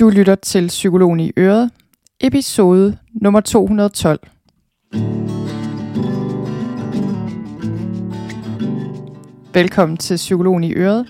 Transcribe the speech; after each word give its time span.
Du 0.00 0.10
lytter 0.10 0.34
til 0.34 0.66
Psykologen 0.66 1.20
i 1.20 1.32
Øret, 1.36 1.70
episode 2.20 2.98
nummer 3.12 3.40
212. 3.40 4.18
Velkommen 9.52 9.96
til 9.96 10.16
Psykologen 10.16 10.64
i 10.64 10.72
Øret. 10.74 11.06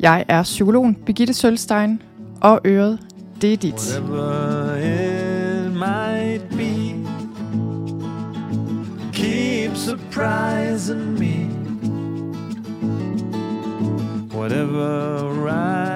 Jeg 0.00 0.24
er 0.28 0.42
psykologen 0.42 0.94
Birgitte 0.94 1.34
Sølstein, 1.34 2.02
og 2.40 2.60
Øret, 2.64 2.98
det 3.42 3.52
er 3.52 3.56
dit. 3.56 3.74
It 3.74 4.02
might 5.72 6.48
be, 6.48 6.94
keep 9.12 9.76
surprising 9.76 11.18
me. 11.18 11.50
Whatever 14.38 15.28
right 15.48 15.95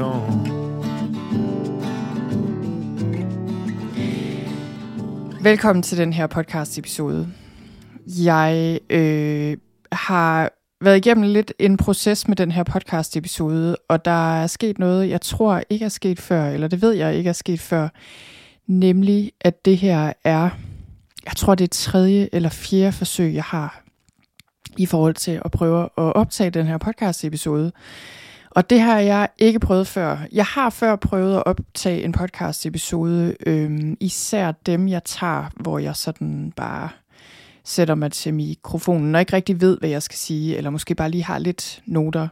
it 0.00 0.04
on. 0.04 0.60
Velkommen 5.42 5.82
til 5.82 5.98
den 5.98 6.12
her 6.12 6.26
podcast 6.26 6.78
episode. 6.78 7.28
Jeg 8.06 8.80
øh, 8.90 9.56
har 9.92 10.50
været 10.80 10.96
igennem 10.96 11.32
lidt 11.32 11.52
en 11.58 11.76
proces 11.76 12.28
med 12.28 12.36
den 12.36 12.52
her 12.52 12.62
podcast 12.62 13.16
episode, 13.16 13.76
og 13.88 14.04
der 14.04 14.42
er 14.42 14.46
sket 14.46 14.78
noget, 14.78 15.08
jeg 15.08 15.20
tror 15.20 15.62
ikke 15.70 15.84
er 15.84 15.88
sket 15.88 16.20
før, 16.20 16.44
eller 16.44 16.68
det 16.68 16.82
ved 16.82 16.92
jeg 16.92 17.14
ikke 17.14 17.28
er 17.28 17.32
sket 17.32 17.60
før, 17.60 17.88
nemlig 18.66 19.32
at 19.40 19.64
det 19.64 19.78
her 19.78 20.12
er, 20.24 20.50
jeg 21.24 21.32
tror 21.36 21.54
det 21.54 21.64
er 21.64 21.68
tredje 21.72 22.28
eller 22.32 22.48
fjerde 22.48 22.92
forsøg, 22.92 23.34
jeg 23.34 23.44
har 23.44 23.82
i 24.78 24.86
forhold 24.86 25.14
til 25.14 25.40
at 25.44 25.50
prøve 25.50 25.84
at 25.84 25.90
optage 25.96 26.50
den 26.50 26.66
her 26.66 26.78
podcast 26.78 27.24
episode. 27.24 27.72
Og 28.50 28.70
det 28.70 28.80
har 28.80 28.98
jeg 28.98 29.28
ikke 29.38 29.60
prøvet 29.60 29.86
før. 29.86 30.18
Jeg 30.32 30.44
har 30.44 30.70
før 30.70 30.96
prøvet 30.96 31.36
at 31.36 31.42
optage 31.46 32.04
en 32.04 32.12
podcast 32.12 32.66
episode, 32.66 33.36
øhm, 33.46 33.96
især 34.00 34.52
dem 34.52 34.88
jeg 34.88 35.04
tager, 35.04 35.50
hvor 35.56 35.78
jeg 35.78 35.96
sådan 35.96 36.52
bare 36.56 36.88
sætter 37.64 37.94
mig 37.94 38.12
til 38.12 38.34
mikrofonen, 38.34 39.14
og 39.14 39.20
ikke 39.20 39.32
rigtig 39.32 39.60
ved, 39.60 39.78
hvad 39.78 39.90
jeg 39.90 40.02
skal 40.02 40.18
sige, 40.18 40.56
eller 40.56 40.70
måske 40.70 40.94
bare 40.94 41.10
lige 41.10 41.24
har 41.24 41.38
lidt 41.38 41.82
noter. 41.86 42.28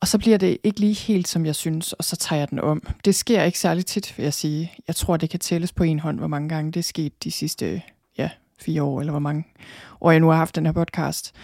Og 0.00 0.08
så 0.08 0.18
bliver 0.18 0.38
det 0.38 0.58
ikke 0.64 0.80
lige 0.80 0.94
helt, 0.94 1.28
som 1.28 1.46
jeg 1.46 1.54
synes, 1.54 1.92
og 1.92 2.04
så 2.04 2.16
tager 2.16 2.40
jeg 2.40 2.50
den 2.50 2.60
om. 2.60 2.82
Det 3.04 3.14
sker 3.14 3.42
ikke 3.42 3.58
særlig 3.58 3.86
tit, 3.86 4.14
vil 4.16 4.24
jeg 4.24 4.34
sige. 4.34 4.72
Jeg 4.88 4.96
tror, 4.96 5.16
det 5.16 5.30
kan 5.30 5.40
tælles 5.40 5.72
på 5.72 5.82
en 5.82 6.00
hånd, 6.00 6.18
hvor 6.18 6.26
mange 6.26 6.48
gange 6.48 6.72
det 6.72 6.80
er 6.80 6.84
sket 6.84 7.24
de 7.24 7.30
sidste 7.30 7.82
ja, 8.18 8.30
fire 8.60 8.82
år, 8.82 9.00
eller 9.00 9.10
hvor 9.10 9.20
mange 9.20 9.44
år 10.00 10.10
jeg 10.10 10.20
nu 10.20 10.28
har 10.28 10.36
haft 10.36 10.56
den 10.56 10.66
her 10.66 10.72
podcast. 10.72 11.34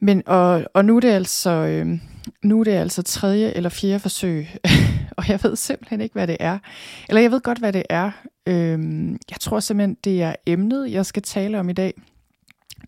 Men, 0.00 0.22
og, 0.26 0.64
og 0.74 0.84
nu 0.84 0.96
er 0.96 1.00
det 1.00 1.08
altså, 1.08 1.50
øh, 1.50 1.98
nu 2.42 2.60
er 2.60 2.64
det 2.64 2.72
altså 2.72 3.02
tredje 3.02 3.50
eller 3.50 3.70
fjerde 3.70 4.00
forsøg, 4.00 4.48
og 5.16 5.28
jeg 5.28 5.40
ved 5.42 5.56
simpelthen 5.56 6.00
ikke, 6.00 6.12
hvad 6.12 6.26
det 6.26 6.36
er. 6.40 6.58
Eller 7.08 7.20
jeg 7.20 7.30
ved 7.30 7.40
godt, 7.40 7.58
hvad 7.58 7.72
det 7.72 7.82
er. 7.90 8.10
Øh, 8.46 9.10
jeg 9.30 9.40
tror 9.40 9.60
simpelthen, 9.60 9.96
det 10.04 10.22
er 10.22 10.34
emnet, 10.46 10.92
jeg 10.92 11.06
skal 11.06 11.22
tale 11.22 11.60
om 11.60 11.68
i 11.68 11.72
dag. 11.72 11.94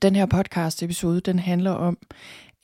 Den 0.02 0.16
her 0.16 0.26
podcast 0.26 0.82
episode, 0.82 1.20
den 1.20 1.38
handler 1.38 1.70
om, 1.70 1.98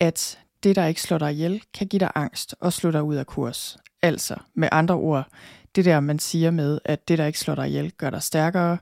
at 0.01 0.39
det, 0.63 0.77
der 0.77 0.87
ikke 0.87 1.03
slår 1.03 1.19
dig 1.19 1.33
ihjel, 1.33 1.63
kan 1.75 1.87
give 1.87 2.01
dig 2.01 2.11
angst 2.15 2.55
og 2.61 2.73
slå 2.73 2.91
dig 2.91 3.03
ud 3.03 3.15
af 3.15 3.27
kurs. 3.27 3.79
Altså, 4.03 4.37
med 4.55 4.69
andre 4.73 4.95
ord, 4.95 5.27
det 5.75 5.85
der, 5.85 6.01
man 6.01 6.19
siger 6.19 6.51
med, 6.51 6.79
at 6.85 7.09
det, 7.09 7.19
der 7.19 7.27
ikke 7.27 7.39
slår 7.39 7.55
dig 7.55 7.69
ihjel, 7.69 7.93
gør 7.93 8.11
dig 8.11 8.23
stærkere, 8.23 8.79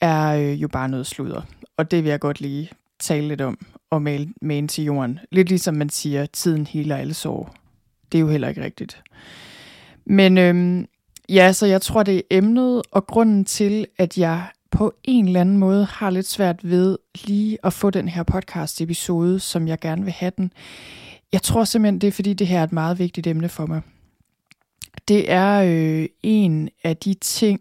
er 0.00 0.28
øh, 0.28 0.62
jo 0.62 0.68
bare 0.68 0.88
noget 0.88 1.06
sludder. 1.06 1.42
Og 1.76 1.90
det 1.90 2.04
vil 2.04 2.10
jeg 2.10 2.20
godt 2.20 2.40
lige 2.40 2.70
tale 3.00 3.28
lidt 3.28 3.40
om 3.40 3.58
og 3.90 4.02
male 4.02 4.28
med 4.42 4.68
til 4.68 4.84
jorden. 4.84 5.18
Lidt 5.32 5.48
ligesom 5.48 5.74
man 5.74 5.90
siger, 5.90 6.26
tiden 6.26 6.66
heler 6.66 6.96
alle 6.96 7.14
sår. 7.14 7.54
Det 8.12 8.18
er 8.18 8.22
jo 8.22 8.28
heller 8.28 8.48
ikke 8.48 8.64
rigtigt. 8.64 9.02
Men 10.04 10.38
øhm, 10.38 10.86
ja, 11.28 11.52
så 11.52 11.66
jeg 11.66 11.82
tror, 11.82 12.02
det 12.02 12.16
er 12.16 12.22
emnet 12.30 12.82
og 12.90 13.06
grunden 13.06 13.44
til, 13.44 13.86
at 13.98 14.18
jeg 14.18 14.46
på 14.70 14.94
en 15.04 15.26
eller 15.26 15.40
anden 15.40 15.56
måde 15.56 15.84
har 15.84 16.10
lidt 16.10 16.28
svært 16.28 16.70
ved 16.70 16.98
lige 17.24 17.58
at 17.62 17.72
få 17.72 17.90
den 17.90 18.08
her 18.08 18.22
podcast 18.22 18.80
episode, 18.80 19.40
som 19.40 19.68
jeg 19.68 19.78
gerne 19.78 20.04
vil 20.04 20.12
have 20.12 20.32
den. 20.36 20.52
Jeg 21.32 21.42
tror 21.42 21.64
simpelthen, 21.64 22.00
det 22.00 22.06
er 22.06 22.12
fordi, 22.12 22.32
det 22.32 22.46
her 22.46 22.60
er 22.60 22.64
et 22.64 22.72
meget 22.72 22.98
vigtigt 22.98 23.26
emne 23.26 23.48
for 23.48 23.66
mig. 23.66 23.80
Det 25.08 25.30
er 25.30 25.62
øh, 25.66 26.08
en 26.22 26.68
af 26.84 26.96
de 26.96 27.14
ting, 27.14 27.60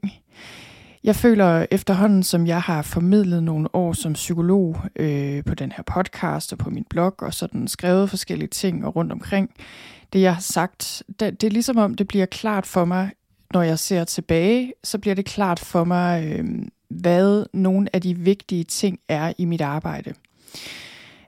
jeg 1.03 1.15
føler 1.15 1.65
efterhånden, 1.71 2.23
som 2.23 2.47
jeg 2.47 2.61
har 2.61 2.81
formidlet 2.81 3.43
nogle 3.43 3.75
år 3.75 3.93
som 3.93 4.13
psykolog 4.13 4.81
øh, 4.95 5.43
på 5.43 5.55
den 5.55 5.71
her 5.71 5.83
podcast 5.83 6.51
og 6.51 6.57
på 6.57 6.69
min 6.69 6.85
blog, 6.89 7.15
og 7.17 7.33
sådan 7.33 7.67
skrevet 7.67 8.09
forskellige 8.09 8.47
ting 8.47 8.85
og 8.85 8.95
rundt 8.95 9.11
omkring, 9.11 9.51
det 10.13 10.21
jeg 10.21 10.33
har 10.33 10.41
sagt, 10.41 11.03
det, 11.19 11.41
det 11.41 11.47
er 11.47 11.51
ligesom 11.51 11.77
om, 11.77 11.95
det 11.95 12.07
bliver 12.07 12.25
klart 12.25 12.65
for 12.65 12.85
mig, 12.85 13.09
når 13.53 13.61
jeg 13.61 13.79
ser 13.79 14.03
tilbage, 14.03 14.73
så 14.83 14.97
bliver 14.97 15.15
det 15.15 15.25
klart 15.25 15.59
for 15.59 15.83
mig, 15.83 16.23
øh, 16.25 16.45
hvad 16.89 17.45
nogle 17.53 17.87
af 17.93 18.01
de 18.01 18.17
vigtige 18.17 18.63
ting 18.63 18.99
er 19.07 19.33
i 19.37 19.45
mit 19.45 19.61
arbejde. 19.61 20.13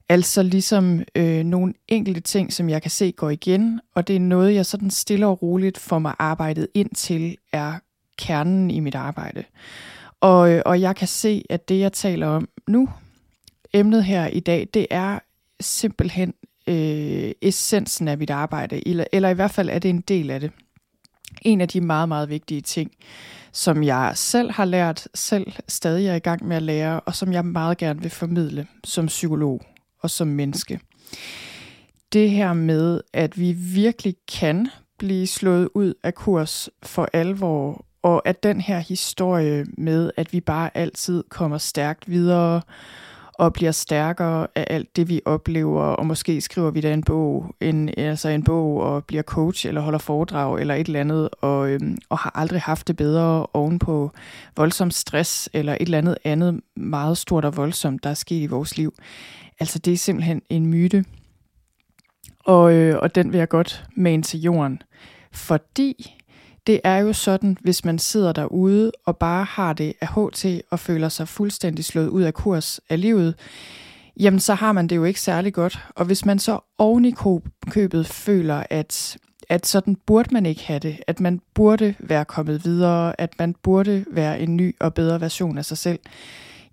Altså 0.10 0.44
ligesom 0.44 1.04
øh, 1.16 1.44
nogle 1.44 1.74
enkelte 1.88 2.22
ting, 2.22 2.54
som 2.54 2.70
jeg 2.70 2.82
kan 2.82 2.92
se 2.92 3.12
går 3.12 3.30
igen, 3.30 3.80
og 3.96 4.08
det 4.08 4.16
er 4.16 4.20
noget, 4.20 4.56
jeg 4.56 4.66
sådan 4.66 4.90
stille 4.90 5.28
og 5.28 5.42
roligt 5.42 5.78
får 5.78 6.00
mig 6.00 6.14
arbejdet 6.20 6.68
ind 6.74 6.90
til, 6.96 7.38
er 7.54 7.74
kernen 8.22 8.72
i 8.72 8.80
mit 8.80 8.96
arbejde. 8.96 9.44
Og, 10.22 10.52
øh, 10.52 10.62
og 10.66 10.82
jeg 10.82 10.96
kan 10.96 11.08
se, 11.08 11.44
at 11.50 11.70
det, 11.70 11.80
jeg 11.80 11.94
taler 11.94 12.28
om 12.28 12.48
nu, 12.68 12.90
emnet 13.74 14.04
her 14.04 14.28
i 14.28 14.40
dag, 14.40 14.68
det 14.74 14.88
er 14.90 15.20
simpelthen 15.60 16.34
øh, 16.68 17.32
essensen 17.42 18.08
af 18.08 18.18
mit 18.18 18.30
arbejde, 18.30 18.88
eller, 18.88 19.04
eller 19.12 19.30
i 19.30 19.34
hvert 19.34 19.52
fald 19.52 19.70
er 19.70 19.80
det 19.80 19.90
en 19.90 20.02
del 20.02 20.30
af 20.30 20.40
det. 20.40 20.52
En 21.42 21.62
af 21.62 21.68
de 21.68 21.82
meget, 21.82 22.08
meget 22.08 22.30
vigtige 22.30 22.62
ting, 22.62 22.92
som 23.52 23.84
jeg 23.84 24.12
selv 24.16 24.52
har 24.52 24.66
lært, 24.66 25.08
selv 25.16 25.52
stadig 25.68 26.08
er 26.08 26.16
i 26.16 26.20
gang 26.20 26.48
med 26.48 26.56
at 26.56 26.64
lære, 26.64 27.00
og 27.00 27.16
som 27.16 27.34
jeg 27.34 27.46
meget 27.46 27.78
gerne 27.78 28.02
vil 28.02 28.12
formidle 28.12 28.68
som 28.84 29.06
psykolog 29.06 29.62
og 30.00 30.10
som 30.10 30.28
menneske. 30.28 30.80
Det 32.14 32.30
her 32.30 32.54
med, 32.54 33.02
at 33.14 33.40
vi 33.40 33.52
virkelig 33.52 34.16
kan 34.40 34.70
blive 35.00 35.28
slået 35.28 35.70
ud 35.76 35.94
af 36.04 36.16
kurs 36.16 36.70
for 36.84 37.10
alvor, 37.14 37.86
og 38.04 38.28
at 38.28 38.44
den 38.44 38.62
her 38.62 38.80
historie 38.80 39.66
med, 39.78 40.12
at 40.18 40.34
vi 40.34 40.40
bare 40.40 40.78
altid 40.78 41.24
kommer 41.30 41.58
stærkt 41.58 42.10
videre 42.10 42.62
og 43.34 43.54
bliver 43.54 43.72
stærkere 43.72 44.48
af 44.56 44.66
alt 44.70 44.96
det, 44.96 45.10
vi 45.10 45.22
oplever, 45.26 45.84
og 45.84 46.06
måske 46.06 46.42
skriver 46.42 46.72
vi 46.72 46.82
da 46.82 46.94
en 46.94 47.04
bog, 47.04 47.56
en, 47.60 47.90
altså 47.98 48.30
en 48.30 48.44
bog 48.44 48.82
og 48.82 49.06
bliver 49.06 49.24
coach 49.24 49.68
eller 49.68 49.82
holder 49.82 50.00
foredrag 50.00 50.60
eller 50.60 50.76
et 50.76 50.88
eller 50.88 51.00
andet, 51.00 51.30
og, 51.42 51.70
øhm, 51.70 51.98
og 52.10 52.18
har 52.18 52.32
aldrig 52.36 52.62
haft 52.62 52.88
det 52.88 52.96
bedre 52.96 53.48
ovenpå 53.54 54.12
voldsom 54.56 54.92
stress 54.92 55.50
eller 55.54 55.74
et 55.74 55.82
eller 55.82 55.98
andet 55.98 56.18
andet 56.24 56.62
meget 56.76 57.18
stort 57.18 57.46
og 57.46 57.58
voldsomt, 57.58 58.04
der 58.04 58.10
er 58.10 58.14
sket 58.14 58.42
i 58.42 58.48
vores 58.48 58.78
liv. 58.78 58.94
Altså 59.60 59.80
det 59.80 59.94
er 59.94 59.98
simpelthen 59.98 60.42
en 60.50 60.66
myte, 60.66 61.06
og, 62.46 62.74
øh, 62.74 63.00
og 63.00 63.16
den 63.16 63.32
vil 63.32 63.38
jeg 63.38 63.50
godt 63.50 63.86
mane 63.96 64.24
til 64.24 64.42
jorden, 64.42 64.82
fordi 65.32 66.21
det 66.72 66.82
er 66.84 66.98
jo 66.98 67.14
sådan, 67.14 67.58
hvis 67.62 67.86
man 67.86 68.00
sidder 68.00 68.32
derude 68.32 68.92
og 69.06 69.18
bare 69.18 69.44
har 69.44 69.74
det 69.74 69.94
af 70.02 70.08
HT 70.08 70.46
og 70.70 70.80
føler 70.80 71.10
sig 71.10 71.28
fuldstændig 71.28 71.86
slået 71.86 72.08
ud 72.08 72.22
af 72.22 72.34
kurs 72.34 72.80
af 72.90 73.02
livet, 73.02 73.36
jamen 74.20 74.40
så 74.40 74.54
har 74.54 74.72
man 74.72 74.88
det 74.88 74.96
jo 74.96 75.04
ikke 75.04 75.22
særlig 75.22 75.54
godt. 75.54 75.80
Og 75.96 76.06
hvis 76.06 76.26
man 76.26 76.40
så 76.40 76.60
oven 76.78 77.06
i 77.06 77.16
købet 77.70 78.08
føler, 78.08 78.64
at, 78.70 79.18
at 79.50 79.68
sådan 79.68 79.98
burde 80.06 80.34
man 80.34 80.46
ikke 80.46 80.64
have 80.64 80.80
det, 80.80 80.98
at 81.08 81.20
man 81.20 81.42
burde 81.54 81.96
være 82.00 82.26
kommet 82.26 82.66
videre, 82.66 83.22
at 83.22 83.34
man 83.40 83.56
burde 83.64 84.06
være 84.12 84.40
en 84.40 84.58
ny 84.58 84.76
og 84.80 84.94
bedre 84.94 85.22
version 85.22 85.58
af 85.58 85.66
sig 85.66 85.78
selv, 85.78 86.00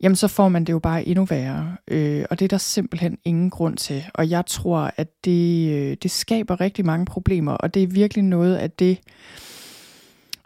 jamen 0.00 0.16
så 0.16 0.28
får 0.28 0.48
man 0.48 0.65
det 0.65 0.72
jo 0.72 0.78
bare 0.78 1.09
endnu 1.09 1.25
værre. 1.25 1.76
Øh, 1.88 2.25
og 2.30 2.38
det 2.38 2.44
er 2.44 2.48
der 2.48 2.59
simpelthen 2.59 3.19
ingen 3.25 3.50
grund 3.50 3.76
til. 3.76 4.04
Og 4.15 4.30
jeg 4.30 4.47
tror, 4.47 4.91
at 4.97 5.09
det, 5.25 5.70
øh, 5.72 5.97
det 6.03 6.10
skaber 6.10 6.60
rigtig 6.60 6.86
mange 6.86 7.06
problemer, 7.06 7.53
og 7.53 7.75
det 7.75 7.82
er 7.82 7.86
virkelig 7.86 8.25
noget 8.25 8.56
af 8.56 8.71
det, 8.71 8.98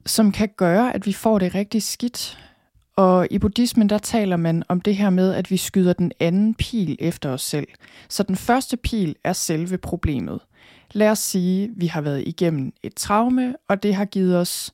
som 0.06 0.32
kan 0.32 0.48
gøre, 0.56 0.94
at 0.94 1.06
vi 1.06 1.12
får 1.12 1.38
det 1.38 1.54
rigtig 1.54 1.82
skidt. 1.82 2.38
Og 2.96 3.28
i 3.30 3.38
buddhismen, 3.38 3.88
der 3.88 3.98
taler 3.98 4.36
man 4.36 4.62
om 4.68 4.80
det 4.80 4.96
her 4.96 5.10
med, 5.10 5.34
at 5.34 5.50
vi 5.50 5.56
skyder 5.56 5.92
den 5.92 6.12
anden 6.20 6.54
pil 6.54 6.96
efter 6.98 7.30
os 7.30 7.42
selv. 7.42 7.68
Så 8.08 8.22
den 8.22 8.36
første 8.36 8.76
pil 8.76 9.16
er 9.24 9.32
selve 9.32 9.78
problemet. 9.78 10.40
Lad 10.92 11.10
os 11.10 11.18
sige, 11.18 11.64
at 11.64 11.70
vi 11.76 11.86
har 11.86 12.00
været 12.00 12.22
igennem 12.26 12.72
et 12.82 12.94
traume, 12.94 13.54
og 13.68 13.82
det 13.82 13.94
har 13.94 14.04
givet 14.04 14.38
os 14.38 14.72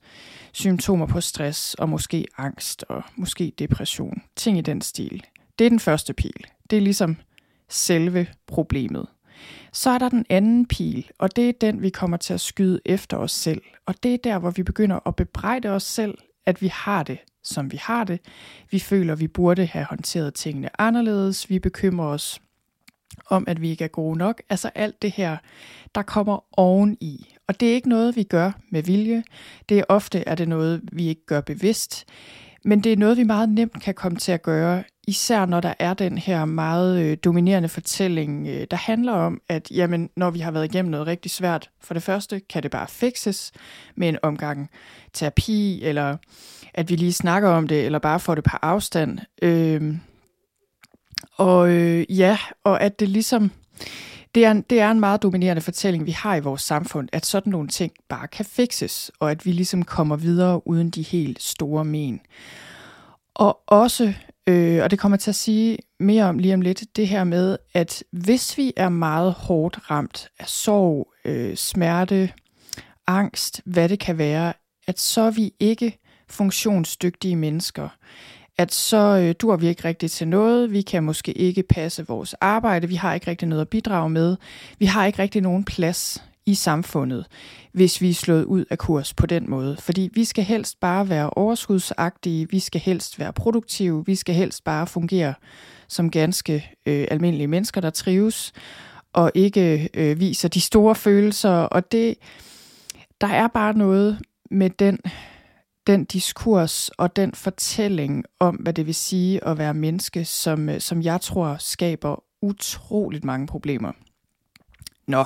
symptomer 0.52 1.06
på 1.06 1.20
stress 1.20 1.74
og 1.74 1.88
måske 1.88 2.24
angst 2.38 2.84
og 2.88 3.02
måske 3.16 3.52
depression. 3.58 4.22
Ting 4.36 4.58
i 4.58 4.60
den 4.60 4.80
stil. 4.80 5.24
Det 5.58 5.64
er 5.64 5.70
den 5.70 5.80
første 5.80 6.12
pil. 6.12 6.44
Det 6.70 6.76
er 6.76 6.80
ligesom 6.80 7.16
selve 7.68 8.26
problemet. 8.46 9.06
Så 9.72 9.90
er 9.90 9.98
der 9.98 10.08
den 10.08 10.26
anden 10.28 10.66
pil, 10.66 11.10
og 11.18 11.36
det 11.36 11.48
er 11.48 11.52
den, 11.60 11.82
vi 11.82 11.90
kommer 11.90 12.16
til 12.16 12.34
at 12.34 12.40
skyde 12.40 12.80
efter 12.84 13.16
os 13.16 13.32
selv. 13.32 13.62
Og 13.86 13.94
det 14.02 14.14
er 14.14 14.18
der, 14.24 14.38
hvor 14.38 14.50
vi 14.50 14.62
begynder 14.62 15.06
at 15.06 15.16
bebrejde 15.16 15.68
os 15.68 15.82
selv, 15.82 16.18
at 16.46 16.62
vi 16.62 16.66
har 16.66 17.02
det, 17.02 17.18
som 17.42 17.72
vi 17.72 17.76
har 17.76 18.04
det. 18.04 18.20
Vi 18.70 18.78
føler, 18.78 19.14
vi 19.14 19.28
burde 19.28 19.66
have 19.66 19.84
håndteret 19.84 20.34
tingene 20.34 20.80
anderledes. 20.80 21.50
Vi 21.50 21.58
bekymrer 21.58 22.06
os 22.06 22.40
om, 23.26 23.44
at 23.46 23.60
vi 23.60 23.70
ikke 23.70 23.84
er 23.84 23.88
gode 23.88 24.18
nok. 24.18 24.42
Altså 24.50 24.70
alt 24.74 25.02
det 25.02 25.10
her, 25.10 25.36
der 25.94 26.02
kommer 26.02 26.44
oveni. 26.58 27.34
Og 27.46 27.60
det 27.60 27.70
er 27.70 27.74
ikke 27.74 27.88
noget, 27.88 28.16
vi 28.16 28.22
gør 28.22 28.52
med 28.70 28.82
vilje. 28.82 29.22
Det 29.68 29.78
er 29.78 29.84
ofte 29.88 30.28
er 30.28 30.34
det 30.34 30.48
noget, 30.48 30.80
vi 30.92 31.08
ikke 31.08 31.26
gør 31.26 31.40
bevidst. 31.40 32.04
Men 32.64 32.84
det 32.84 32.92
er 32.92 32.96
noget, 32.96 33.16
vi 33.16 33.22
meget 33.22 33.48
nemt 33.48 33.82
kan 33.82 33.94
komme 33.94 34.18
til 34.18 34.32
at 34.32 34.42
gøre, 34.42 34.84
især 35.08 35.46
når 35.46 35.60
der 35.60 35.74
er 35.78 35.94
den 35.94 36.18
her 36.18 36.44
meget 36.44 37.02
øh, 37.02 37.16
dominerende 37.24 37.68
fortælling, 37.68 38.48
øh, 38.48 38.66
der 38.70 38.76
handler 38.76 39.12
om, 39.12 39.40
at 39.48 39.70
jamen, 39.70 40.10
når 40.16 40.30
vi 40.30 40.38
har 40.38 40.50
været 40.50 40.64
igennem 40.64 40.90
noget 40.90 41.06
rigtig 41.06 41.30
svært, 41.30 41.70
for 41.80 41.94
det 41.94 42.02
første 42.02 42.40
kan 42.40 42.62
det 42.62 42.70
bare 42.70 42.88
fikses 42.88 43.52
med 43.94 44.08
en 44.08 44.18
omgang 44.22 44.70
terapi, 45.12 45.82
eller 45.82 46.16
at 46.74 46.90
vi 46.90 46.96
lige 46.96 47.12
snakker 47.12 47.48
om 47.48 47.68
det, 47.68 47.84
eller 47.86 47.98
bare 47.98 48.20
får 48.20 48.34
det 48.34 48.44
på 48.44 48.56
afstand. 48.62 49.18
Øh, 49.42 49.94
og 51.36 51.70
øh, 51.70 52.18
ja, 52.18 52.38
og 52.64 52.82
at 52.82 53.00
det 53.00 53.08
ligesom, 53.08 53.50
det 54.34 54.44
er, 54.44 54.50
en, 54.50 54.62
det 54.62 54.80
er 54.80 54.90
en 54.90 55.00
meget 55.00 55.22
dominerende 55.22 55.62
fortælling, 55.62 56.06
vi 56.06 56.10
har 56.10 56.36
i 56.36 56.40
vores 56.40 56.62
samfund, 56.62 57.08
at 57.12 57.26
sådan 57.26 57.50
nogle 57.50 57.68
ting 57.68 57.92
bare 58.08 58.28
kan 58.28 58.44
fikses, 58.44 59.10
og 59.20 59.30
at 59.30 59.46
vi 59.46 59.52
ligesom 59.52 59.84
kommer 59.84 60.16
videre 60.16 60.66
uden 60.66 60.90
de 60.90 61.02
helt 61.02 61.42
store 61.42 61.84
men. 61.84 62.20
Og 63.34 63.60
også, 63.66 64.14
øh, 64.48 64.82
og 64.82 64.90
det 64.90 64.98
kommer 64.98 65.18
til 65.18 65.30
at 65.30 65.34
sige 65.34 65.78
mere 66.00 66.24
om 66.24 66.38
lige 66.38 66.54
om 66.54 66.60
lidt, 66.60 66.96
det 66.96 67.08
her 67.08 67.24
med, 67.24 67.56
at 67.74 68.04
hvis 68.10 68.58
vi 68.58 68.72
er 68.76 68.88
meget 68.88 69.32
hårdt 69.32 69.90
ramt 69.90 70.28
af 70.38 70.48
sorg, 70.48 71.12
øh, 71.24 71.56
smerte, 71.56 72.32
angst, 73.06 73.60
hvad 73.64 73.88
det 73.88 73.98
kan 73.98 74.18
være, 74.18 74.52
at 74.86 75.00
så 75.00 75.20
er 75.20 75.30
vi 75.30 75.52
ikke 75.60 75.98
funktionsdygtige 76.28 77.36
mennesker. 77.36 77.88
At 78.58 78.74
så 78.74 79.18
øh, 79.22 79.34
dur 79.40 79.56
vi 79.56 79.68
ikke 79.68 79.84
rigtigt 79.84 80.12
til 80.12 80.28
noget, 80.28 80.72
vi 80.72 80.82
kan 80.82 81.04
måske 81.04 81.32
ikke 81.32 81.62
passe 81.62 82.06
vores 82.06 82.34
arbejde, 82.34 82.88
vi 82.88 82.94
har 82.94 83.14
ikke 83.14 83.26
rigtig 83.26 83.48
noget 83.48 83.60
at 83.60 83.68
bidrage 83.68 84.10
med, 84.10 84.36
vi 84.78 84.86
har 84.86 85.06
ikke 85.06 85.18
rigtig 85.18 85.42
nogen 85.42 85.64
plads 85.64 86.22
i 86.48 86.54
samfundet, 86.54 87.26
hvis 87.72 88.00
vi 88.00 88.10
er 88.10 88.14
slået 88.14 88.44
ud 88.44 88.64
af 88.70 88.78
kurs 88.78 89.14
på 89.14 89.26
den 89.26 89.50
måde. 89.50 89.76
Fordi 89.80 90.10
vi 90.14 90.24
skal 90.24 90.44
helst 90.44 90.80
bare 90.80 91.08
være 91.08 91.30
overskudsagtige, 91.30 92.50
vi 92.50 92.58
skal 92.58 92.80
helst 92.80 93.18
være 93.18 93.32
produktive, 93.32 94.06
vi 94.06 94.14
skal 94.14 94.34
helst 94.34 94.64
bare 94.64 94.86
fungere 94.86 95.34
som 95.88 96.10
ganske 96.10 96.54
øh, 96.86 97.06
almindelige 97.10 97.46
mennesker, 97.46 97.80
der 97.80 97.90
trives, 97.90 98.52
og 99.12 99.32
ikke 99.34 99.88
øh, 99.94 100.20
viser 100.20 100.48
de 100.48 100.60
store 100.60 100.94
følelser. 100.94 101.50
Og 101.50 101.92
det, 101.92 102.14
der 103.20 103.26
er 103.26 103.48
bare 103.48 103.74
noget 103.74 104.18
med 104.50 104.70
den 104.70 104.98
den 105.86 106.04
diskurs 106.04 106.88
og 106.88 107.16
den 107.16 107.34
fortælling 107.34 108.24
om, 108.40 108.54
hvad 108.54 108.72
det 108.72 108.86
vil 108.86 108.94
sige 108.94 109.44
at 109.44 109.58
være 109.58 109.74
menneske, 109.74 110.24
som, 110.24 110.68
øh, 110.68 110.80
som 110.80 111.02
jeg 111.02 111.20
tror 111.20 111.56
skaber 111.58 112.24
utroligt 112.42 113.24
mange 113.24 113.46
problemer. 113.46 113.92
Nå, 115.06 115.24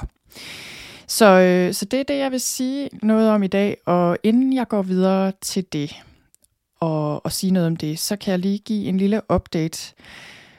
så, 1.06 1.26
øh, 1.26 1.74
så 1.74 1.84
det 1.84 2.00
er 2.00 2.04
det, 2.04 2.18
jeg 2.18 2.30
vil 2.30 2.40
sige 2.40 2.88
noget 3.02 3.30
om 3.30 3.42
i 3.42 3.46
dag, 3.46 3.76
og 3.86 4.18
inden 4.22 4.52
jeg 4.52 4.68
går 4.68 4.82
videre 4.82 5.32
til 5.40 5.66
det 5.72 6.02
og, 6.80 7.24
og 7.24 7.32
sige 7.32 7.50
noget 7.50 7.66
om 7.66 7.76
det, 7.76 7.98
så 7.98 8.16
kan 8.16 8.30
jeg 8.30 8.38
lige 8.38 8.58
give 8.58 8.88
en 8.88 8.98
lille 8.98 9.20
update 9.32 9.94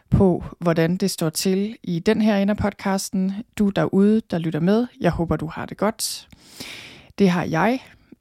på, 0.09 0.43
hvordan 0.59 0.97
det 0.97 1.11
står 1.11 1.29
til 1.29 1.77
i 1.83 1.99
den 1.99 2.21
her 2.21 2.37
ende 2.37 2.51
af 2.51 2.57
podcasten. 2.57 3.33
Du 3.57 3.69
derude, 3.69 4.21
der 4.31 4.37
lytter 4.37 4.59
med, 4.59 4.87
jeg 5.01 5.11
håber, 5.11 5.35
du 5.35 5.47
har 5.47 5.65
det 5.65 5.77
godt. 5.77 6.27
Det 7.17 7.29
har 7.29 7.43
jeg. 7.43 7.79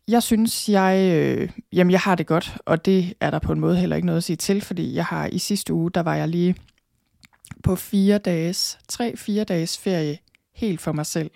Jeg 0.09 0.23
synes, 0.23 0.69
jeg, 0.69 1.13
øh, 1.13 1.51
jamen, 1.73 1.91
jeg 1.91 2.01
har 2.01 2.15
det 2.15 2.27
godt, 2.27 2.57
og 2.67 2.85
det 2.85 3.15
er 3.21 3.31
der 3.31 3.39
på 3.39 3.53
en 3.53 3.61
måde 3.61 3.77
heller 3.77 3.97
ikke 3.97 4.07
noget 4.07 4.17
at 4.17 4.25
sige 4.25 4.37
til, 4.37 4.61
fordi 4.61 4.95
jeg 4.95 5.05
har 5.05 5.27
i 5.27 5.39
sidste 5.39 5.73
uge, 5.73 5.91
der 5.91 6.03
var 6.03 6.15
jeg 6.15 6.29
lige 6.29 6.55
på 7.63 7.77
fire 7.77 8.19
dages, 8.19 8.79
tre-fire 8.89 9.45
dages 9.45 9.79
ferie 9.79 10.19
helt 10.55 10.81
for 10.81 10.93
mig 10.93 11.07
selv 11.07 11.31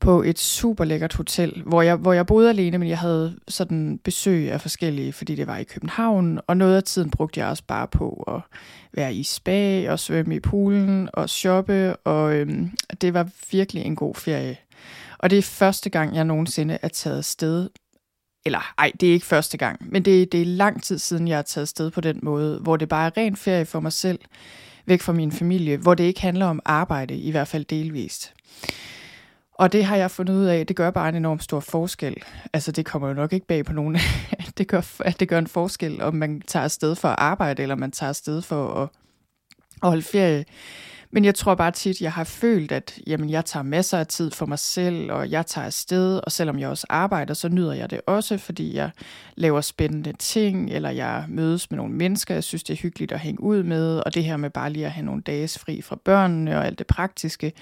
på 0.00 0.22
et 0.22 0.38
super 0.38 0.84
lækkert 0.84 1.14
hotel, 1.14 1.62
hvor 1.66 1.82
jeg, 1.82 1.96
hvor 1.96 2.12
jeg 2.12 2.26
boede 2.26 2.48
alene, 2.48 2.78
men 2.78 2.88
jeg 2.88 2.98
havde 2.98 3.36
sådan 3.48 3.98
besøg 4.04 4.52
af 4.52 4.60
forskellige, 4.60 5.12
fordi 5.12 5.34
det 5.34 5.46
var 5.46 5.56
i 5.56 5.64
København, 5.64 6.40
og 6.46 6.56
noget 6.56 6.76
af 6.76 6.82
tiden 6.82 7.10
brugte 7.10 7.40
jeg 7.40 7.48
også 7.48 7.62
bare 7.66 7.88
på 7.88 8.24
at 8.28 8.58
være 8.92 9.14
i 9.14 9.22
spa 9.22 9.90
og 9.92 9.98
svømme 9.98 10.36
i 10.36 10.40
poolen 10.40 11.08
og 11.12 11.30
shoppe, 11.30 11.96
og 11.96 12.34
øhm, 12.34 12.70
det 13.00 13.14
var 13.14 13.28
virkelig 13.52 13.82
en 13.82 13.96
god 13.96 14.14
ferie. 14.14 14.56
Og 15.18 15.30
det 15.30 15.38
er 15.38 15.42
første 15.42 15.90
gang, 15.90 16.16
jeg 16.16 16.24
nogensinde 16.24 16.78
er 16.82 16.88
taget 16.88 17.24
sted. 17.24 17.68
Eller 18.46 18.72
ej, 18.78 18.92
det 19.00 19.08
er 19.08 19.12
ikke 19.12 19.26
første 19.26 19.58
gang, 19.58 19.92
men 19.92 20.02
det, 20.02 20.32
det 20.32 20.42
er 20.42 20.46
lang 20.46 20.82
tid 20.82 20.98
siden, 20.98 21.28
jeg 21.28 21.38
er 21.38 21.42
taget 21.42 21.68
sted 21.68 21.90
på 21.90 22.00
den 22.00 22.20
måde, 22.22 22.58
hvor 22.58 22.76
det 22.76 22.88
bare 22.88 23.06
er 23.06 23.16
ren 23.16 23.36
ferie 23.36 23.66
for 23.66 23.80
mig 23.80 23.92
selv, 23.92 24.18
væk 24.86 25.00
fra 25.00 25.12
min 25.12 25.32
familie, 25.32 25.76
hvor 25.76 25.94
det 25.94 26.04
ikke 26.04 26.20
handler 26.20 26.46
om 26.46 26.60
arbejde, 26.64 27.16
i 27.16 27.30
hvert 27.30 27.48
fald 27.48 27.64
delvist. 27.64 28.34
Og 29.60 29.72
det 29.72 29.84
har 29.84 29.96
jeg 29.96 30.10
fundet 30.10 30.34
ud 30.34 30.44
af, 30.44 30.66
det 30.66 30.76
gør 30.76 30.90
bare 30.90 31.08
en 31.08 31.14
enorm 31.14 31.40
stor 31.40 31.60
forskel. 31.60 32.16
Altså 32.52 32.72
det 32.72 32.86
kommer 32.86 33.08
jo 33.08 33.14
nok 33.14 33.32
ikke 33.32 33.46
bag 33.46 33.64
på 33.64 33.72
nogen, 33.72 33.96
at 34.38 34.52
det 34.58 34.68
gør, 34.68 35.00
at 35.00 35.20
det 35.20 35.28
gør 35.28 35.38
en 35.38 35.46
forskel, 35.46 36.02
om 36.02 36.14
man 36.14 36.40
tager 36.40 36.64
afsted 36.64 36.94
for 36.94 37.08
at 37.08 37.14
arbejde, 37.18 37.62
eller 37.62 37.74
man 37.74 37.90
tager 37.90 38.08
afsted 38.08 38.42
for 38.42 38.74
at, 38.74 38.88
at 39.82 39.88
holde 39.88 40.02
ferie. 40.02 40.44
Men 41.12 41.24
jeg 41.24 41.34
tror 41.34 41.54
bare 41.54 41.70
tit, 41.70 42.00
jeg 42.00 42.12
har 42.12 42.24
følt, 42.24 42.72
at 42.72 42.98
jamen, 43.06 43.30
jeg 43.30 43.44
tager 43.44 43.64
masser 43.64 43.98
af 43.98 44.06
tid 44.06 44.30
for 44.30 44.46
mig 44.46 44.58
selv, 44.58 45.12
og 45.12 45.30
jeg 45.30 45.46
tager 45.46 45.66
afsted, 45.66 46.20
og 46.24 46.32
selvom 46.32 46.58
jeg 46.58 46.68
også 46.68 46.86
arbejder, 46.88 47.34
så 47.34 47.48
nyder 47.48 47.72
jeg 47.72 47.90
det 47.90 48.00
også, 48.06 48.38
fordi 48.38 48.74
jeg 48.74 48.90
laver 49.36 49.60
spændende 49.60 50.12
ting, 50.18 50.70
eller 50.70 50.90
jeg 50.90 51.24
mødes 51.28 51.70
med 51.70 51.76
nogle 51.76 51.94
mennesker, 51.94 52.34
jeg 52.34 52.44
synes, 52.44 52.62
det 52.62 52.72
er 52.72 52.82
hyggeligt 52.82 53.12
at 53.12 53.20
hænge 53.20 53.42
ud 53.42 53.62
med, 53.62 53.98
og 54.06 54.14
det 54.14 54.24
her 54.24 54.36
med 54.36 54.50
bare 54.50 54.70
lige 54.70 54.86
at 54.86 54.92
have 54.92 55.06
nogle 55.06 55.22
dages 55.22 55.58
fri 55.58 55.82
fra 55.82 55.96
børnene 56.04 56.58
og 56.58 56.66
alt 56.66 56.78
det 56.78 56.86
praktiske. 56.86 57.52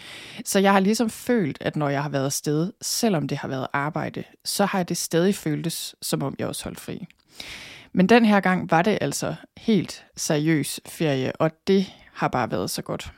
Så 0.44 0.58
jeg 0.58 0.72
har 0.72 0.80
ligesom 0.80 1.10
følt, 1.10 1.58
at 1.60 1.76
når 1.76 1.88
jeg 1.88 2.02
har 2.02 2.10
været 2.10 2.24
afsted, 2.24 2.72
selvom 2.82 3.28
det 3.28 3.38
har 3.38 3.48
været 3.48 3.66
arbejde, 3.72 4.24
så 4.44 4.64
har 4.64 4.82
det 4.82 4.96
stadig 4.96 5.34
føltes, 5.34 5.94
som 6.02 6.22
om 6.22 6.34
jeg 6.38 6.46
også 6.46 6.64
holdt 6.64 6.80
fri. 6.80 7.06
Men 7.92 8.08
den 8.08 8.24
her 8.24 8.40
gang 8.40 8.70
var 8.70 8.82
det 8.82 8.98
altså 9.00 9.34
helt 9.56 10.04
seriøs 10.16 10.80
ferie, 10.86 11.32
og 11.36 11.50
det 11.66 11.86
har 12.12 12.28
bare 12.28 12.50
været 12.50 12.70
så 12.70 12.82
godt. 12.82 13.12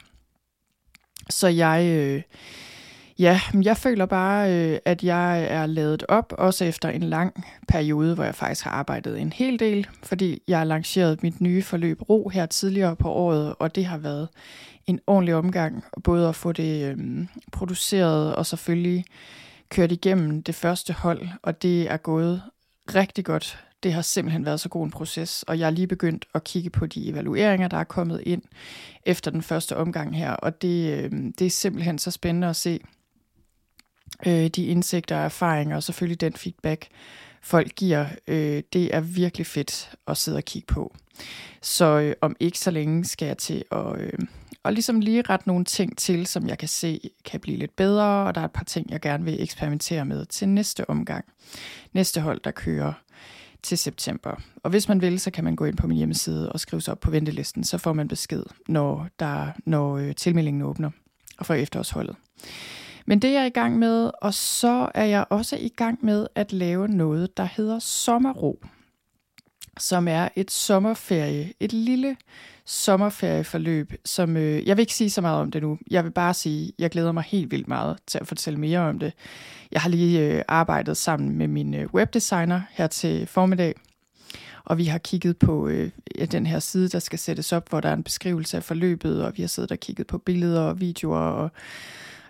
Så 1.30 1.48
jeg, 1.48 1.84
øh, 1.86 2.22
ja, 3.18 3.40
jeg 3.62 3.76
føler 3.76 4.06
bare, 4.06 4.52
øh, 4.54 4.78
at 4.84 5.04
jeg 5.04 5.44
er 5.44 5.66
lavet 5.66 6.04
op, 6.08 6.34
også 6.38 6.64
efter 6.64 6.88
en 6.88 7.02
lang 7.02 7.44
periode, 7.68 8.14
hvor 8.14 8.24
jeg 8.24 8.34
faktisk 8.34 8.64
har 8.64 8.70
arbejdet 8.70 9.20
en 9.20 9.32
hel 9.32 9.58
del, 9.58 9.86
fordi 10.02 10.42
jeg 10.48 10.58
har 10.58 10.64
lanceret 10.64 11.22
mit 11.22 11.40
nye 11.40 11.62
forløb 11.62 12.00
Ro 12.08 12.28
her 12.28 12.46
tidligere 12.46 12.96
på 12.96 13.12
året, 13.12 13.54
og 13.58 13.74
det 13.74 13.84
har 13.84 13.98
været 13.98 14.28
en 14.86 15.00
ordentlig 15.06 15.34
omgang, 15.34 15.84
både 16.04 16.28
at 16.28 16.34
få 16.34 16.52
det 16.52 16.90
øh, 16.90 17.26
produceret 17.52 18.34
og 18.34 18.46
selvfølgelig 18.46 19.04
kørt 19.68 19.92
igennem 19.92 20.42
det 20.42 20.54
første 20.54 20.92
hold, 20.92 21.28
og 21.42 21.62
det 21.62 21.90
er 21.90 21.96
gået 21.96 22.42
rigtig 22.94 23.24
godt 23.24 23.64
det 23.82 23.92
har 23.92 24.02
simpelthen 24.02 24.44
været 24.44 24.60
så 24.60 24.68
god 24.68 24.84
en 24.84 24.90
proces, 24.90 25.42
og 25.42 25.58
jeg 25.58 25.66
er 25.66 25.70
lige 25.70 25.86
begyndt 25.86 26.28
at 26.34 26.44
kigge 26.44 26.70
på 26.70 26.86
de 26.86 27.08
evalueringer, 27.08 27.68
der 27.68 27.76
er 27.76 27.84
kommet 27.84 28.22
ind 28.26 28.42
efter 29.06 29.30
den 29.30 29.42
første 29.42 29.76
omgang 29.76 30.16
her, 30.16 30.32
og 30.32 30.62
det, 30.62 30.92
øh, 30.92 31.10
det 31.38 31.46
er 31.46 31.50
simpelthen 31.50 31.98
så 31.98 32.10
spændende 32.10 32.48
at 32.48 32.56
se 32.56 32.80
øh, 34.26 34.46
de 34.46 34.66
indsigter 34.66 35.16
og 35.16 35.24
erfaringer, 35.24 35.76
og 35.76 35.82
selvfølgelig 35.82 36.20
den 36.20 36.32
feedback, 36.32 36.88
folk 37.42 37.74
giver. 37.74 38.06
Øh, 38.28 38.62
det 38.72 38.94
er 38.94 39.00
virkelig 39.00 39.46
fedt 39.46 39.94
at 40.06 40.16
sidde 40.16 40.36
og 40.36 40.44
kigge 40.44 40.66
på. 40.66 40.94
Så 41.62 41.84
øh, 41.84 42.14
om 42.20 42.36
ikke 42.40 42.58
så 42.58 42.70
længe 42.70 43.04
skal 43.04 43.26
jeg 43.26 43.38
til 43.38 43.64
at, 43.72 44.00
øh, 44.00 44.18
og 44.62 44.72
ligesom 44.72 45.00
lige 45.00 45.22
rette 45.22 45.48
nogle 45.48 45.64
ting 45.64 45.98
til, 45.98 46.26
som 46.26 46.48
jeg 46.48 46.58
kan 46.58 46.68
se 46.68 47.10
kan 47.24 47.40
blive 47.40 47.56
lidt 47.56 47.76
bedre, 47.76 48.26
og 48.26 48.34
der 48.34 48.40
er 48.40 48.44
et 48.44 48.52
par 48.52 48.64
ting, 48.64 48.90
jeg 48.90 49.00
gerne 49.00 49.24
vil 49.24 49.42
eksperimentere 49.42 50.04
med 50.04 50.26
til 50.26 50.48
næste 50.48 50.90
omgang. 50.90 51.24
Næste 51.92 52.20
hold, 52.20 52.40
der 52.44 52.50
kører 52.50 52.92
til 53.62 53.78
september. 53.78 54.40
Og 54.62 54.70
hvis 54.70 54.88
man 54.88 55.00
vil, 55.00 55.20
så 55.20 55.30
kan 55.30 55.44
man 55.44 55.56
gå 55.56 55.64
ind 55.64 55.76
på 55.76 55.86
min 55.86 55.96
hjemmeside 55.96 56.52
og 56.52 56.60
skrive 56.60 56.80
sig 56.80 56.92
op 56.92 57.00
på 57.00 57.10
ventelisten, 57.10 57.64
så 57.64 57.78
får 57.78 57.92
man 57.92 58.08
besked, 58.08 58.42
når, 58.68 59.08
der, 59.18 59.46
når 59.66 59.96
øh, 59.96 60.14
tilmeldingen 60.14 60.62
åbner 60.62 60.90
og 61.38 61.46
for 61.46 61.54
efterårsholdet. 61.54 62.16
Men 63.06 63.22
det 63.22 63.30
er 63.30 63.38
jeg 63.38 63.46
i 63.46 63.50
gang 63.50 63.78
med, 63.78 64.10
og 64.22 64.34
så 64.34 64.90
er 64.94 65.04
jeg 65.04 65.24
også 65.30 65.56
i 65.56 65.68
gang 65.68 66.04
med 66.04 66.26
at 66.34 66.52
lave 66.52 66.88
noget, 66.88 67.36
der 67.36 67.48
hedder 67.56 67.78
Sommerro, 67.78 68.64
som 69.80 70.08
er 70.08 70.28
et 70.36 70.50
sommerferie, 70.50 71.52
et 71.60 71.72
lille 71.72 72.16
sommerferieforløb, 72.64 73.92
som 74.04 74.36
øh, 74.36 74.68
jeg 74.68 74.76
vil 74.76 74.80
ikke 74.80 74.94
sige 74.94 75.10
så 75.10 75.20
meget 75.20 75.40
om 75.40 75.50
det 75.50 75.62
nu. 75.62 75.78
Jeg 75.90 76.04
vil 76.04 76.10
bare 76.10 76.34
sige, 76.34 76.68
at 76.68 76.74
jeg 76.78 76.90
glæder 76.90 77.12
mig 77.12 77.22
helt 77.22 77.50
vildt 77.50 77.68
meget 77.68 77.98
til 78.06 78.18
at 78.18 78.26
fortælle 78.26 78.60
mere 78.60 78.78
om 78.78 78.98
det. 78.98 79.12
Jeg 79.72 79.80
har 79.80 79.88
lige 79.88 80.20
øh, 80.20 80.42
arbejdet 80.48 80.96
sammen 80.96 81.38
med 81.38 81.48
min 81.48 81.74
øh, 81.74 81.94
webdesigner 81.94 82.60
her 82.70 82.86
til 82.86 83.26
formiddag, 83.26 83.74
og 84.64 84.78
vi 84.78 84.84
har 84.84 84.98
kigget 84.98 85.38
på 85.38 85.68
øh, 85.68 85.90
den 86.32 86.46
her 86.46 86.58
side, 86.58 86.88
der 86.88 86.98
skal 86.98 87.18
sættes 87.18 87.52
op, 87.52 87.68
hvor 87.68 87.80
der 87.80 87.88
er 87.88 87.94
en 87.94 88.02
beskrivelse 88.02 88.56
af 88.56 88.64
forløbet, 88.64 89.24
og 89.24 89.32
vi 89.36 89.42
har 89.42 89.48
siddet 89.48 89.72
og 89.72 89.78
kigget 89.78 90.06
på 90.06 90.18
billeder 90.18 90.60
og 90.60 90.80
videoer, 90.80 91.18
og 91.18 91.50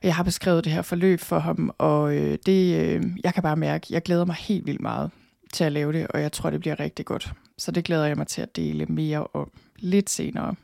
jeg 0.02 0.14
har 0.14 0.22
beskrevet 0.22 0.64
det 0.64 0.72
her 0.72 0.82
forløb 0.82 1.20
for 1.20 1.38
ham, 1.38 1.74
og 1.78 2.16
øh, 2.16 2.38
det, 2.46 2.80
øh, 2.80 3.02
jeg 3.24 3.34
kan 3.34 3.42
bare 3.42 3.56
mærke, 3.56 3.86
at 3.86 3.90
jeg 3.90 4.02
glæder 4.02 4.24
mig 4.24 4.36
helt 4.36 4.66
vildt 4.66 4.80
meget 4.80 5.10
til 5.52 5.64
at 5.64 5.72
lave 5.72 5.92
det, 5.92 6.06
og 6.06 6.22
jeg 6.22 6.32
tror, 6.32 6.50
det 6.50 6.60
bliver 6.60 6.80
rigtig 6.80 7.06
godt. 7.06 7.32
Så 7.58 7.70
det 7.70 7.84
glæder 7.84 8.06
jeg 8.06 8.16
mig 8.16 8.26
til 8.26 8.42
at 8.42 8.56
dele 8.56 8.86
mere 8.86 9.26
om 9.32 9.50
lidt 9.76 10.10
senere. 10.10 10.54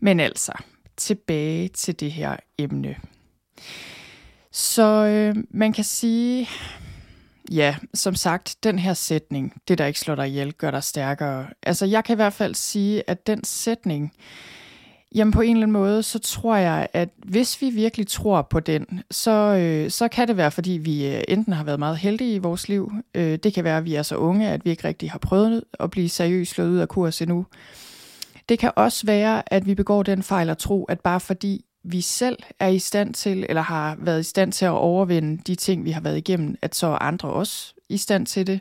Men 0.00 0.20
altså, 0.20 0.52
tilbage 0.96 1.68
til 1.68 2.00
det 2.00 2.12
her 2.12 2.36
emne. 2.58 2.96
Så 4.52 4.82
øh, 4.82 5.44
man 5.50 5.72
kan 5.72 5.84
sige, 5.84 6.48
ja, 7.50 7.76
som 7.94 8.14
sagt, 8.14 8.56
den 8.62 8.78
her 8.78 8.94
sætning, 8.94 9.62
det 9.68 9.78
der 9.78 9.86
ikke 9.86 10.00
slår 10.00 10.14
dig 10.14 10.28
ihjel, 10.28 10.52
gør 10.52 10.70
dig 10.70 10.84
stærkere. 10.84 11.46
Altså 11.62 11.86
jeg 11.86 12.04
kan 12.04 12.14
i 12.14 12.16
hvert 12.16 12.32
fald 12.32 12.54
sige, 12.54 13.10
at 13.10 13.26
den 13.26 13.44
sætning, 13.44 14.12
Jamen 15.14 15.32
på 15.32 15.40
en 15.40 15.56
eller 15.56 15.62
anden 15.62 15.72
måde, 15.72 16.02
så 16.02 16.18
tror 16.18 16.56
jeg, 16.56 16.88
at 16.92 17.08
hvis 17.18 17.62
vi 17.62 17.70
virkelig 17.70 18.06
tror 18.06 18.42
på 18.42 18.60
den, 18.60 19.02
så, 19.10 19.30
øh, 19.30 19.90
så 19.90 20.08
kan 20.08 20.28
det 20.28 20.36
være, 20.36 20.50
fordi 20.50 20.70
vi 20.70 21.06
øh, 21.06 21.22
enten 21.28 21.52
har 21.52 21.64
været 21.64 21.78
meget 21.78 21.96
heldige 21.96 22.34
i 22.34 22.38
vores 22.38 22.68
liv. 22.68 22.92
Øh, 23.14 23.38
det 23.38 23.54
kan 23.54 23.64
være, 23.64 23.78
at 23.78 23.84
vi 23.84 23.94
er 23.94 24.02
så 24.02 24.16
unge, 24.16 24.48
at 24.48 24.64
vi 24.64 24.70
ikke 24.70 24.88
rigtig 24.88 25.10
har 25.10 25.18
prøvet 25.18 25.64
at 25.80 25.90
blive 25.90 26.08
seriøst 26.08 26.52
slået 26.52 26.70
ud 26.70 26.78
af 26.78 26.88
kurs 26.88 27.22
endnu. 27.22 27.46
Det 28.48 28.58
kan 28.58 28.72
også 28.76 29.06
være, 29.06 29.52
at 29.52 29.66
vi 29.66 29.74
begår 29.74 30.02
den 30.02 30.22
fejl 30.22 30.50
at 30.50 30.58
tro, 30.58 30.84
at 30.84 31.00
bare 31.00 31.20
fordi 31.20 31.64
vi 31.84 32.00
selv 32.00 32.38
er 32.60 32.68
i 32.68 32.78
stand 32.78 33.14
til, 33.14 33.46
eller 33.48 33.62
har 33.62 33.96
været 33.98 34.20
i 34.20 34.22
stand 34.22 34.52
til 34.52 34.64
at 34.64 34.70
overvinde 34.70 35.42
de 35.46 35.54
ting, 35.54 35.84
vi 35.84 35.90
har 35.90 36.00
været 36.00 36.16
igennem, 36.16 36.56
at 36.62 36.74
så 36.74 36.86
er 36.86 37.02
andre 37.02 37.28
også 37.28 37.74
i 37.88 37.96
stand 37.96 38.26
til 38.26 38.46
det. 38.46 38.60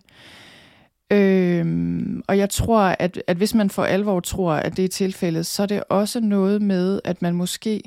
Øhm, 1.11 2.21
og 2.27 2.37
jeg 2.37 2.49
tror, 2.49 2.79
at, 2.79 3.23
at 3.27 3.37
hvis 3.37 3.53
man 3.53 3.69
for 3.69 3.83
alvor 3.83 4.19
tror, 4.19 4.53
at 4.53 4.77
det 4.77 4.85
er 4.85 4.89
tilfældet, 4.89 5.45
så 5.45 5.63
er 5.63 5.67
det 5.67 5.83
også 5.89 6.19
noget 6.19 6.61
med, 6.61 7.01
at 7.03 7.21
man 7.21 7.35
måske 7.35 7.83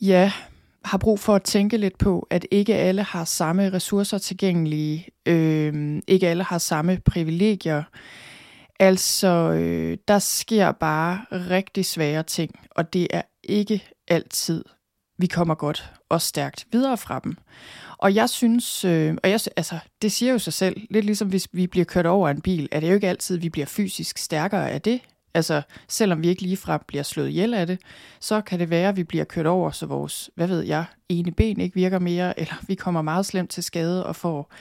ja, 0.00 0.32
har 0.84 0.98
brug 0.98 1.20
for 1.20 1.34
at 1.34 1.42
tænke 1.42 1.76
lidt 1.76 1.98
på, 1.98 2.26
at 2.30 2.46
ikke 2.50 2.74
alle 2.74 3.02
har 3.02 3.24
samme 3.24 3.72
ressourcer 3.72 4.18
tilgængelige, 4.18 5.08
øhm, 5.26 6.02
ikke 6.06 6.28
alle 6.28 6.42
har 6.42 6.58
samme 6.58 6.98
privilegier. 7.04 7.82
Altså, 8.80 9.28
øh, 9.52 9.98
der 10.08 10.18
sker 10.18 10.72
bare 10.72 11.20
rigtig 11.32 11.84
svære 11.84 12.22
ting, 12.22 12.54
og 12.70 12.92
det 12.92 13.06
er 13.10 13.22
ikke 13.42 13.84
altid, 14.08 14.64
vi 15.18 15.26
kommer 15.26 15.54
godt 15.54 15.90
og 16.08 16.22
stærkt 16.22 16.66
videre 16.72 16.96
fra 16.96 17.20
dem. 17.24 17.36
Og 17.98 18.14
jeg 18.14 18.30
synes, 18.30 18.84
øh, 18.84 19.16
og 19.22 19.30
jeg, 19.30 19.40
altså, 19.56 19.78
det 20.02 20.12
siger 20.12 20.32
jo 20.32 20.38
sig 20.38 20.52
selv, 20.52 20.80
lidt 20.90 21.04
ligesom 21.04 21.28
hvis 21.28 21.48
vi 21.52 21.66
bliver 21.66 21.84
kørt 21.84 22.06
over 22.06 22.28
en 22.28 22.40
bil, 22.40 22.68
er 22.72 22.80
det 22.80 22.88
jo 22.88 22.94
ikke 22.94 23.08
altid, 23.08 23.38
vi 23.38 23.48
bliver 23.48 23.66
fysisk 23.66 24.18
stærkere 24.18 24.70
af 24.70 24.82
det. 24.82 25.00
Altså, 25.34 25.62
selvom 25.88 26.22
vi 26.22 26.28
ikke 26.28 26.42
ligefrem 26.42 26.80
bliver 26.86 27.02
slået 27.02 27.28
ihjel 27.28 27.54
af 27.54 27.66
det, 27.66 27.80
så 28.20 28.40
kan 28.40 28.60
det 28.60 28.70
være, 28.70 28.88
at 28.88 28.96
vi 28.96 29.04
bliver 29.04 29.24
kørt 29.24 29.46
over, 29.46 29.70
så 29.70 29.86
vores, 29.86 30.30
hvad 30.34 30.46
ved 30.46 30.62
jeg, 30.62 30.84
ene 31.08 31.32
ben 31.32 31.60
ikke 31.60 31.74
virker 31.74 31.98
mere, 31.98 32.34
eller 32.40 32.54
vi 32.66 32.74
kommer 32.74 33.02
meget 33.02 33.26
slemt 33.26 33.50
til 33.50 33.62
skade 33.62 34.06
og 34.06 34.16
får 34.16 34.52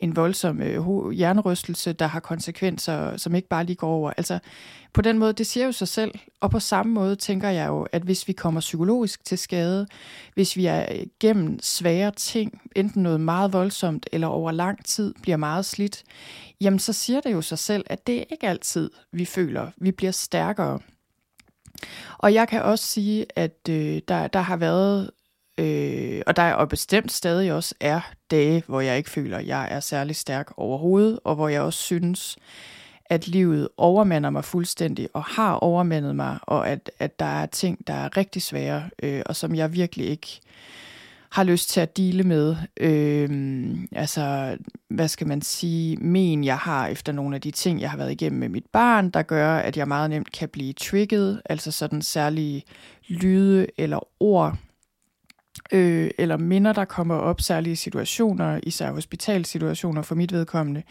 en 0.00 0.16
voldsom 0.16 0.62
øh, 0.62 1.10
hjernerystelse, 1.10 1.92
der 1.92 2.06
har 2.06 2.20
konsekvenser, 2.20 3.16
som 3.16 3.34
ikke 3.34 3.48
bare 3.48 3.64
lige 3.64 3.76
går 3.76 3.88
over. 3.88 4.12
Altså, 4.16 4.38
på 4.92 5.02
den 5.02 5.18
måde, 5.18 5.32
det 5.32 5.46
siger 5.46 5.66
jo 5.66 5.72
sig 5.72 5.88
selv, 5.88 6.14
og 6.40 6.50
på 6.50 6.60
samme 6.60 6.92
måde 6.92 7.16
tænker 7.16 7.48
jeg 7.48 7.68
jo, 7.68 7.86
at 7.92 8.02
hvis 8.02 8.28
vi 8.28 8.32
kommer 8.32 8.60
psykologisk 8.60 9.24
til 9.24 9.38
skade, 9.38 9.86
hvis 10.34 10.56
vi 10.56 10.66
er 10.66 11.04
gennem 11.20 11.58
svære 11.62 12.10
ting, 12.10 12.60
enten 12.76 13.02
noget 13.02 13.20
meget 13.20 13.52
voldsomt 13.52 14.06
eller 14.12 14.26
over 14.26 14.52
lang 14.52 14.84
tid 14.84 15.14
bliver 15.22 15.36
meget 15.36 15.64
slidt, 15.64 16.04
jamen 16.60 16.78
så 16.78 16.92
siger 16.92 17.20
det 17.20 17.32
jo 17.32 17.42
sig 17.42 17.58
selv, 17.58 17.84
at 17.86 18.06
det 18.06 18.18
er 18.18 18.24
ikke 18.30 18.48
altid, 18.48 18.90
vi 19.12 19.24
føler, 19.24 19.70
vi 19.76 19.90
bliver 19.90 20.12
stærkere. 20.12 20.78
Og 22.18 22.34
jeg 22.34 22.48
kan 22.48 22.62
også 22.62 22.84
sige, 22.84 23.26
at 23.36 23.58
øh, 23.68 24.00
der, 24.08 24.26
der 24.26 24.40
har 24.40 24.56
været 24.56 25.10
Øh, 25.60 26.22
og 26.26 26.36
der 26.36 26.42
er 26.42 26.54
og 26.54 26.68
bestemt 26.68 27.12
stadig 27.12 27.52
også 27.52 27.74
er 27.80 28.00
dage, 28.30 28.62
hvor 28.66 28.80
jeg 28.80 28.96
ikke 28.96 29.10
føler, 29.10 29.38
at 29.38 29.46
jeg 29.46 29.68
er 29.70 29.80
særlig 29.80 30.16
stærk 30.16 30.52
overhovedet, 30.56 31.18
og 31.24 31.34
hvor 31.34 31.48
jeg 31.48 31.62
også 31.62 31.78
synes, 31.78 32.38
at 33.06 33.28
livet 33.28 33.68
overmander 33.76 34.30
mig 34.30 34.44
fuldstændig, 34.44 35.08
og 35.14 35.24
har 35.24 35.52
overmandet 35.52 36.16
mig, 36.16 36.38
og 36.42 36.68
at, 36.68 36.90
at 36.98 37.20
der 37.20 37.26
er 37.26 37.46
ting, 37.46 37.86
der 37.86 37.94
er 37.94 38.16
rigtig 38.16 38.42
svære, 38.42 38.90
øh, 39.02 39.22
og 39.26 39.36
som 39.36 39.54
jeg 39.54 39.72
virkelig 39.72 40.06
ikke 40.06 40.40
har 41.30 41.44
lyst 41.44 41.70
til 41.70 41.80
at 41.80 41.96
dele 41.96 42.22
med. 42.22 42.56
Øh, 42.76 43.78
altså, 43.92 44.56
hvad 44.88 45.08
skal 45.08 45.26
man 45.26 45.42
sige, 45.42 45.96
men 45.96 46.44
jeg 46.44 46.58
har 46.58 46.86
efter 46.86 47.12
nogle 47.12 47.34
af 47.34 47.40
de 47.40 47.50
ting, 47.50 47.80
jeg 47.80 47.90
har 47.90 47.96
været 47.96 48.12
igennem 48.12 48.40
med 48.40 48.48
mit 48.48 48.66
barn, 48.72 49.10
der 49.10 49.22
gør, 49.22 49.56
at 49.56 49.76
jeg 49.76 49.88
meget 49.88 50.10
nemt 50.10 50.32
kan 50.32 50.48
blive 50.48 50.72
trigget, 50.72 51.42
altså 51.44 51.70
sådan 51.70 52.02
særlige 52.02 52.62
lyde 53.08 53.66
eller 53.78 54.08
ord, 54.20 54.58
øh, 55.72 56.10
eller 56.18 56.36
minder, 56.36 56.72
der 56.72 56.84
kommer 56.84 57.14
op, 57.14 57.40
særlige 57.40 57.76
situationer, 57.76 58.60
især 58.62 58.92
hospitalsituationer 58.92 60.02
for 60.02 60.14
mit 60.14 60.32
vedkommende, 60.32 60.82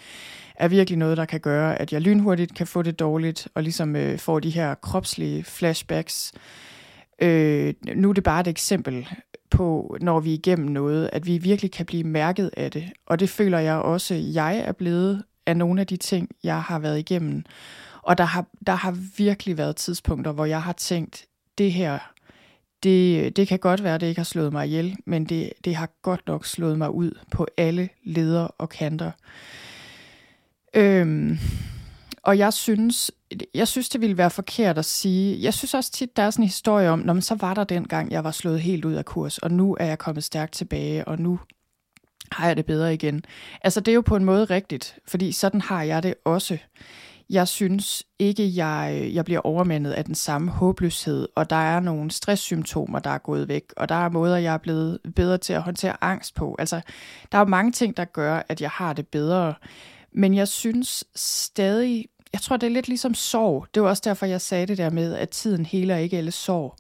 er 0.56 0.68
virkelig 0.68 0.98
noget, 0.98 1.18
der 1.18 1.26
kan 1.26 1.40
gøre, 1.40 1.82
at 1.82 1.94
jeg 1.94 2.02
lynhurtigt 2.02 2.56
kan 2.56 2.68
få 2.68 2.82
det 2.82 3.00
dårligt, 3.00 3.48
og 3.56 3.64
ligesom 3.64 3.96
øh, 3.96 4.20
får 4.20 4.40
de 4.40 4.50
her 4.50 4.76
kropslige 4.76 5.44
flashbacks. 5.44 6.32
Øh, 7.22 7.74
nu 7.96 8.10
er 8.10 8.14
det 8.14 8.24
bare 8.24 8.40
et 8.40 8.48
eksempel 8.48 9.08
på, 9.50 9.98
når 10.02 10.20
vi 10.20 10.30
er 10.30 10.34
igennem 10.34 10.68
noget, 10.68 11.10
at 11.14 11.26
vi 11.26 11.38
virkelig 11.38 11.72
kan 11.72 11.86
blive 11.86 12.04
mærket 12.04 12.52
af 12.58 12.72
det. 12.72 12.92
Og 13.06 13.20
det 13.20 13.30
føler 13.30 13.60
jeg 13.60 13.76
også, 13.76 14.14
jeg 14.14 14.58
er 14.58 14.72
blevet 14.72 15.24
af 15.46 15.58
nogle 15.58 15.82
af 15.82 15.88
de 15.88 15.98
ting, 15.98 16.30
jeg 16.44 16.62
har 16.62 16.80
været 16.80 17.00
igennem. 17.00 17.44
Og 18.02 18.18
der 18.18 18.24
har, 18.24 18.46
der 18.68 18.74
har 18.74 18.98
virkelig 19.18 19.58
været 19.58 19.76
tidspunkter, 19.76 20.32
hvor 20.32 20.46
jeg 20.46 20.62
har 20.62 20.74
tænkt, 20.74 21.26
det 21.58 21.72
her, 21.72 22.00
det, 22.84 23.26
øh, 23.26 23.32
det 23.32 23.48
kan 23.48 23.60
godt 23.60 23.84
være, 23.84 23.96
at 23.96 24.02
det 24.02 24.08
ikke 24.08 24.20
har 24.20 24.24
slået 24.24 24.54
mig 24.54 24.68
ihjel, 24.68 24.98
men 25.06 25.26
det, 25.26 25.54
det 25.66 25.76
har 25.76 25.90
godt 26.02 26.28
nok 26.28 26.46
slået 26.46 26.78
mig 26.78 26.92
ud 26.92 27.12
på 27.32 27.48
alle 27.58 27.90
leder 28.04 28.48
og 28.58 28.70
kanter. 28.70 29.12
Øhm, 30.74 31.40
og 32.24 32.38
jeg 32.38 32.54
synes, 32.54 33.12
jeg 33.54 33.68
synes, 33.68 33.90
det 33.90 34.02
ville 34.02 34.18
være 34.18 34.30
forkert 34.30 34.78
at 34.78 34.86
sige. 34.86 35.44
Jeg 35.44 35.54
synes 35.54 35.74
også 35.74 35.92
tit, 35.92 36.18
der 36.18 36.24
er 36.24 36.30
sådan 36.30 36.44
en 36.44 36.48
historie 36.48 36.90
om, 36.90 37.00
når 37.00 37.14
man 37.14 37.22
så 37.22 37.36
var 37.36 37.54
der 37.54 37.64
den 37.64 37.88
gang, 37.88 38.12
jeg 38.12 38.24
var 38.24 38.32
slået 38.32 38.62
helt 38.62 38.86
ud 38.86 38.94
af 38.94 39.06
kurs, 39.06 39.38
og 39.38 39.52
nu 39.52 39.78
er 39.80 39.86
jeg 39.86 39.98
kommet 39.98 40.24
stærkt 40.24 40.54
tilbage, 40.54 41.08
og 41.08 41.20
nu 41.20 41.40
har 42.32 42.48
jeg 42.48 42.58
det 42.58 42.66
bedre 42.66 42.94
igen. 42.94 43.24
Altså, 43.62 43.80
det 43.80 43.92
er 43.92 43.96
jo 43.96 44.02
på 44.02 44.16
en 44.16 44.26
måde 44.26 44.46
rigtigt, 44.46 44.96
fordi 45.08 45.32
sådan 45.32 45.62
har 45.62 45.84
jeg 45.84 46.04
det 46.04 46.14
også. 46.26 46.58
Jeg 47.30 47.48
synes 47.48 48.04
ikke, 48.20 48.56
jeg, 48.56 49.10
jeg 49.14 49.26
bliver 49.26 49.42
overmandet 49.42 49.92
af 49.92 50.06
den 50.06 50.16
samme 50.16 50.52
håbløshed, 50.52 51.28
og 51.36 51.50
der 51.50 51.56
er 51.56 51.80
nogle 51.80 52.12
stresssymptomer, 52.12 53.00
der 53.00 53.10
er 53.10 53.18
gået 53.18 53.48
væk, 53.48 53.64
og 53.78 53.90
der 53.90 53.96
er 53.96 54.10
måder, 54.10 54.38
jeg 54.38 54.54
er 54.54 54.58
blevet 54.58 55.00
bedre 55.16 55.38
til 55.38 55.54
at 55.54 55.62
håndtere 55.62 55.96
angst 56.02 56.36
på. 56.36 56.56
Altså, 56.60 56.82
der 57.32 57.38
er 57.38 57.42
jo 57.42 57.48
mange 57.48 57.72
ting, 57.72 57.98
der 57.98 58.06
gør, 58.06 58.44
at 58.50 58.62
jeg 58.62 58.70
har 58.70 58.94
det 58.94 59.08
bedre. 59.08 59.54
Men 60.12 60.34
jeg 60.34 60.48
synes 60.48 61.04
stadig, 61.16 62.06
jeg 62.34 62.42
tror, 62.42 62.58
det 62.58 62.68
er 62.68 62.72
lidt 62.72 62.88
ligesom 62.88 63.14
sorg. 63.14 63.68
Det 63.74 63.84
var 63.84 63.90
også 63.90 64.02
derfor, 64.06 64.26
jeg 64.26 64.42
sagde 64.42 64.68
det 64.68 64.78
der 64.78 64.90
med, 64.90 65.14
at 65.14 65.30
tiden 65.30 65.66
heler 65.66 65.98
ikke 65.98 66.18
alle 66.18 66.32
sorg. 66.32 66.76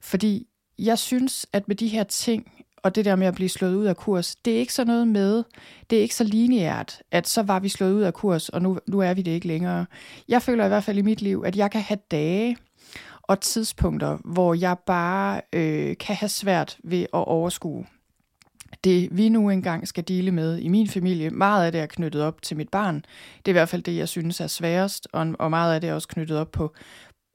Fordi 0.00 0.46
jeg 0.78 0.98
synes, 0.98 1.46
at 1.52 1.68
med 1.68 1.76
de 1.76 1.88
her 1.88 2.04
ting, 2.04 2.52
og 2.82 2.94
det 2.94 3.04
der 3.04 3.16
med 3.16 3.26
at 3.26 3.34
blive 3.34 3.48
slået 3.48 3.74
ud 3.74 3.84
af 3.84 3.96
kurs, 3.96 4.36
det 4.36 4.54
er 4.54 4.58
ikke 4.58 4.74
så 4.74 4.84
noget 4.84 5.08
med, 5.08 5.42
det 5.90 5.98
er 5.98 6.02
ikke 6.02 6.14
så 6.14 6.24
lineært, 6.24 7.02
at 7.10 7.28
så 7.28 7.42
var 7.42 7.60
vi 7.60 7.68
slået 7.68 7.92
ud 7.92 8.02
af 8.02 8.14
kurs, 8.14 8.48
og 8.48 8.62
nu, 8.62 8.78
nu 8.88 9.00
er 9.00 9.14
vi 9.14 9.22
det 9.22 9.30
ikke 9.30 9.46
længere. 9.46 9.86
Jeg 10.28 10.42
føler 10.42 10.64
i 10.64 10.68
hvert 10.68 10.84
fald 10.84 10.98
i 10.98 11.02
mit 11.02 11.22
liv, 11.22 11.42
at 11.46 11.56
jeg 11.56 11.70
kan 11.70 11.80
have 11.80 11.98
dage 12.10 12.56
og 13.22 13.40
tidspunkter, 13.40 14.18
hvor 14.24 14.54
jeg 14.54 14.76
bare 14.86 15.40
øh, 15.52 15.96
kan 15.96 16.16
have 16.16 16.28
svært 16.28 16.78
ved 16.84 17.00
at 17.02 17.08
overskue 17.26 17.86
det, 18.84 19.08
vi 19.12 19.28
nu 19.28 19.50
engang 19.50 19.88
skal 19.88 20.08
dele 20.08 20.30
med 20.30 20.58
i 20.58 20.68
min 20.68 20.88
familie. 20.88 21.30
Meget 21.30 21.66
af 21.66 21.72
det 21.72 21.80
er 21.80 21.86
knyttet 21.86 22.22
op 22.22 22.42
til 22.42 22.56
mit 22.56 22.68
barn. 22.68 22.94
Det 23.36 23.44
er 23.44 23.50
i 23.50 23.52
hvert 23.52 23.68
fald 23.68 23.82
det, 23.82 23.96
jeg 23.96 24.08
synes 24.08 24.40
er 24.40 24.46
sværest, 24.46 25.08
og, 25.12 25.34
og 25.38 25.50
meget 25.50 25.74
af 25.74 25.80
det 25.80 25.90
er 25.90 25.94
også 25.94 26.08
knyttet 26.08 26.38
op 26.38 26.52
på, 26.52 26.74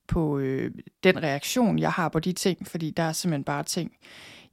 på 0.08 0.40
øh, 0.40 0.72
den 1.04 1.24
reaktion, 1.24 1.80
jeg 1.80 1.92
har 1.92 2.10
på 2.10 2.20
de 2.20 2.34
ting, 2.34 2.68
fordi 2.68 2.92
der 2.92 3.04
er 3.04 3.12
simpelthen 3.12 3.44
bare 3.44 3.64
ting, 3.64 3.92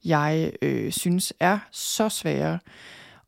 jeg 0.05 0.51
øh, 0.61 0.91
synes 0.91 1.33
er 1.39 1.59
så 1.71 2.09
svære. 2.09 2.59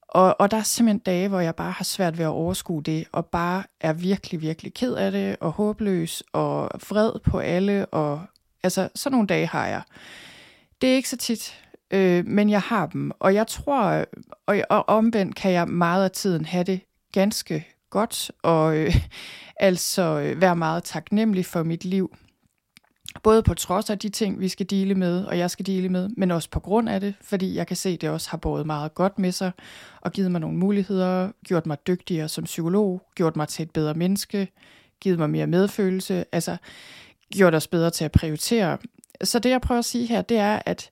Og, 0.07 0.35
og 0.39 0.51
der 0.51 0.57
er 0.57 0.63
simpelthen 0.63 0.99
dage, 0.99 1.27
hvor 1.27 1.39
jeg 1.39 1.55
bare 1.55 1.71
har 1.71 1.83
svært 1.83 2.17
ved 2.17 2.25
at 2.25 2.29
overskue 2.29 2.83
det, 2.83 3.07
og 3.11 3.25
bare 3.25 3.63
er 3.81 3.93
virkelig, 3.93 4.41
virkelig 4.41 4.73
ked 4.73 4.93
af 4.93 5.11
det, 5.11 5.35
og 5.39 5.51
håbløs, 5.51 6.23
og 6.33 6.69
vred 6.89 7.11
på 7.19 7.39
alle, 7.39 7.85
og 7.85 8.21
altså 8.63 8.89
sådan 8.95 9.11
nogle 9.11 9.27
dage 9.27 9.47
har 9.47 9.67
jeg. 9.67 9.81
Det 10.81 10.91
er 10.91 10.95
ikke 10.95 11.09
så 11.09 11.17
tit, 11.17 11.61
øh, 11.91 12.25
men 12.25 12.49
jeg 12.49 12.61
har 12.61 12.85
dem, 12.85 13.11
og 13.19 13.33
jeg 13.33 13.47
tror, 13.47 14.05
og, 14.45 14.57
og 14.69 14.89
omvendt 14.89 15.35
kan 15.35 15.51
jeg 15.51 15.67
meget 15.67 16.03
af 16.03 16.11
tiden 16.11 16.45
have 16.45 16.63
det 16.63 16.81
ganske 17.11 17.67
godt, 17.89 18.31
og 18.43 18.77
øh, 18.77 18.95
altså 19.59 20.03
øh, 20.03 20.41
være 20.41 20.55
meget 20.55 20.83
taknemmelig 20.83 21.45
for 21.45 21.63
mit 21.63 21.85
liv. 21.85 22.15
Både 23.23 23.43
på 23.43 23.53
trods 23.53 23.89
af 23.89 23.99
de 23.99 24.09
ting, 24.09 24.39
vi 24.39 24.47
skal 24.47 24.65
dele 24.69 24.95
med, 24.95 25.25
og 25.25 25.37
jeg 25.37 25.51
skal 25.51 25.65
dele 25.65 25.89
med, 25.89 26.09
men 26.17 26.31
også 26.31 26.49
på 26.49 26.59
grund 26.59 26.89
af 26.89 26.99
det, 26.99 27.13
fordi 27.21 27.55
jeg 27.55 27.67
kan 27.67 27.75
se, 27.75 27.89
at 27.89 28.01
det 28.01 28.09
også 28.09 28.29
har 28.29 28.37
båret 28.37 28.65
meget 28.65 28.95
godt 28.95 29.19
med 29.19 29.31
sig, 29.31 29.51
og 30.01 30.11
givet 30.11 30.31
mig 30.31 30.41
nogle 30.41 30.57
muligheder, 30.57 31.31
gjort 31.45 31.65
mig 31.65 31.77
dygtigere 31.87 32.27
som 32.27 32.43
psykolog, 32.43 33.01
gjort 33.15 33.35
mig 33.35 33.47
til 33.47 33.63
et 33.63 33.71
bedre 33.71 33.93
menneske, 33.93 34.47
givet 35.01 35.19
mig 35.19 35.29
mere 35.29 35.47
medfølelse, 35.47 36.25
altså 36.31 36.57
gjort 37.33 37.55
os 37.55 37.67
bedre 37.67 37.89
til 37.89 38.05
at 38.05 38.11
prioritere. 38.11 38.77
Så 39.23 39.39
det 39.39 39.49
jeg 39.49 39.61
prøver 39.61 39.79
at 39.79 39.85
sige 39.85 40.05
her, 40.05 40.21
det 40.21 40.37
er, 40.37 40.59
at 40.65 40.89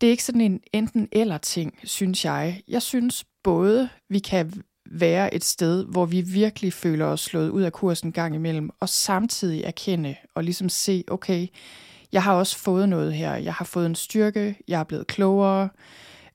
det 0.00 0.06
er 0.06 0.10
ikke 0.10 0.24
sådan 0.24 0.40
en 0.40 0.60
enten 0.72 1.08
eller 1.12 1.38
ting, 1.38 1.78
synes 1.84 2.24
jeg. 2.24 2.62
Jeg 2.68 2.82
synes 2.82 3.24
både, 3.42 3.88
vi 4.08 4.18
kan 4.18 4.52
være 4.92 5.34
et 5.34 5.44
sted, 5.44 5.84
hvor 5.84 6.06
vi 6.06 6.20
virkelig 6.20 6.72
føler 6.72 7.06
os 7.06 7.20
slået 7.20 7.48
ud 7.48 7.62
af 7.62 7.72
kursen 7.72 8.12
gang 8.12 8.34
imellem, 8.34 8.70
og 8.80 8.88
samtidig 8.88 9.62
erkende 9.64 10.14
og 10.34 10.44
ligesom 10.44 10.68
se, 10.68 11.04
okay, 11.08 11.46
jeg 12.12 12.22
har 12.22 12.34
også 12.34 12.58
fået 12.58 12.88
noget 12.88 13.14
her. 13.14 13.34
Jeg 13.34 13.54
har 13.54 13.64
fået 13.64 13.86
en 13.86 13.94
styrke, 13.94 14.56
jeg 14.68 14.80
er 14.80 14.84
blevet 14.84 15.06
klogere. 15.06 15.68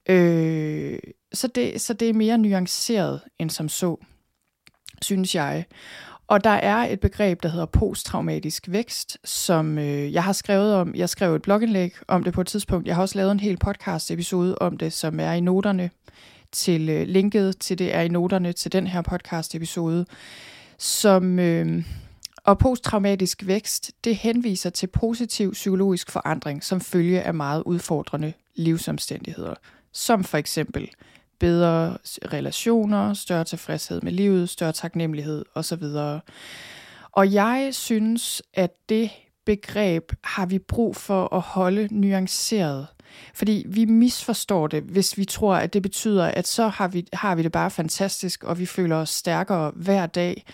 Øh, 0.09 0.99
så, 1.33 1.47
det, 1.47 1.81
så 1.81 1.93
det 1.93 2.09
er 2.09 2.13
mere 2.13 2.37
nuanceret 2.37 3.21
end 3.39 3.49
som 3.49 3.69
så, 3.69 3.95
synes 5.01 5.35
jeg. 5.35 5.65
Og 6.27 6.43
der 6.43 6.49
er 6.49 6.77
et 6.77 6.99
begreb, 6.99 7.43
der 7.43 7.49
hedder 7.49 7.65
posttraumatisk 7.65 8.65
vækst, 8.69 9.17
som 9.23 9.77
øh, 9.77 10.13
jeg 10.13 10.23
har 10.23 10.33
skrevet 10.33 10.75
om. 10.75 10.95
Jeg 10.95 11.09
skrev 11.09 11.35
et 11.35 11.41
blogindlæg 11.41 11.93
om 12.07 12.23
det 12.23 12.33
på 12.33 12.41
et 12.41 12.47
tidspunkt. 12.47 12.87
Jeg 12.87 12.95
har 12.95 13.01
også 13.01 13.17
lavet 13.17 13.31
en 13.31 13.39
hel 13.39 13.57
podcast 13.57 14.11
episode 14.11 14.57
om 14.57 14.77
det, 14.77 14.93
som 14.93 15.19
er 15.19 15.31
i 15.31 15.41
noterne 15.41 15.89
til 16.51 16.89
øh, 16.89 17.07
linket 17.07 17.57
til 17.59 17.77
det 17.79 17.95
er 17.95 18.01
i 18.01 18.07
noterne 18.07 18.53
til 18.53 18.71
den 18.71 18.87
her 18.87 19.01
podcast 19.01 19.55
episode. 19.55 20.05
Som 20.77 21.39
øh, 21.39 21.83
og 22.43 22.57
posttraumatisk 22.57 23.47
vækst, 23.47 23.91
det 24.03 24.15
henviser 24.15 24.69
til 24.69 24.87
positiv 24.87 25.51
psykologisk 25.51 26.11
forandring 26.11 26.63
som 26.63 26.81
følge 26.81 27.21
af 27.21 27.33
meget 27.33 27.63
udfordrende 27.65 28.33
livsomstændigheder, 28.55 29.53
som 29.91 30.23
for 30.23 30.37
eksempel 30.37 30.89
bedre 31.39 31.97
relationer, 32.33 33.13
større 33.13 33.43
tilfredshed 33.43 34.01
med 34.01 34.11
livet, 34.11 34.49
større 34.49 34.71
taknemmelighed 34.71 35.45
osv. 35.55 35.83
Og 37.11 37.33
jeg 37.33 37.69
synes, 37.71 38.41
at 38.53 38.71
det 38.89 39.09
begreb 39.45 40.11
har 40.23 40.45
vi 40.45 40.59
brug 40.59 40.95
for 40.95 41.35
at 41.35 41.41
holde 41.41 41.87
nuanceret. 41.91 42.87
Fordi 43.33 43.65
vi 43.67 43.85
misforstår 43.85 44.67
det, 44.67 44.83
hvis 44.83 45.17
vi 45.17 45.25
tror, 45.25 45.55
at 45.55 45.73
det 45.73 45.81
betyder, 45.81 46.25
at 46.25 46.47
så 46.47 46.67
har 46.67 46.87
vi, 46.87 47.07
har 47.13 47.35
vi 47.35 47.43
det 47.43 47.51
bare 47.51 47.71
fantastisk, 47.71 48.43
og 48.43 48.59
vi 48.59 48.65
føler 48.65 48.95
os 48.95 49.09
stærkere 49.09 49.71
hver 49.75 50.05
dag. 50.05 50.45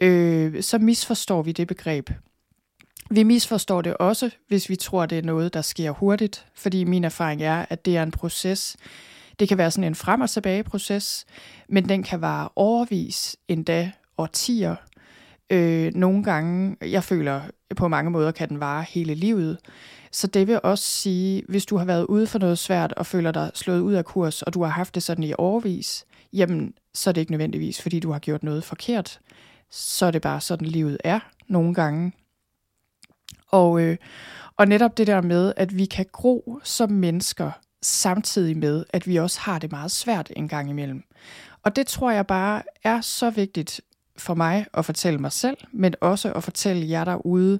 Øh, 0.00 0.62
så 0.62 0.78
misforstår 0.78 1.42
vi 1.42 1.52
det 1.52 1.68
begreb. 1.68 2.10
Vi 3.10 3.22
misforstår 3.22 3.82
det 3.82 3.96
også, 3.96 4.30
hvis 4.48 4.68
vi 4.68 4.76
tror, 4.76 5.06
det 5.06 5.18
er 5.18 5.22
noget, 5.22 5.54
der 5.54 5.62
sker 5.62 5.90
hurtigt, 5.90 6.46
fordi 6.54 6.84
min 6.84 7.04
erfaring 7.04 7.42
er, 7.42 7.66
at 7.70 7.84
det 7.84 7.96
er 7.96 8.02
en 8.02 8.10
proces, 8.10 8.76
det 9.38 9.48
kan 9.48 9.58
være 9.58 9.70
sådan 9.70 9.84
en 9.84 9.94
frem- 9.94 10.20
og 10.20 10.30
tilbage 10.30 10.64
proces, 10.64 11.26
men 11.68 11.88
den 11.88 12.02
kan 12.02 12.20
vare 12.20 12.48
overvis, 12.56 13.36
endda 13.48 13.92
årtier. 14.18 14.76
Øh, 15.50 15.94
nogle 15.94 16.24
gange, 16.24 16.76
jeg 16.82 17.04
føler 17.04 17.40
på 17.76 17.88
mange 17.88 18.10
måder, 18.10 18.30
kan 18.30 18.48
den 18.48 18.60
vare 18.60 18.84
hele 18.88 19.14
livet. 19.14 19.58
Så 20.12 20.26
det 20.26 20.46
vil 20.46 20.60
også 20.62 20.84
sige, 20.84 21.42
hvis 21.48 21.66
du 21.66 21.76
har 21.76 21.84
været 21.84 22.04
ude 22.04 22.26
for 22.26 22.38
noget 22.38 22.58
svært 22.58 22.92
og 22.92 23.06
føler 23.06 23.32
dig 23.32 23.50
slået 23.54 23.80
ud 23.80 23.92
af 23.92 24.04
kurs, 24.04 24.42
og 24.42 24.54
du 24.54 24.62
har 24.62 24.70
haft 24.70 24.94
det 24.94 25.02
sådan 25.02 25.24
i 25.24 25.32
overvis, 25.38 26.06
jamen, 26.32 26.74
så 26.94 27.10
er 27.10 27.12
det 27.12 27.20
ikke 27.20 27.32
nødvendigvis, 27.32 27.82
fordi 27.82 28.00
du 28.00 28.12
har 28.12 28.18
gjort 28.18 28.42
noget 28.42 28.64
forkert. 28.64 29.20
Så 29.70 30.06
er 30.06 30.10
det 30.10 30.22
bare 30.22 30.40
sådan, 30.40 30.66
livet 30.66 30.98
er 31.04 31.20
nogle 31.48 31.74
gange. 31.74 32.12
Og, 33.50 33.80
øh, 33.80 33.96
og 34.56 34.68
netop 34.68 34.96
det 34.96 35.06
der 35.06 35.20
med, 35.20 35.52
at 35.56 35.76
vi 35.76 35.84
kan 35.84 36.06
gro 36.12 36.60
som 36.64 36.90
mennesker, 36.90 37.50
samtidig 37.82 38.56
med, 38.56 38.84
at 38.90 39.06
vi 39.06 39.16
også 39.16 39.40
har 39.40 39.58
det 39.58 39.70
meget 39.70 39.90
svært 39.90 40.32
en 40.36 40.48
gang 40.48 40.70
imellem. 40.70 41.02
Og 41.62 41.76
det 41.76 41.86
tror 41.86 42.10
jeg 42.10 42.26
bare 42.26 42.62
er 42.84 43.00
så 43.00 43.30
vigtigt 43.30 43.80
for 44.18 44.34
mig 44.34 44.66
at 44.74 44.84
fortælle 44.84 45.18
mig 45.18 45.32
selv, 45.32 45.56
men 45.72 45.94
også 46.00 46.32
at 46.32 46.44
fortælle 46.44 46.90
jer 46.90 47.04
derude. 47.04 47.58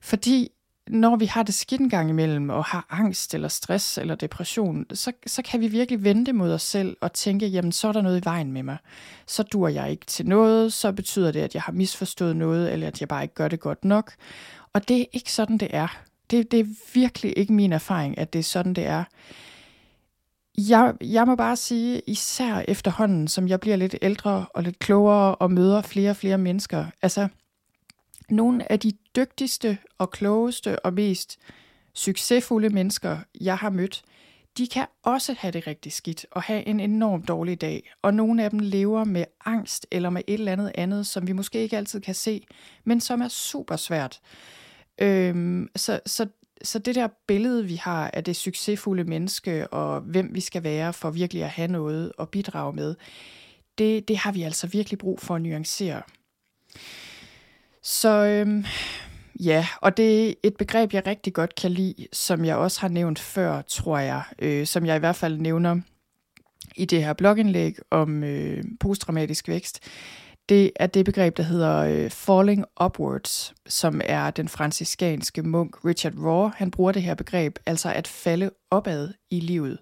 Fordi 0.00 0.48
når 0.88 1.16
vi 1.16 1.26
har 1.26 1.42
det 1.42 1.54
skidt 1.54 1.80
en 1.80 1.90
gang 1.90 2.10
imellem, 2.10 2.50
og 2.50 2.64
har 2.64 2.86
angst 2.90 3.34
eller 3.34 3.48
stress 3.48 3.98
eller 3.98 4.14
depression, 4.14 4.86
så, 4.94 5.12
så 5.26 5.42
kan 5.42 5.60
vi 5.60 5.68
virkelig 5.68 6.04
vente 6.04 6.32
mod 6.32 6.52
os 6.52 6.62
selv 6.62 6.96
og 7.00 7.12
tænke, 7.12 7.46
jamen 7.46 7.72
så 7.72 7.88
er 7.88 7.92
der 7.92 8.02
noget 8.02 8.20
i 8.20 8.24
vejen 8.24 8.52
med 8.52 8.62
mig. 8.62 8.76
Så 9.26 9.42
dur 9.42 9.68
jeg 9.68 9.90
ikke 9.90 10.06
til 10.06 10.26
noget, 10.26 10.72
så 10.72 10.92
betyder 10.92 11.32
det, 11.32 11.40
at 11.40 11.54
jeg 11.54 11.62
har 11.62 11.72
misforstået 11.72 12.36
noget, 12.36 12.72
eller 12.72 12.86
at 12.86 13.00
jeg 13.00 13.08
bare 13.08 13.22
ikke 13.22 13.34
gør 13.34 13.48
det 13.48 13.60
godt 13.60 13.84
nok. 13.84 14.12
Og 14.72 14.88
det 14.88 15.00
er 15.00 15.04
ikke 15.12 15.32
sådan, 15.32 15.58
det 15.58 15.68
er. 15.70 16.02
Det, 16.30 16.50
det 16.50 16.60
er 16.60 16.64
virkelig 16.94 17.32
ikke 17.36 17.52
min 17.52 17.72
erfaring, 17.72 18.18
at 18.18 18.32
det 18.32 18.38
er 18.38 18.42
sådan, 18.42 18.74
det 18.74 18.86
er. 18.86 19.04
Jeg, 20.58 20.94
jeg 21.00 21.26
må 21.26 21.36
bare 21.36 21.56
sige, 21.56 22.02
især 22.06 22.64
efterhånden, 22.68 23.28
som 23.28 23.48
jeg 23.48 23.60
bliver 23.60 23.76
lidt 23.76 23.96
ældre 24.02 24.46
og 24.54 24.62
lidt 24.62 24.78
klogere 24.78 25.34
og 25.34 25.50
møder 25.50 25.82
flere 25.82 26.10
og 26.10 26.16
flere 26.16 26.38
mennesker, 26.38 26.86
altså 27.02 27.28
nogle 28.30 28.72
af 28.72 28.80
de 28.80 28.92
dygtigste 29.16 29.78
og 29.98 30.10
klogeste 30.10 30.80
og 30.80 30.92
mest 30.92 31.38
succesfulde 31.94 32.68
mennesker, 32.68 33.18
jeg 33.40 33.56
har 33.56 33.70
mødt, 33.70 34.02
de 34.58 34.66
kan 34.66 34.86
også 35.02 35.34
have 35.38 35.52
det 35.52 35.66
rigtig 35.66 35.92
skidt 35.92 36.26
og 36.30 36.42
have 36.42 36.66
en 36.66 36.80
enormt 36.80 37.28
dårlig 37.28 37.60
dag. 37.60 37.92
Og 38.02 38.14
nogle 38.14 38.44
af 38.44 38.50
dem 38.50 38.58
lever 38.58 39.04
med 39.04 39.24
angst 39.44 39.86
eller 39.90 40.10
med 40.10 40.22
et 40.26 40.34
eller 40.34 40.52
andet 40.52 40.72
andet, 40.74 41.06
som 41.06 41.26
vi 41.26 41.32
måske 41.32 41.58
ikke 41.58 41.76
altid 41.76 42.00
kan 42.00 42.14
se, 42.14 42.46
men 42.84 43.00
som 43.00 43.20
er 43.20 43.28
super 43.28 43.76
svært. 43.76 44.20
Øhm, 44.98 45.68
så, 45.76 46.00
så 46.06 46.26
så 46.64 46.78
det 46.78 46.94
der 46.94 47.08
billede, 47.26 47.66
vi 47.66 47.74
har 47.74 48.10
af 48.12 48.24
det 48.24 48.36
succesfulde 48.36 49.04
menneske, 49.04 49.68
og 49.68 50.00
hvem 50.00 50.30
vi 50.34 50.40
skal 50.40 50.62
være 50.62 50.92
for 50.92 51.10
virkelig 51.10 51.42
at 51.42 51.50
have 51.50 51.68
noget 51.68 52.12
at 52.18 52.28
bidrage 52.28 52.72
med, 52.72 52.94
det, 53.78 54.08
det 54.08 54.16
har 54.16 54.32
vi 54.32 54.42
altså 54.42 54.66
virkelig 54.66 54.98
brug 54.98 55.20
for 55.20 55.34
at 55.34 55.42
nuancere. 55.42 56.02
Så 57.82 58.08
øhm, 58.08 58.64
ja, 59.40 59.66
og 59.80 59.96
det 59.96 60.28
er 60.28 60.34
et 60.42 60.56
begreb, 60.56 60.92
jeg 60.92 61.06
rigtig 61.06 61.32
godt 61.32 61.54
kan 61.54 61.70
lide, 61.70 62.06
som 62.12 62.44
jeg 62.44 62.56
også 62.56 62.80
har 62.80 62.88
nævnt 62.88 63.18
før, 63.18 63.62
tror 63.62 63.98
jeg, 63.98 64.22
øh, 64.38 64.66
som 64.66 64.86
jeg 64.86 64.96
i 64.96 64.98
hvert 64.98 65.16
fald 65.16 65.38
nævner 65.38 65.80
i 66.76 66.84
det 66.84 67.04
her 67.04 67.12
blogindlæg 67.12 67.76
om 67.90 68.24
øh, 68.24 68.64
posttraumatisk 68.80 69.48
vækst 69.48 69.80
det 70.48 70.70
er 70.76 70.86
det 70.86 71.04
begreb, 71.04 71.36
der 71.36 71.42
hedder 71.42 71.76
øh, 71.76 72.10
falling 72.10 72.64
upwards, 72.84 73.54
som 73.66 74.00
er 74.04 74.30
den 74.30 74.48
franciskanske 74.48 75.42
munk 75.42 75.84
Richard 75.84 76.14
Raw. 76.18 76.50
Han 76.56 76.70
bruger 76.70 76.92
det 76.92 77.02
her 77.02 77.14
begreb, 77.14 77.58
altså 77.66 77.92
at 77.92 78.08
falde 78.08 78.50
opad 78.70 79.08
i 79.30 79.40
livet. 79.40 79.78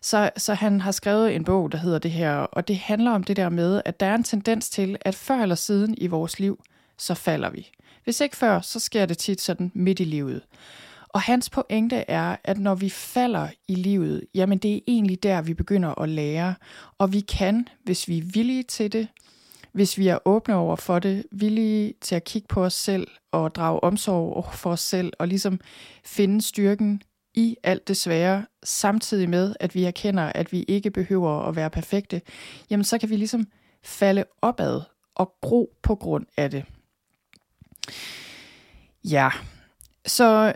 Så, 0.00 0.30
så 0.36 0.54
han 0.54 0.80
har 0.80 0.92
skrevet 0.92 1.34
en 1.34 1.44
bog, 1.44 1.72
der 1.72 1.78
hedder 1.78 1.98
det 1.98 2.10
her, 2.10 2.34
og 2.34 2.68
det 2.68 2.76
handler 2.76 3.10
om 3.10 3.24
det 3.24 3.36
der 3.36 3.48
med, 3.48 3.82
at 3.84 4.00
der 4.00 4.06
er 4.06 4.14
en 4.14 4.24
tendens 4.24 4.70
til, 4.70 4.96
at 5.00 5.14
før 5.14 5.42
eller 5.42 5.54
siden 5.54 5.94
i 5.98 6.06
vores 6.06 6.40
liv, 6.40 6.62
så 6.98 7.14
falder 7.14 7.50
vi. 7.50 7.70
Hvis 8.04 8.20
ikke 8.20 8.36
før, 8.36 8.60
så 8.60 8.80
sker 8.80 9.06
det 9.06 9.18
tit 9.18 9.40
sådan 9.40 9.72
midt 9.74 10.00
i 10.00 10.04
livet. 10.04 10.42
Og 11.08 11.20
hans 11.20 11.50
pointe 11.50 11.96
er, 11.96 12.36
at 12.44 12.58
når 12.58 12.74
vi 12.74 12.88
falder 12.88 13.48
i 13.68 13.74
livet, 13.74 14.24
jamen 14.34 14.58
det 14.58 14.74
er 14.74 14.80
egentlig 14.86 15.22
der, 15.22 15.42
vi 15.42 15.54
begynder 15.54 16.00
at 16.00 16.08
lære. 16.08 16.54
Og 16.98 17.12
vi 17.12 17.20
kan, 17.20 17.68
hvis 17.84 18.08
vi 18.08 18.18
er 18.18 18.22
villige 18.22 18.62
til 18.62 18.92
det, 18.92 19.08
hvis 19.74 19.98
vi 19.98 20.08
er 20.08 20.18
åbne 20.24 20.54
over 20.54 20.76
for 20.76 20.98
det, 20.98 21.24
villige 21.32 21.94
til 22.00 22.14
at 22.14 22.24
kigge 22.24 22.48
på 22.48 22.64
os 22.64 22.74
selv 22.74 23.08
og 23.32 23.54
drage 23.54 23.84
omsorg 23.84 24.54
for 24.54 24.70
os 24.70 24.80
selv 24.80 25.12
og 25.18 25.28
ligesom 25.28 25.60
finde 26.04 26.42
styrken 26.42 27.02
i 27.34 27.56
alt 27.62 27.88
det 27.88 27.96
svære, 27.96 28.46
samtidig 28.64 29.28
med, 29.28 29.54
at 29.60 29.74
vi 29.74 29.84
erkender, 29.84 30.22
at 30.22 30.52
vi 30.52 30.62
ikke 30.68 30.90
behøver 30.90 31.48
at 31.48 31.56
være 31.56 31.70
perfekte, 31.70 32.20
jamen 32.70 32.84
så 32.84 32.98
kan 32.98 33.10
vi 33.10 33.16
ligesom 33.16 33.46
falde 33.84 34.24
opad 34.42 34.80
og 35.14 35.34
gro 35.40 35.72
på 35.82 35.94
grund 35.94 36.26
af 36.36 36.50
det. 36.50 36.64
Ja, 39.04 39.30
så 40.06 40.54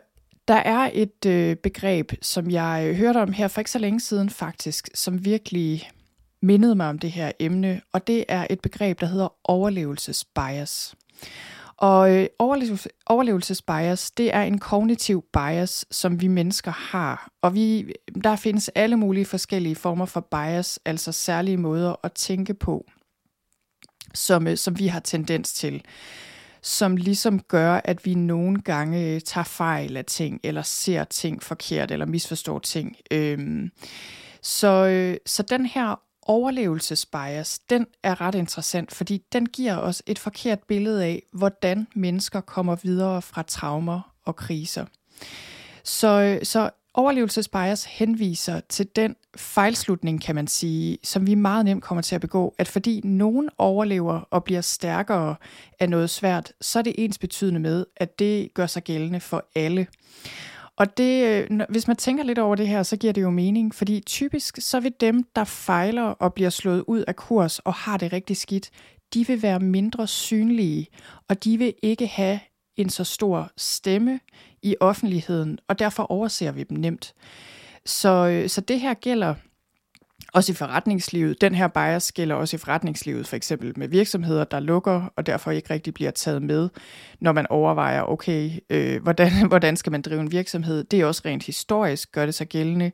der 0.48 0.54
er 0.54 0.90
et 0.92 1.26
øh, 1.26 1.56
begreb, 1.56 2.12
som 2.22 2.50
jeg 2.50 2.84
øh, 2.86 2.96
hørte 2.96 3.18
om 3.18 3.32
her 3.32 3.48
for 3.48 3.60
ikke 3.60 3.70
så 3.70 3.78
længe 3.78 4.00
siden 4.00 4.30
faktisk, 4.30 4.88
som 4.94 5.24
virkelig 5.24 5.90
mindede 6.42 6.74
mig 6.74 6.88
om 6.88 6.98
det 6.98 7.12
her 7.12 7.32
emne, 7.38 7.80
og 7.92 8.06
det 8.06 8.24
er 8.28 8.46
et 8.50 8.60
begreb, 8.60 9.00
der 9.00 9.06
hedder 9.06 9.28
overlevelsesbias. 9.44 10.94
Og 11.78 12.16
øh, 12.16 12.26
overlevelsesbias, 13.06 14.10
det 14.10 14.34
er 14.34 14.42
en 14.42 14.58
kognitiv 14.58 15.24
bias, 15.32 15.86
som 15.90 16.20
vi 16.20 16.26
mennesker 16.26 16.70
har. 16.70 17.28
Og 17.42 17.54
vi, 17.54 17.92
der 18.24 18.36
findes 18.36 18.68
alle 18.68 18.96
mulige 18.96 19.24
forskellige 19.24 19.74
former 19.74 20.06
for 20.06 20.20
bias, 20.20 20.80
altså 20.84 21.12
særlige 21.12 21.56
måder 21.56 21.94
at 22.02 22.12
tænke 22.12 22.54
på, 22.54 22.84
som, 24.14 24.46
øh, 24.46 24.56
som 24.56 24.78
vi 24.78 24.86
har 24.86 25.00
tendens 25.00 25.52
til. 25.52 25.84
Som 26.62 26.96
ligesom 26.96 27.40
gør, 27.40 27.80
at 27.84 28.06
vi 28.06 28.14
nogle 28.14 28.60
gange 28.60 29.14
øh, 29.14 29.20
tager 29.20 29.44
fejl 29.44 29.96
af 29.96 30.04
ting, 30.04 30.40
eller 30.44 30.62
ser 30.62 31.04
ting 31.04 31.42
forkert, 31.42 31.90
eller 31.90 32.06
misforstår 32.06 32.58
ting. 32.58 32.96
Øhm, 33.10 33.70
så, 34.42 34.86
øh, 34.86 35.16
så 35.26 35.42
den 35.42 35.66
her 35.66 36.00
overlevelsesbias, 36.28 37.58
den 37.58 37.86
er 38.02 38.20
ret 38.20 38.34
interessant, 38.34 38.94
fordi 38.94 39.22
den 39.32 39.46
giver 39.46 39.76
os 39.76 40.02
et 40.06 40.18
forkert 40.18 40.58
billede 40.62 41.04
af, 41.04 41.22
hvordan 41.32 41.86
mennesker 41.94 42.40
kommer 42.40 42.76
videre 42.82 43.22
fra 43.22 43.42
traumer 43.42 44.14
og 44.24 44.36
kriser. 44.36 44.84
Så, 45.84 46.38
så 46.42 46.70
overlevelsesbias 46.94 47.84
henviser 47.84 48.60
til 48.68 48.88
den 48.96 49.16
fejlslutning, 49.36 50.22
kan 50.22 50.34
man 50.34 50.46
sige, 50.46 50.98
som 51.04 51.26
vi 51.26 51.34
meget 51.34 51.64
nemt 51.64 51.82
kommer 51.82 52.02
til 52.02 52.14
at 52.14 52.20
begå, 52.20 52.54
at 52.58 52.68
fordi 52.68 53.00
nogen 53.04 53.48
overlever 53.58 54.20
og 54.30 54.44
bliver 54.44 54.60
stærkere 54.60 55.36
af 55.80 55.90
noget 55.90 56.10
svært, 56.10 56.52
så 56.60 56.78
er 56.78 56.82
det 56.82 56.94
ens 56.98 57.18
betydende 57.18 57.60
med, 57.60 57.84
at 57.96 58.18
det 58.18 58.54
gør 58.54 58.66
sig 58.66 58.84
gældende 58.84 59.20
for 59.20 59.44
alle. 59.54 59.86
Og 60.78 60.96
det, 60.96 61.24
øh, 61.50 61.60
hvis 61.68 61.86
man 61.86 61.96
tænker 61.96 62.24
lidt 62.24 62.38
over 62.38 62.56
det 62.56 62.68
her, 62.68 62.82
så 62.82 62.96
giver 62.96 63.12
det 63.12 63.22
jo 63.22 63.30
mening, 63.30 63.74
fordi 63.74 64.00
typisk 64.00 64.58
så 64.60 64.80
vil 64.80 64.92
dem, 65.00 65.24
der 65.36 65.44
fejler 65.44 66.02
og 66.02 66.34
bliver 66.34 66.50
slået 66.50 66.84
ud 66.86 67.04
af 67.06 67.16
kurs 67.16 67.58
og 67.58 67.74
har 67.74 67.96
det 67.96 68.12
rigtig 68.12 68.36
skidt, 68.36 68.70
de 69.14 69.26
vil 69.26 69.42
være 69.42 69.60
mindre 69.60 70.06
synlige, 70.06 70.86
og 71.28 71.44
de 71.44 71.58
vil 71.58 71.74
ikke 71.82 72.06
have 72.06 72.40
en 72.76 72.90
så 72.90 73.04
stor 73.04 73.50
stemme 73.56 74.20
i 74.62 74.76
offentligheden, 74.80 75.58
og 75.68 75.78
derfor 75.78 76.02
overser 76.02 76.52
vi 76.52 76.62
dem 76.62 76.78
nemt. 76.78 77.14
Så, 77.86 78.28
øh, 78.28 78.48
så 78.48 78.60
det 78.60 78.80
her 78.80 78.94
gælder 78.94 79.34
også 80.32 80.52
i 80.52 80.54
forretningslivet. 80.54 81.40
Den 81.40 81.54
her 81.54 81.68
bias 81.68 82.12
gælder 82.12 82.34
også 82.34 82.56
i 82.56 82.58
forretningslivet, 82.58 83.26
for 83.26 83.36
eksempel 83.36 83.72
med 83.76 83.88
virksomheder, 83.88 84.44
der 84.44 84.60
lukker, 84.60 85.12
og 85.16 85.26
derfor 85.26 85.50
ikke 85.50 85.74
rigtig 85.74 85.94
bliver 85.94 86.10
taget 86.10 86.42
med, 86.42 86.68
når 87.20 87.32
man 87.32 87.46
overvejer, 87.50 88.02
okay, 88.02 88.50
øh, 88.70 89.02
hvordan, 89.02 89.30
hvordan 89.48 89.76
skal 89.76 89.92
man 89.92 90.02
drive 90.02 90.20
en 90.20 90.32
virksomhed? 90.32 90.84
Det 90.84 91.00
er 91.00 91.06
også 91.06 91.22
rent 91.24 91.44
historisk, 91.44 92.12
gør 92.12 92.24
det 92.26 92.34
sig 92.34 92.48
gældende. 92.48 92.92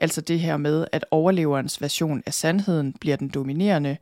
Altså 0.00 0.20
det 0.20 0.40
her 0.40 0.56
med, 0.56 0.86
at 0.92 1.04
overleverens 1.10 1.82
version 1.82 2.22
af 2.26 2.34
sandheden 2.34 2.94
bliver 3.00 3.16
den 3.16 3.28
dominerende. 3.28 3.96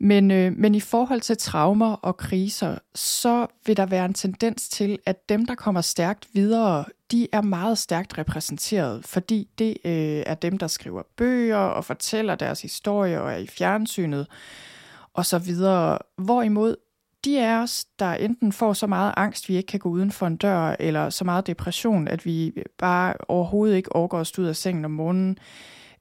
Men, 0.00 0.30
øh, 0.30 0.52
men 0.56 0.74
i 0.74 0.80
forhold 0.80 1.20
til 1.20 1.36
traumer 1.36 1.92
og 1.92 2.16
kriser, 2.16 2.78
så 2.94 3.46
vil 3.66 3.76
der 3.76 3.86
være 3.86 4.04
en 4.04 4.14
tendens 4.14 4.68
til, 4.68 4.98
at 5.06 5.28
dem, 5.28 5.46
der 5.46 5.54
kommer 5.54 5.80
stærkt 5.80 6.28
videre, 6.32 6.84
de 7.14 7.28
er 7.32 7.42
meget 7.42 7.78
stærkt 7.78 8.18
repræsenteret, 8.18 9.04
fordi 9.04 9.48
det 9.58 9.76
øh, 9.84 10.22
er 10.26 10.34
dem, 10.34 10.58
der 10.58 10.66
skriver 10.66 11.02
bøger 11.16 11.56
og 11.56 11.84
fortæller 11.84 12.34
deres 12.34 12.62
historie 12.62 13.20
og 13.20 13.32
er 13.32 13.36
i 13.36 13.46
fjernsynet 13.46 14.26
og 15.12 15.26
så 15.26 15.38
videre. 15.38 15.98
Hvorimod 16.18 16.76
de 17.24 17.40
af 17.40 17.62
os, 17.62 17.84
der 17.98 18.14
enten 18.14 18.52
får 18.52 18.72
så 18.72 18.86
meget 18.86 19.14
angst, 19.16 19.48
vi 19.48 19.56
ikke 19.56 19.66
kan 19.66 19.80
gå 19.80 19.88
uden 19.88 20.10
for 20.10 20.26
en 20.26 20.36
dør, 20.36 20.76
eller 20.78 21.10
så 21.10 21.24
meget 21.24 21.46
depression, 21.46 22.08
at 22.08 22.26
vi 22.26 22.52
bare 22.78 23.14
overhovedet 23.28 23.76
ikke 23.76 23.96
overgår 23.96 24.20
at 24.20 24.26
stå 24.26 24.42
ud 24.42 24.46
af 24.46 24.56
sengen 24.56 24.84
om 24.84 24.90
morgenen, 24.90 25.38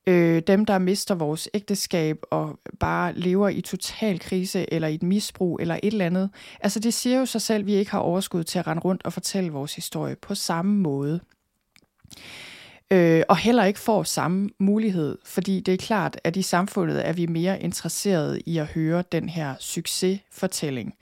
øh, 0.08 0.42
dem, 0.48 0.66
der 0.66 0.78
mister 0.78 1.16
vores 1.16 1.50
ægteskab 1.54 2.18
og 2.32 2.60
bare 2.80 3.14
lever 3.14 3.50
i 3.50 3.62
total 3.62 4.20
krise 4.20 4.74
eller 4.74 4.88
i 4.88 4.96
et 4.96 5.04
misbrug 5.04 5.60
eller 5.62 5.80
et 5.84 5.92
eller 5.92 6.06
andet. 6.06 6.30
Altså 6.60 6.80
det 6.80 6.94
siger 6.94 7.20
jo 7.20 7.26
sig 7.26 7.42
selv, 7.42 7.60
at 7.60 7.66
vi 7.66 7.74
ikke 7.74 7.92
har 7.92 8.00
overskud 8.00 8.44
til 8.44 8.60
at 8.60 8.68
rende 8.68 8.82
rundt 8.82 9.06
og 9.06 9.14
fortælle 9.14 9.52
vores 9.52 9.76
historie 9.76 10.16
på 10.16 10.36
samme 10.36 10.78
måde. 10.78 11.20
Øh, 12.94 13.24
og 13.30 13.38
heller 13.38 13.64
ikke 13.64 13.80
får 13.80 14.04
samme 14.04 14.50
mulighed, 14.60 15.18
fordi 15.26 15.60
det 15.60 15.74
er 15.74 15.78
klart, 15.78 16.20
at 16.24 16.36
i 16.36 16.42
samfundet 16.42 17.08
er 17.08 17.14
vi 17.14 17.26
mere 17.26 17.62
interesserede 17.62 18.42
i 18.46 18.58
at 18.58 18.66
høre 18.66 19.04
den 19.12 19.30
her 19.30 19.56
succesfortælling. 19.60 20.94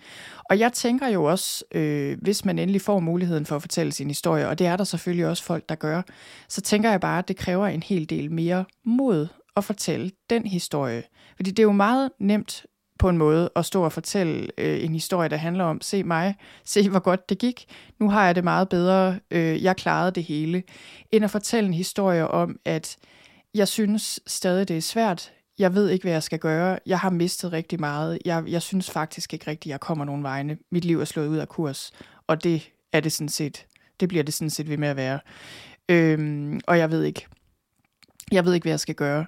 Og 0.50 0.60
jeg 0.60 0.74
tænker 0.74 1.08
jo 1.08 1.24
også, 1.24 1.64
øh, 1.72 2.18
hvis 2.22 2.46
man 2.46 2.60
endelig 2.60 2.82
får 2.82 3.00
muligheden 3.00 3.46
for 3.46 3.56
at 3.56 3.62
fortælle 3.62 3.92
sin 3.92 4.08
historie, 4.08 4.48
og 4.48 4.60
det 4.60 4.68
er 4.68 4.78
der 4.78 4.84
selvfølgelig 4.84 5.28
også 5.28 5.44
folk, 5.44 5.70
der 5.70 5.76
gør, 5.76 6.02
så 6.50 6.62
tænker 6.62 6.90
jeg 6.90 7.00
bare, 7.00 7.20
at 7.20 7.28
det 7.28 7.38
kræver 7.38 7.68
en 7.68 7.84
hel 7.84 8.10
del 8.10 8.32
mere 8.32 8.66
mod 8.86 9.28
at 9.56 9.64
fortælle 9.64 10.12
den 10.30 10.46
historie. 10.48 11.04
Fordi 11.36 11.52
det 11.52 11.60
er 11.60 11.64
jo 11.64 11.72
meget 11.72 12.12
nemt 12.20 12.66
på 13.02 13.10
en 13.10 13.18
måde 13.18 13.50
at 13.56 13.66
stå 13.66 13.84
og 13.84 13.92
fortælle 13.92 14.48
øh, 14.58 14.84
en 14.84 14.94
historie, 14.94 15.30
der 15.30 15.38
handler 15.38 15.64
om, 15.64 15.82
se 15.82 16.04
mig, 16.04 16.36
se 16.66 16.90
hvor 16.90 17.00
godt 17.00 17.30
det 17.30 17.38
gik, 17.38 17.66
nu 18.00 18.10
har 18.10 18.26
jeg 18.26 18.36
det 18.36 18.44
meget 18.44 18.70
bedre, 18.70 19.20
øh, 19.32 19.64
jeg 19.64 19.76
klarede 19.76 20.12
det 20.12 20.24
hele, 20.24 20.64
end 21.12 21.24
at 21.24 21.32
fortælle 21.32 21.68
en 21.68 21.74
historie 21.74 22.28
om, 22.28 22.60
at 22.66 22.98
jeg 23.54 23.68
synes 23.68 24.20
stadig, 24.28 24.68
det 24.68 24.78
er 24.78 24.82
svært, 24.82 25.32
jeg 25.60 25.76
ved 25.76 25.90
ikke, 25.90 26.04
hvad 26.04 26.12
jeg 26.12 26.24
skal 26.24 26.40
gøre, 26.40 26.80
jeg 26.86 27.00
har 27.00 27.10
mistet 27.10 27.52
rigtig 27.52 27.80
meget, 27.80 28.20
jeg, 28.26 28.44
jeg 28.48 28.62
synes 28.62 28.92
faktisk 28.92 29.34
ikke 29.34 29.52
rigtigt, 29.52 29.72
jeg 29.72 29.80
kommer 29.80 30.06
nogen 30.06 30.24
vegne, 30.24 30.58
mit 30.72 30.86
liv 30.86 31.00
er 31.00 31.06
slået 31.06 31.28
ud 31.28 31.38
af 31.38 31.50
kurs, 31.50 31.92
og 32.28 32.44
det 32.44 32.72
er 32.94 33.00
det 33.00 33.12
sådan 33.12 33.30
set, 33.30 33.66
det 34.00 34.10
bliver 34.10 34.24
det 34.24 34.34
sådan 34.34 34.50
set 34.50 34.70
ved 34.70 34.78
med 34.78 34.88
at 34.88 34.96
være. 34.96 35.20
Øhm, 35.90 36.60
og 36.68 36.78
jeg 36.78 36.92
ved 36.92 37.04
ikke, 37.04 37.26
jeg 38.32 38.46
ved 38.46 38.54
ikke, 38.54 38.64
hvad 38.64 38.72
jeg 38.72 38.80
skal 38.80 38.96
gøre. 38.96 39.26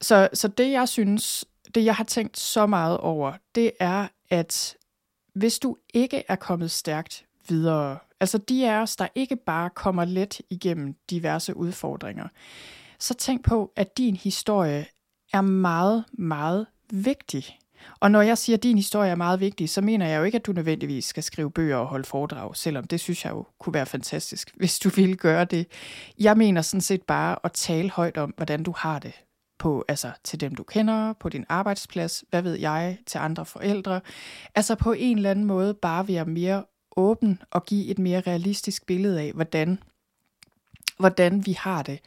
Så, 0.00 0.28
så 0.34 0.48
det, 0.48 0.70
jeg 0.70 0.88
synes, 0.88 1.44
det 1.74 1.84
jeg 1.84 1.94
har 1.94 2.04
tænkt 2.04 2.38
så 2.38 2.66
meget 2.66 2.98
over, 2.98 3.32
det 3.54 3.72
er, 3.80 4.08
at 4.30 4.76
hvis 5.34 5.58
du 5.58 5.76
ikke 5.94 6.24
er 6.28 6.36
kommet 6.36 6.70
stærkt 6.70 7.24
videre, 7.48 7.98
altså 8.20 8.38
de 8.38 8.70
af 8.70 8.82
os, 8.82 8.96
der 8.96 9.08
ikke 9.14 9.36
bare 9.36 9.70
kommer 9.70 10.04
let 10.04 10.40
igennem 10.50 10.94
diverse 11.10 11.56
udfordringer, 11.56 12.28
så 12.98 13.14
tænk 13.14 13.44
på, 13.44 13.72
at 13.76 13.98
din 13.98 14.16
historie 14.16 14.86
er 15.32 15.40
meget, 15.40 16.04
meget 16.12 16.66
vigtig. 16.90 17.58
Og 18.00 18.10
når 18.10 18.22
jeg 18.22 18.38
siger, 18.38 18.56
at 18.56 18.62
din 18.62 18.76
historie 18.76 19.10
er 19.10 19.14
meget 19.14 19.40
vigtig, 19.40 19.70
så 19.70 19.80
mener 19.80 20.06
jeg 20.08 20.18
jo 20.18 20.24
ikke, 20.24 20.36
at 20.36 20.46
du 20.46 20.52
nødvendigvis 20.52 21.04
skal 21.04 21.22
skrive 21.22 21.50
bøger 21.50 21.76
og 21.76 21.86
holde 21.86 22.04
foredrag, 22.04 22.56
selvom 22.56 22.84
det 22.84 23.00
synes 23.00 23.24
jeg 23.24 23.30
jo 23.30 23.46
kunne 23.58 23.74
være 23.74 23.86
fantastisk, 23.86 24.50
hvis 24.58 24.78
du 24.78 24.88
ville 24.88 25.16
gøre 25.16 25.44
det. 25.44 25.66
Jeg 26.18 26.36
mener 26.36 26.62
sådan 26.62 26.80
set 26.80 27.02
bare 27.02 27.36
at 27.44 27.52
tale 27.52 27.90
højt 27.90 28.16
om, 28.16 28.34
hvordan 28.36 28.62
du 28.62 28.74
har 28.76 28.98
det 28.98 29.12
på, 29.62 29.84
altså 29.88 30.10
til 30.24 30.40
dem 30.40 30.54
du 30.54 30.62
kender, 30.62 31.12
på 31.12 31.28
din 31.28 31.44
arbejdsplads, 31.48 32.24
hvad 32.30 32.42
ved 32.42 32.54
jeg, 32.54 32.98
til 33.06 33.18
andre 33.18 33.46
forældre. 33.46 34.00
Altså 34.54 34.74
på 34.74 34.92
en 34.92 35.16
eller 35.16 35.30
anden 35.30 35.44
måde 35.44 35.74
bare 35.74 36.08
være 36.08 36.24
mere 36.24 36.64
åben 36.96 37.38
og 37.50 37.64
give 37.64 37.86
et 37.86 37.98
mere 37.98 38.20
realistisk 38.20 38.86
billede 38.86 39.20
af, 39.20 39.32
hvordan, 39.32 39.78
hvordan 40.98 41.46
vi 41.46 41.52
har 41.52 41.82
det. 41.82 42.00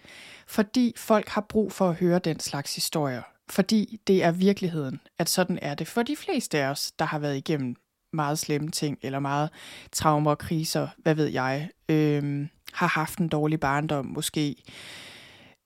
Fordi 0.48 0.94
folk 0.98 1.30
har 1.30 1.42
brug 1.42 1.72
for 1.72 1.90
at 1.90 1.96
høre 1.96 2.20
den 2.20 2.40
slags 2.40 2.76
historier. 2.76 3.22
Fordi 3.50 4.00
det 4.08 4.24
er 4.24 4.32
virkeligheden, 4.32 5.00
at 5.20 5.30
sådan 5.30 5.60
er 5.62 5.76
det 5.76 5.88
for 5.88 6.04
de 6.04 6.16
fleste 6.16 6.58
af 6.58 6.70
os, 6.70 6.92
der 6.92 7.06
har 7.06 7.20
været 7.20 7.38
igennem 7.38 7.76
meget 8.14 8.40
slemme 8.40 8.72
ting, 8.72 8.98
eller 9.02 9.20
meget 9.20 9.50
traumer 9.92 10.32
og 10.32 10.38
kriser, 10.38 10.88
hvad 10.98 11.16
ved 11.16 11.28
jeg, 11.28 11.70
øhm, 11.90 12.50
har 12.74 12.88
haft 12.88 13.20
en 13.20 13.28
dårlig 13.28 13.60
barndom 13.60 14.06
måske. 14.06 14.56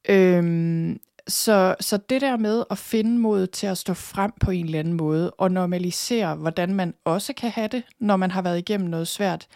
Øhm, 0.09 0.99
så, 1.29 1.75
så 1.79 1.97
det 1.97 2.21
der 2.21 2.37
med 2.37 2.63
at 2.71 2.77
finde 2.77 3.19
mod 3.19 3.47
til 3.47 3.67
at 3.67 3.77
stå 3.77 3.93
frem 3.93 4.31
på 4.39 4.51
en 4.51 4.65
eller 4.65 4.79
anden 4.79 4.93
måde, 4.93 5.31
og 5.31 5.51
normalisere, 5.51 6.35
hvordan 6.35 6.73
man 6.73 6.93
også 7.05 7.33
kan 7.33 7.49
have 7.49 7.67
det, 7.67 7.83
når 7.99 8.17
man 8.17 8.31
har 8.31 8.41
været 8.41 8.57
igennem 8.57 8.89
noget 8.89 9.07
svært, 9.07 9.47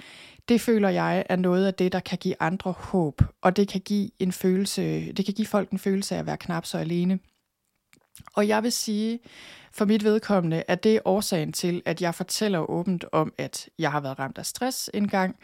det 0.50 0.62
føler 0.62 0.90
jeg 0.90 1.26
er 1.30 1.36
noget 1.36 1.66
af 1.66 1.74
det, 1.74 1.92
der 1.92 2.00
kan 2.00 2.18
give 2.18 2.36
andre 2.40 2.72
håb, 2.72 3.22
og 3.42 3.56
det 3.56 3.68
kan 3.68 3.82
give 3.82 4.10
en 4.20 4.32
følelse, 4.32 5.12
det 5.14 5.26
kan 5.26 5.34
give 5.34 5.48
folk 5.48 5.70
en 5.70 5.80
følelse 5.80 6.16
af 6.16 6.20
at 6.20 6.26
være 6.26 6.38
knap 6.38 6.66
så 6.66 6.78
alene. 6.78 7.20
Og 8.34 8.48
jeg 8.48 8.64
vil 8.64 8.72
sige, 8.72 9.20
for 9.72 9.86
mit 9.86 10.04
vedkommende, 10.04 10.64
at 10.68 10.84
det 10.84 10.96
er 10.96 11.00
årsagen 11.06 11.54
til, 11.54 11.82
at 11.86 12.02
jeg 12.02 12.16
fortæller 12.16 12.70
åbent 12.70 13.06
om, 13.12 13.34
at 13.38 13.70
jeg 13.80 13.92
har 13.92 14.00
været 14.00 14.20
ramt 14.20 14.38
af 14.38 14.46
stress 14.46 14.90
engang, 14.94 15.36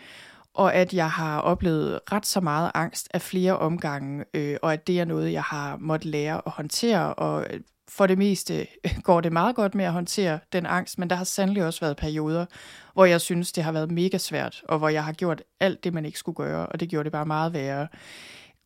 og 0.60 0.76
at 0.76 0.94
jeg 0.94 1.12
har 1.12 1.40
oplevet 1.40 2.00
ret 2.12 2.26
så 2.26 2.42
meget 2.42 2.72
angst 2.74 3.08
af 3.14 3.22
flere 3.22 3.58
omgange, 3.58 4.26
øh, 4.34 4.58
og 4.62 4.74
at 4.74 4.88
det 4.88 5.00
er 5.00 5.06
noget, 5.06 5.32
jeg 5.32 5.44
har 5.44 5.78
måttet 5.78 6.12
lære 6.12 6.42
at 6.46 6.52
håndtere, 6.52 7.14
og 7.14 7.46
øh, 7.50 7.60
for 7.90 8.08
det 8.08 8.18
meste 8.18 8.68
går 9.08 9.22
det 9.22 9.34
meget 9.34 9.56
godt 9.56 9.76
med 9.76 9.86
at 9.86 9.92
håndtere 9.92 10.40
den 10.54 10.66
angst, 10.66 11.00
men 11.00 11.10
der 11.10 11.16
har 11.16 11.24
sandelig 11.24 11.66
også 11.66 11.80
været 11.80 11.98
perioder, 11.98 12.46
hvor 12.94 13.06
jeg 13.06 13.22
synes, 13.22 13.52
det 13.52 13.64
har 13.64 13.72
været 13.72 13.92
mega 13.92 14.18
svært, 14.18 14.62
og 14.70 14.78
hvor 14.78 14.90
jeg 14.90 15.04
har 15.04 15.14
gjort 15.14 15.44
alt 15.60 15.84
det, 15.84 15.94
man 15.94 16.06
ikke 16.06 16.20
skulle 16.20 16.36
gøre, 16.36 16.66
og 16.66 16.80
det 16.80 16.90
gjorde 16.90 17.04
det 17.04 17.12
bare 17.12 17.26
meget 17.26 17.54
værre. 17.54 17.88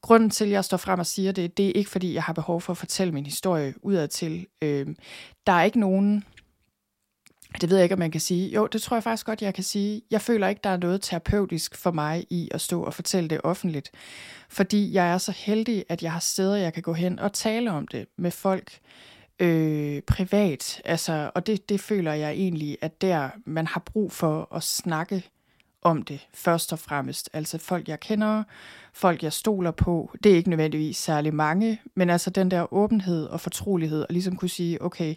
Grunden 0.02 0.30
til, 0.30 0.46
at 0.46 0.52
jeg 0.52 0.66
står 0.66 0.78
frem 0.78 1.00
og 1.00 1.06
siger 1.06 1.32
det, 1.32 1.58
det 1.58 1.68
er 1.68 1.74
ikke, 1.76 1.90
fordi 1.90 2.14
jeg 2.14 2.24
har 2.24 2.34
behov 2.34 2.62
for 2.62 2.74
at 2.74 2.78
fortælle 2.78 3.14
min 3.14 3.26
historie 3.26 3.74
udad 3.82 4.08
til. 4.08 4.48
Øh, 4.62 4.88
der 5.48 5.54
er 5.54 5.64
ikke 5.64 5.80
nogen 5.80 6.24
det 7.62 7.70
ved 7.70 7.78
jeg 7.78 7.84
ikke, 7.84 7.94
om 7.94 8.00
man 8.00 8.12
kan 8.12 8.22
sige. 8.22 8.50
Jo, 8.50 8.68
det 8.68 8.82
tror 8.82 8.96
jeg 8.96 9.04
faktisk 9.04 9.26
godt, 9.26 9.42
jeg 9.42 9.54
kan 9.54 9.64
sige. 9.64 10.02
Jeg 10.12 10.22
føler 10.22 10.48
ikke, 10.48 10.62
der 10.64 10.70
er 10.70 10.78
noget 10.78 11.02
terapeutisk 11.02 11.78
for 11.78 11.92
mig 11.92 12.26
i 12.30 12.50
at 12.52 12.62
stå 12.62 12.84
og 12.84 12.94
fortælle 12.94 13.30
det 13.30 13.42
offentligt. 13.44 13.92
Fordi 14.50 14.94
jeg 14.94 15.14
er 15.14 15.18
så 15.18 15.32
heldig, 15.32 15.86
at 15.90 16.04
jeg 16.04 16.12
har 16.12 16.20
steder, 16.20 16.56
jeg 16.56 16.74
kan 16.74 16.84
gå 16.84 16.94
hen 16.94 17.20
og 17.20 17.34
tale 17.34 17.72
om 17.72 17.88
det 17.88 18.08
med 18.18 18.32
folk 18.32 18.80
øh, 19.40 20.02
privat. 20.02 20.82
Altså, 20.86 21.32
og 21.36 21.48
det, 21.48 21.70
det 21.70 21.80
føler 21.80 22.14
jeg 22.14 22.32
egentlig, 22.32 22.78
at 22.82 23.02
der 23.02 23.30
man 23.46 23.68
har 23.68 23.80
brug 23.86 24.12
for 24.12 24.56
at 24.56 24.64
snakke 24.64 25.24
om 25.84 26.02
det 26.02 26.28
først 26.34 26.74
og 26.74 26.80
fremmest. 26.80 27.30
Altså 27.34 27.58
folk, 27.58 27.88
jeg 27.88 28.00
kender, 28.00 28.44
folk, 28.94 29.24
jeg 29.24 29.34
stoler 29.34 29.72
på. 29.72 30.16
Det 30.24 30.32
er 30.32 30.36
ikke 30.36 30.50
nødvendigvis 30.50 30.98
særlig 30.98 31.34
mange, 31.34 31.82
men 31.96 32.10
altså 32.10 32.30
den 32.30 32.52
der 32.52 32.74
åbenhed 32.74 33.26
og 33.26 33.42
fortrolighed, 33.42 34.02
og 34.02 34.08
ligesom 34.10 34.36
kunne 34.36 34.50
sige, 34.50 34.82
okay, 34.82 35.16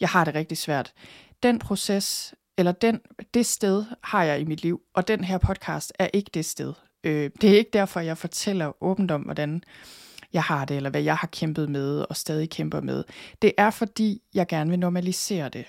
jeg 0.00 0.08
har 0.08 0.24
det 0.24 0.34
rigtig 0.34 0.58
svært 0.58 0.92
den 1.42 1.58
proces, 1.58 2.34
eller 2.58 2.72
den, 2.72 3.00
det 3.34 3.46
sted 3.46 3.84
har 4.02 4.22
jeg 4.22 4.40
i 4.40 4.44
mit 4.44 4.62
liv, 4.62 4.80
og 4.94 5.08
den 5.08 5.24
her 5.24 5.38
podcast 5.38 5.92
er 5.98 6.08
ikke 6.12 6.30
det 6.34 6.44
sted. 6.44 6.72
Øh, 7.04 7.30
det 7.40 7.50
er 7.50 7.58
ikke 7.58 7.70
derfor, 7.72 8.00
jeg 8.00 8.18
fortæller 8.18 8.82
åbent 8.84 9.10
om, 9.10 9.22
hvordan 9.22 9.62
jeg 10.32 10.42
har 10.42 10.64
det, 10.64 10.76
eller 10.76 10.90
hvad 10.90 11.02
jeg 11.02 11.16
har 11.16 11.26
kæmpet 11.26 11.70
med 11.70 12.04
og 12.10 12.16
stadig 12.16 12.50
kæmper 12.50 12.80
med. 12.80 13.04
Det 13.42 13.52
er 13.58 13.70
fordi, 13.70 14.22
jeg 14.34 14.46
gerne 14.46 14.70
vil 14.70 14.78
normalisere 14.78 15.48
det. 15.48 15.64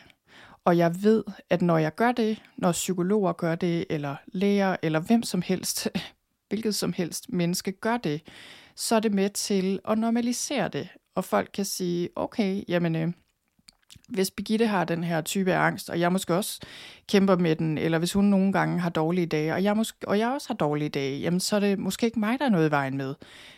Og 0.65 0.77
jeg 0.77 1.03
ved, 1.03 1.23
at 1.49 1.61
når 1.61 1.77
jeg 1.77 1.95
gør 1.95 2.11
det, 2.11 2.41
når 2.57 2.71
psykologer 2.71 3.33
gør 3.33 3.55
det, 3.55 3.85
eller 3.89 4.15
læger, 4.27 4.75
eller 4.81 4.99
hvem 4.99 5.23
som 5.23 5.41
helst, 5.41 5.87
hvilket 6.49 6.75
som 6.75 6.93
helst 6.93 7.29
menneske 7.29 7.71
gør 7.71 7.97
det, 7.97 8.21
så 8.75 8.95
er 8.95 8.99
det 8.99 9.13
med 9.13 9.29
til 9.29 9.79
at 9.87 9.97
normalisere 9.97 10.67
det. 10.67 10.87
Og 11.15 11.25
folk 11.25 11.49
kan 11.53 11.65
sige, 11.65 12.09
okay, 12.15 12.63
jamen, 12.67 12.95
øh, 12.95 13.11
hvis 14.09 14.31
Birgitte 14.31 14.67
har 14.67 14.83
den 14.83 15.03
her 15.03 15.21
type 15.21 15.53
af 15.53 15.59
angst, 15.59 15.89
og 15.89 15.99
jeg 15.99 16.11
måske 16.11 16.35
også 16.35 16.59
kæmper 17.07 17.35
med 17.35 17.55
den, 17.55 17.77
eller 17.77 17.97
hvis 17.97 18.13
hun 18.13 18.25
nogle 18.25 18.53
gange 18.53 18.79
har 18.79 18.89
dårlige 18.89 19.27
dage, 19.27 19.53
og 19.53 19.63
jeg, 19.63 19.77
måske, 19.77 20.07
og 20.07 20.19
jeg 20.19 20.29
også 20.29 20.47
har 20.47 20.55
dårlige 20.55 20.89
dage, 20.89 21.19
jamen 21.19 21.39
så 21.39 21.55
er 21.55 21.59
det 21.59 21.79
måske 21.79 22.05
ikke 22.05 22.19
mig, 22.19 22.39
der 22.39 22.45
er 22.45 22.49
noget 22.49 22.67
i 22.67 22.71
vejen 22.71 22.97
med. 22.97 23.15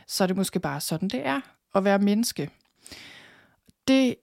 Så 0.08 0.24
er 0.24 0.28
det 0.28 0.38
måske 0.38 0.60
bare 0.60 0.82
sådan, 0.82 1.08
det 1.08 1.28
er 1.28 1.42
at 1.76 1.84
være 1.84 2.00
menneske. 2.00 2.50
Det, 3.88 4.16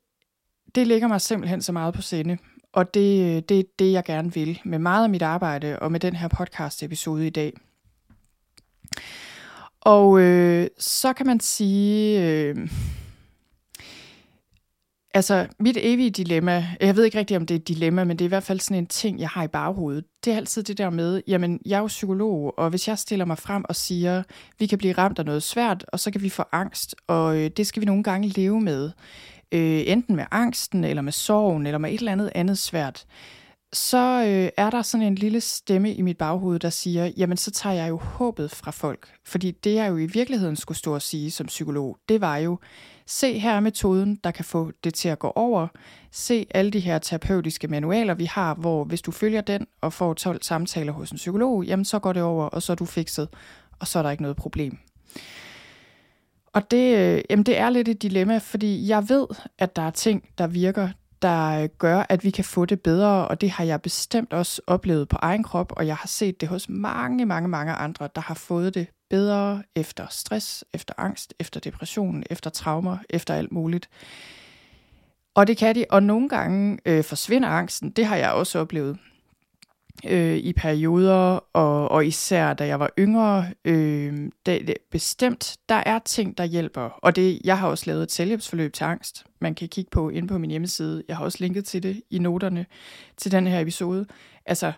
det 0.75 0.87
ligger 0.87 1.09
mig 1.09 1.21
simpelthen 1.21 1.63
så 1.63 1.73
meget 1.73 1.95
på 1.95 2.03
sinde, 2.03 2.39
og 2.73 2.95
det, 2.95 3.49
det 3.49 3.79
det, 3.79 3.93
jeg 3.93 4.05
gerne 4.05 4.35
vil 4.35 4.61
med 4.65 4.79
meget 4.79 5.05
af 5.05 5.11
mit 5.11 5.23
arbejde 5.23 5.79
og 5.79 5.93
med 5.93 6.01
den 6.01 6.17
her 6.17 6.29
podcast-episode 6.29 7.27
i 7.27 7.31
dag. 7.31 7.53
Og 9.81 10.21
øh, 10.21 10.69
så 10.79 11.13
kan 11.13 11.27
man 11.27 11.41
sige, 11.41 12.23
øh, 12.23 12.69
altså 15.15 15.47
mit 15.61 15.77
evige 15.81 16.11
dilemma, 16.11 16.67
jeg 16.81 16.97
ved 16.97 17.05
ikke 17.05 17.19
rigtig, 17.19 17.37
om 17.37 17.47
det 17.47 17.55
er 17.55 17.59
et 17.59 17.69
dilemma, 17.69 18.05
men 18.05 18.19
det 18.19 18.25
er 18.25 18.29
i 18.29 18.29
hvert 18.29 18.43
fald 18.43 18.61
sådan 18.61 18.77
en 18.77 18.87
ting, 18.87 19.21
jeg 19.21 19.29
har 19.29 19.43
i 19.43 19.49
baghovedet. 19.49 20.05
Det 20.25 20.33
er 20.33 20.37
altid 20.37 20.63
det 20.63 20.79
der 20.79 20.91
med, 20.91 21.23
jamen 21.27 21.61
jeg 21.67 21.77
er 21.77 21.81
jo 21.81 21.87
psykolog, 21.87 22.59
og 22.59 22.71
hvis 22.71 22.89
jeg 22.89 22.99
stiller 22.99 23.25
mig 23.25 23.39
frem 23.39 23.65
og 23.69 23.77
siger, 23.77 24.23
vi 24.59 24.67
kan 24.67 24.79
blive 24.79 24.93
ramt 24.93 25.19
af 25.19 25.25
noget 25.25 25.43
svært, 25.43 25.85
og 25.93 26.01
så 26.01 26.11
kan 26.11 26.23
vi 26.23 26.29
få 26.29 26.45
angst, 26.53 26.95
og 27.07 27.37
øh, 27.37 27.51
det 27.57 27.67
skal 27.67 27.81
vi 27.81 27.87
nogle 27.87 28.03
gange 28.03 28.29
leve 28.29 28.61
med. 28.61 28.91
Øh, 29.53 29.83
enten 29.87 30.17
med 30.17 30.25
angsten, 30.31 30.85
eller 30.85 31.03
med 31.03 31.13
sorgen, 31.13 31.67
eller 31.67 31.79
med 31.79 31.91
et 31.93 31.99
eller 31.99 32.13
andet 32.13 32.31
andet 32.35 32.59
svært 32.59 33.07
så 33.73 34.25
øh, 34.27 34.49
er 34.57 34.71
der 34.71 34.83
sådan 34.83 35.07
en 35.07 35.15
lille 35.15 35.41
stemme 35.41 35.95
i 35.95 36.03
mit 36.03 36.19
baghoved, 36.19 36.59
der 36.59 36.71
siger, 36.71 37.13
jamen 37.17 37.37
så 37.37 37.51
tager 37.51 37.75
jeg 37.75 37.89
jo 37.89 37.97
håbet 37.97 38.51
fra 38.51 38.71
folk. 38.71 39.13
Fordi 39.27 39.51
det 39.51 39.75
jeg 39.75 39.89
jo 39.89 39.97
i 39.97 40.07
virkeligheden 40.07 40.57
skulle 40.57 40.79
stå 40.79 40.95
og 40.95 41.03
sige 41.03 41.31
som 41.31 41.47
psykolog, 41.47 41.99
det 42.09 42.21
var 42.21 42.37
jo, 42.37 42.59
se 43.09 43.39
her 43.39 43.53
er 43.53 43.61
metoden, 43.61 44.17
der 44.25 44.31
kan 44.31 44.45
få 44.45 44.73
det 44.85 44.95
til 44.95 45.09
at 45.09 45.19
gå 45.19 45.33
over. 45.37 45.69
Se 46.11 46.47
alle 46.51 46.71
de 46.71 46.81
her 46.81 46.99
terapeutiske 46.99 47.69
manualer, 47.69 48.15
vi 48.15 48.25
har, 48.25 48.55
hvor 48.55 48.85
hvis 48.85 49.03
du 49.03 49.11
følger 49.11 49.41
den 49.41 49.67
og 49.81 49.93
får 49.93 50.15
12 50.15 50.43
samtaler 50.43 50.93
hos 50.93 51.11
en 51.11 51.17
psykolog, 51.17 51.65
jamen 51.65 51.85
så 51.85 51.99
går 51.99 52.13
det 52.13 52.23
over, 52.23 52.45
og 52.45 52.63
så 52.63 52.73
er 52.73 52.77
du 52.77 52.85
fikset, 52.85 53.29
og 53.79 53.87
så 53.87 53.99
er 53.99 54.03
der 54.03 54.11
ikke 54.11 54.23
noget 54.23 54.37
problem. 54.37 54.79
Og 56.53 56.71
det, 56.71 56.99
øh, 56.99 57.23
jamen 57.31 57.43
det 57.43 57.59
er 57.59 57.71
lidt 57.71 57.89
et 57.89 58.03
dilemma, 58.03 58.39
fordi 58.39 58.89
jeg 58.89 59.09
ved, 59.09 59.27
at 59.59 59.77
der 59.77 59.83
er 59.83 59.91
ting, 59.91 60.25
der 60.39 60.47
virker 60.47 60.89
der 61.23 61.67
gør, 61.67 62.07
at 62.09 62.25
vi 62.25 62.31
kan 62.31 62.45
få 62.45 62.65
det 62.65 62.81
bedre, 62.81 63.29
og 63.29 63.41
det 63.41 63.51
har 63.51 63.65
jeg 63.65 63.83
bestemt 63.83 64.33
også 64.33 64.63
oplevet 64.67 65.09
på 65.09 65.17
egen 65.23 65.43
krop, 65.43 65.73
og 65.77 65.87
jeg 65.87 65.97
har 65.97 66.07
set 66.07 66.41
det 66.41 66.49
hos 66.49 66.69
mange, 66.69 67.27
mange, 67.27 67.49
mange 67.49 67.73
andre, 67.73 68.09
der 68.15 68.21
har 68.21 68.35
fået 68.35 68.75
det 68.75 68.87
bedre 69.11 69.63
efter 69.75 70.07
stress, 70.11 70.65
efter 70.75 70.95
angst, 70.99 71.35
efter 71.39 71.61
depression, 71.61 72.23
efter 72.31 72.51
traumer, 72.51 72.99
efter 73.11 73.35
alt 73.35 73.53
muligt. 73.53 73.89
Og 75.35 75.47
det 75.47 75.57
kan 75.57 75.75
de, 75.75 75.85
og 75.91 76.03
nogle 76.03 76.29
gange 76.29 76.79
øh, 76.87 77.05
forsvinder 77.05 77.49
angsten, 77.49 77.91
det 77.91 78.07
har 78.07 78.17
jeg 78.17 78.33
også 78.33 78.59
oplevet 78.59 78.99
øh, 80.07 80.37
i 80.37 80.53
perioder, 80.53 81.45
og, 81.53 81.89
og 81.89 82.07
især 82.07 82.55
da 82.55 82.67
jeg 82.67 82.81
var 82.81 82.91
yngre. 82.99 83.47
Øh, 83.65 84.31
det, 84.47 84.67
det, 84.67 84.75
bestemt, 84.91 85.57
der 85.69 85.83
er 85.87 85.99
ting, 85.99 86.39
der 86.39 86.45
hjælper. 86.45 86.83
Og 86.83 87.17
det, 87.17 87.41
jeg 87.45 87.59
har 87.59 87.69
også 87.69 87.85
lavet 87.87 88.03
et 88.03 88.13
selvhjælpsforløb 88.13 88.73
til 88.73 88.85
angst. 88.85 89.25
Man 89.41 89.55
kan 89.55 89.69
kigge 89.69 89.91
på 89.91 90.09
inde 90.09 90.29
på 90.29 90.39
min 90.39 90.51
hjemmeside. 90.51 91.03
Jeg 91.09 91.17
har 91.17 91.25
også 91.25 91.39
linket 91.41 91.65
til 91.65 91.83
det 91.83 92.03
i 92.11 92.19
noterne 92.19 92.67
til 93.17 93.33
den 93.33 93.47
her 93.47 93.61
episode. 93.61 94.07
Altså, 94.47 94.73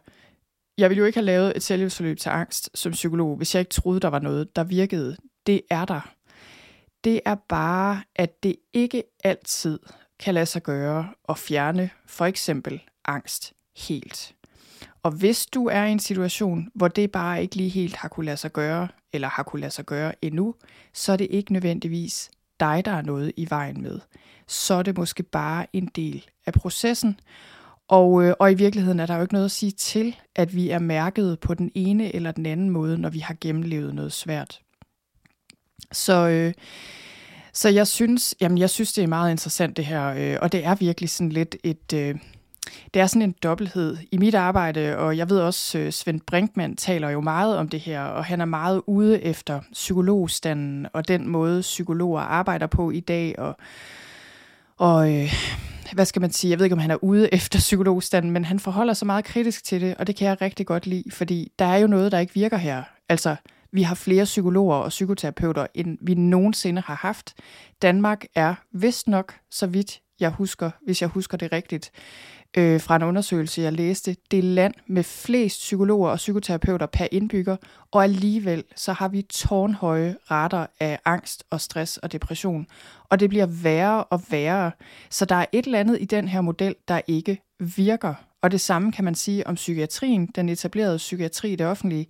jeg 0.80 0.90
ville 0.90 0.98
jo 0.98 1.06
ikke 1.06 1.16
have 1.16 1.24
lavet 1.24 1.52
et 1.56 1.62
selvhjælpsforløb 1.62 2.18
til 2.18 2.28
angst 2.28 2.70
som 2.74 2.92
psykolog, 2.92 3.36
hvis 3.36 3.54
jeg 3.54 3.60
ikke 3.60 3.70
troede, 3.70 4.00
der 4.00 4.08
var 4.08 4.18
noget, 4.18 4.56
der 4.56 4.64
virkede. 4.64 5.16
Det 5.46 5.60
er 5.70 5.84
der. 5.84 6.10
Det 7.04 7.20
er 7.24 7.34
bare, 7.48 8.02
at 8.16 8.42
det 8.42 8.56
ikke 8.72 9.02
altid 9.24 9.78
kan 10.18 10.34
lade 10.34 10.46
sig 10.46 10.62
gøre 10.62 11.08
at 11.28 11.38
fjerne 11.38 11.90
for 12.06 12.24
eksempel 12.26 12.80
angst 13.04 13.52
helt. 13.76 14.34
Og 15.02 15.10
hvis 15.10 15.46
du 15.46 15.66
er 15.66 15.84
i 15.84 15.92
en 15.92 15.98
situation, 15.98 16.68
hvor 16.74 16.88
det 16.88 17.12
bare 17.12 17.42
ikke 17.42 17.56
lige 17.56 17.68
helt 17.68 17.96
har 17.96 18.08
kunne 18.08 18.26
lade 18.26 18.36
sig 18.36 18.52
gøre, 18.52 18.88
eller 19.12 19.28
har 19.28 19.42
kunne 19.42 19.60
lade 19.60 19.72
sig 19.72 19.86
gøre 19.86 20.24
endnu, 20.24 20.54
så 20.92 21.12
er 21.12 21.16
det 21.16 21.28
ikke 21.30 21.52
nødvendigvis 21.52 22.30
dig, 22.60 22.82
der 22.84 22.92
er 22.92 23.02
noget 23.02 23.32
i 23.36 23.46
vejen 23.50 23.82
med. 23.82 24.00
Så 24.46 24.74
er 24.74 24.82
det 24.82 24.98
måske 24.98 25.22
bare 25.22 25.66
en 25.72 25.86
del 25.86 26.26
af 26.46 26.52
processen. 26.52 27.20
Og, 27.90 28.24
øh, 28.24 28.34
og 28.38 28.52
i 28.52 28.54
virkeligheden 28.54 29.00
er 29.00 29.06
der 29.06 29.16
jo 29.16 29.22
ikke 29.22 29.34
noget 29.34 29.44
at 29.44 29.50
sige 29.50 29.72
til, 29.72 30.16
at 30.36 30.54
vi 30.54 30.70
er 30.70 30.78
mærket 30.78 31.38
på 31.40 31.54
den 31.54 31.70
ene 31.74 32.14
eller 32.14 32.32
den 32.32 32.46
anden 32.46 32.70
måde, 32.70 32.98
når 32.98 33.10
vi 33.10 33.18
har 33.18 33.36
gennemlevet 33.40 33.94
noget 33.94 34.12
svært. 34.12 34.60
Så, 35.92 36.28
øh, 36.28 36.52
så 37.52 37.68
jeg 37.68 37.86
synes, 37.86 38.34
jamen 38.40 38.58
jeg 38.58 38.70
synes, 38.70 38.92
det 38.92 39.04
er 39.04 39.08
meget 39.08 39.30
interessant 39.30 39.76
det 39.76 39.84
her, 39.84 40.06
øh, 40.06 40.38
og 40.42 40.52
det 40.52 40.64
er 40.64 40.74
virkelig 40.74 41.10
sådan 41.10 41.32
lidt 41.32 41.56
et, 41.64 41.92
øh, 41.94 42.14
det 42.94 43.02
er 43.02 43.06
sådan 43.06 43.22
en 43.22 43.34
dobbelthed 43.42 43.96
i 44.12 44.18
mit 44.18 44.34
arbejde, 44.34 44.98
og 44.98 45.16
jeg 45.16 45.30
ved 45.30 45.40
også, 45.40 45.78
øh, 45.78 45.92
Svend 45.92 46.20
Brinkmann 46.26 46.76
taler 46.76 47.10
jo 47.10 47.20
meget 47.20 47.56
om 47.56 47.68
det 47.68 47.80
her, 47.80 48.02
og 48.02 48.24
han 48.24 48.40
er 48.40 48.44
meget 48.44 48.82
ude 48.86 49.22
efter 49.22 49.60
psykologstanden 49.72 50.86
og 50.92 51.08
den 51.08 51.28
måde, 51.28 51.60
psykologer 51.60 52.20
arbejder 52.20 52.66
på 52.66 52.90
i 52.90 53.00
dag, 53.00 53.38
og, 53.38 53.56
og 54.80 55.12
øh, 55.14 55.32
hvad 55.92 56.04
skal 56.04 56.20
man 56.20 56.30
sige, 56.30 56.50
jeg 56.50 56.58
ved 56.58 56.66
ikke, 56.66 56.74
om 56.74 56.78
han 56.78 56.90
er 56.90 57.04
ude 57.04 57.34
efter 57.34 57.58
psykologstanden, 57.58 58.30
men 58.30 58.44
han 58.44 58.60
forholder 58.60 58.94
sig 58.94 59.06
meget 59.06 59.24
kritisk 59.24 59.64
til 59.64 59.80
det, 59.80 59.94
og 59.96 60.06
det 60.06 60.16
kan 60.16 60.28
jeg 60.28 60.40
rigtig 60.40 60.66
godt 60.66 60.86
lide, 60.86 61.10
fordi 61.10 61.52
der 61.58 61.64
er 61.64 61.76
jo 61.76 61.86
noget, 61.86 62.12
der 62.12 62.18
ikke 62.18 62.34
virker 62.34 62.56
her. 62.56 62.82
Altså, 63.08 63.36
vi 63.72 63.82
har 63.82 63.94
flere 63.94 64.24
psykologer 64.24 64.76
og 64.76 64.88
psykoterapeuter, 64.88 65.66
end 65.74 65.98
vi 66.02 66.14
nogensinde 66.14 66.82
har 66.86 66.94
haft. 66.94 67.34
Danmark 67.82 68.24
er 68.34 68.54
vist 68.72 69.08
nok, 69.08 69.34
så 69.50 69.66
vidt 69.66 70.00
jeg 70.20 70.30
husker, 70.30 70.70
hvis 70.84 71.02
jeg 71.02 71.08
husker 71.08 71.36
det 71.36 71.52
rigtigt, 71.52 71.90
øh, 72.56 72.80
fra 72.80 72.96
en 72.96 73.02
undersøgelse, 73.02 73.62
jeg 73.62 73.72
læste, 73.72 74.16
det 74.30 74.44
land 74.44 74.74
med 74.86 75.02
flest 75.02 75.58
psykologer 75.58 76.10
og 76.10 76.16
psykoterapeuter 76.16 76.86
per 76.86 77.06
indbygger, 77.12 77.56
og 77.90 78.04
alligevel 78.04 78.64
så 78.76 78.92
har 78.92 79.08
vi 79.08 79.22
tårnhøje 79.22 80.16
rater 80.30 80.66
af 80.80 80.98
angst 81.04 81.44
og 81.50 81.60
stress 81.60 81.96
og 81.96 82.12
depression. 82.12 82.66
Og 83.08 83.20
det 83.20 83.28
bliver 83.28 83.46
værre 83.46 84.04
og 84.04 84.22
værre. 84.30 84.72
Så 85.10 85.24
der 85.24 85.34
er 85.34 85.46
et 85.52 85.64
eller 85.64 85.80
andet 85.80 85.98
i 86.00 86.04
den 86.04 86.28
her 86.28 86.40
model, 86.40 86.74
der 86.88 87.00
ikke 87.06 87.42
virker. 87.76 88.14
Og 88.42 88.50
det 88.50 88.60
samme 88.60 88.92
kan 88.92 89.04
man 89.04 89.14
sige 89.14 89.46
om 89.46 89.54
psykiatrien, 89.54 90.26
den 90.26 90.48
etablerede 90.48 90.96
psykiatri 90.96 91.52
i 91.52 91.56
det 91.56 91.66
offentlige. 91.66 92.06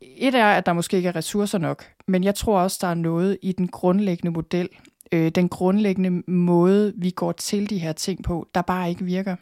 Et 0.00 0.34
er, 0.34 0.46
at 0.46 0.66
der 0.66 0.72
måske 0.72 0.96
ikke 0.96 1.08
er 1.08 1.16
ressourcer 1.16 1.58
nok, 1.58 1.84
men 2.08 2.24
jeg 2.24 2.34
tror 2.34 2.60
også, 2.60 2.78
der 2.80 2.88
er 2.88 2.94
noget 2.94 3.38
i 3.42 3.52
den 3.52 3.68
grundlæggende 3.68 4.30
model, 4.32 4.68
øh, 5.12 5.30
den 5.30 5.48
grundlæggende 5.48 6.30
måde, 6.30 6.92
vi 6.96 7.10
går 7.10 7.32
til 7.32 7.70
de 7.70 7.78
her 7.78 7.92
ting 7.92 8.24
på, 8.24 8.48
der 8.54 8.62
bare 8.62 8.88
ikke 8.88 9.04
virker. 9.04 9.36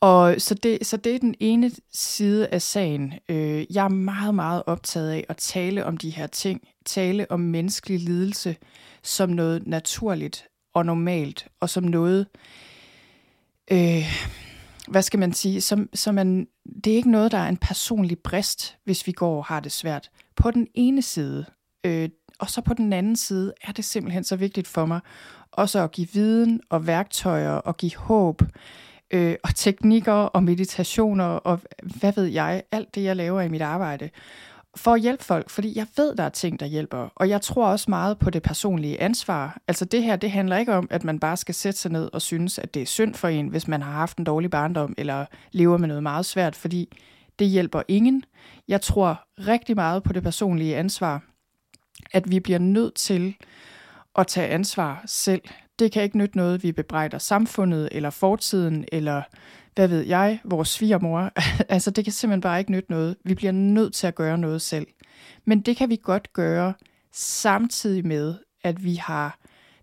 Og 0.00 0.34
så 0.38 0.54
det, 0.54 0.86
så 0.86 0.96
det 0.96 1.14
er 1.14 1.18
den 1.18 1.34
ene 1.40 1.70
side 1.92 2.48
af 2.48 2.62
sagen. 2.62 3.14
Øh, 3.28 3.66
jeg 3.70 3.84
er 3.84 3.88
meget, 3.88 4.34
meget 4.34 4.62
optaget 4.66 5.10
af 5.10 5.24
at 5.28 5.36
tale 5.36 5.84
om 5.84 5.96
de 5.96 6.10
her 6.10 6.26
ting, 6.26 6.68
tale 6.84 7.30
om 7.30 7.40
menneskelig 7.40 8.00
lidelse 8.00 8.56
som 9.02 9.30
noget 9.30 9.66
naturligt 9.66 10.48
og 10.74 10.86
normalt, 10.86 11.48
og 11.60 11.70
som 11.70 11.84
noget, 11.84 12.26
øh, 13.70 14.04
hvad 14.88 15.02
skal 15.02 15.18
man 15.18 15.32
sige, 15.32 15.60
som, 15.60 15.88
som 15.94 16.14
man, 16.14 16.46
det 16.84 16.92
er 16.92 16.96
ikke 16.96 17.10
noget, 17.10 17.32
der 17.32 17.38
er 17.38 17.48
en 17.48 17.56
personlig 17.56 18.18
brist, 18.18 18.76
hvis 18.84 19.06
vi 19.06 19.12
går 19.12 19.36
og 19.36 19.44
har 19.44 19.60
det 19.60 19.72
svært. 19.72 20.10
På 20.36 20.50
den 20.50 20.66
ene 20.74 21.02
side, 21.02 21.44
øh, 21.86 22.08
og 22.38 22.50
så 22.50 22.60
på 22.60 22.74
den 22.74 22.92
anden 22.92 23.16
side 23.16 23.52
er 23.62 23.72
det 23.72 23.84
simpelthen 23.84 24.24
så 24.24 24.36
vigtigt 24.36 24.68
for 24.68 24.86
mig 24.86 25.00
også 25.52 25.82
at 25.82 25.92
give 25.92 26.08
viden 26.12 26.60
og 26.70 26.86
værktøjer 26.86 27.52
og 27.52 27.76
give 27.76 27.96
håb 27.96 28.42
øh, 29.10 29.36
og 29.44 29.54
teknikker 29.54 30.12
og 30.12 30.42
meditationer 30.42 31.24
og 31.24 31.60
hvad 32.00 32.12
ved 32.12 32.24
jeg, 32.24 32.62
alt 32.72 32.94
det 32.94 33.04
jeg 33.04 33.16
laver 33.16 33.40
i 33.40 33.48
mit 33.48 33.62
arbejde 33.62 34.10
for 34.76 34.94
at 34.94 35.00
hjælpe 35.00 35.24
folk, 35.24 35.50
fordi 35.50 35.78
jeg 35.78 35.86
ved, 35.96 36.16
der 36.16 36.22
er 36.22 36.28
ting, 36.28 36.60
der 36.60 36.66
hjælper. 36.66 37.08
Og 37.14 37.28
jeg 37.28 37.40
tror 37.40 37.66
også 37.66 37.86
meget 37.88 38.18
på 38.18 38.30
det 38.30 38.42
personlige 38.42 39.00
ansvar. 39.00 39.58
Altså 39.68 39.84
det 39.84 40.02
her, 40.02 40.16
det 40.16 40.30
handler 40.30 40.56
ikke 40.56 40.74
om, 40.74 40.88
at 40.90 41.04
man 41.04 41.20
bare 41.20 41.36
skal 41.36 41.54
sætte 41.54 41.78
sig 41.78 41.92
ned 41.92 42.10
og 42.12 42.22
synes, 42.22 42.58
at 42.58 42.74
det 42.74 42.82
er 42.82 42.86
synd 42.86 43.14
for 43.14 43.28
en, 43.28 43.48
hvis 43.48 43.68
man 43.68 43.82
har 43.82 43.92
haft 43.92 44.18
en 44.18 44.24
dårlig 44.24 44.50
barndom, 44.50 44.94
eller 44.98 45.26
lever 45.52 45.78
med 45.78 45.88
noget 45.88 46.02
meget 46.02 46.26
svært, 46.26 46.56
fordi 46.56 46.98
det 47.38 47.46
hjælper 47.46 47.82
ingen. 47.88 48.24
Jeg 48.68 48.80
tror 48.80 49.20
rigtig 49.38 49.76
meget 49.76 50.02
på 50.02 50.12
det 50.12 50.22
personlige 50.22 50.76
ansvar 50.76 51.22
at 52.12 52.30
vi 52.30 52.40
bliver 52.40 52.58
nødt 52.58 52.94
til 52.94 53.36
at 54.18 54.26
tage 54.26 54.48
ansvar 54.48 55.02
selv. 55.06 55.42
Det 55.78 55.92
kan 55.92 56.02
ikke 56.02 56.18
nytte 56.18 56.36
noget, 56.36 56.62
vi 56.62 56.72
bebrejder 56.72 57.18
samfundet, 57.18 57.88
eller 57.92 58.10
fortiden, 58.10 58.84
eller 58.92 59.22
hvad 59.74 59.88
ved 59.88 60.00
jeg, 60.00 60.40
vores 60.44 60.68
svigermor. 60.68 61.30
altså 61.74 61.90
det 61.90 62.04
kan 62.04 62.12
simpelthen 62.12 62.40
bare 62.40 62.58
ikke 62.58 62.72
nytte 62.72 62.90
noget. 62.90 63.16
Vi 63.24 63.34
bliver 63.34 63.52
nødt 63.52 63.94
til 63.94 64.06
at 64.06 64.14
gøre 64.14 64.38
noget 64.38 64.62
selv. 64.62 64.86
Men 65.44 65.60
det 65.60 65.76
kan 65.76 65.88
vi 65.88 66.00
godt 66.02 66.32
gøre 66.32 66.74
samtidig 67.12 68.06
med, 68.06 68.34
at 68.62 68.84
vi 68.84 68.94
har 68.94 69.38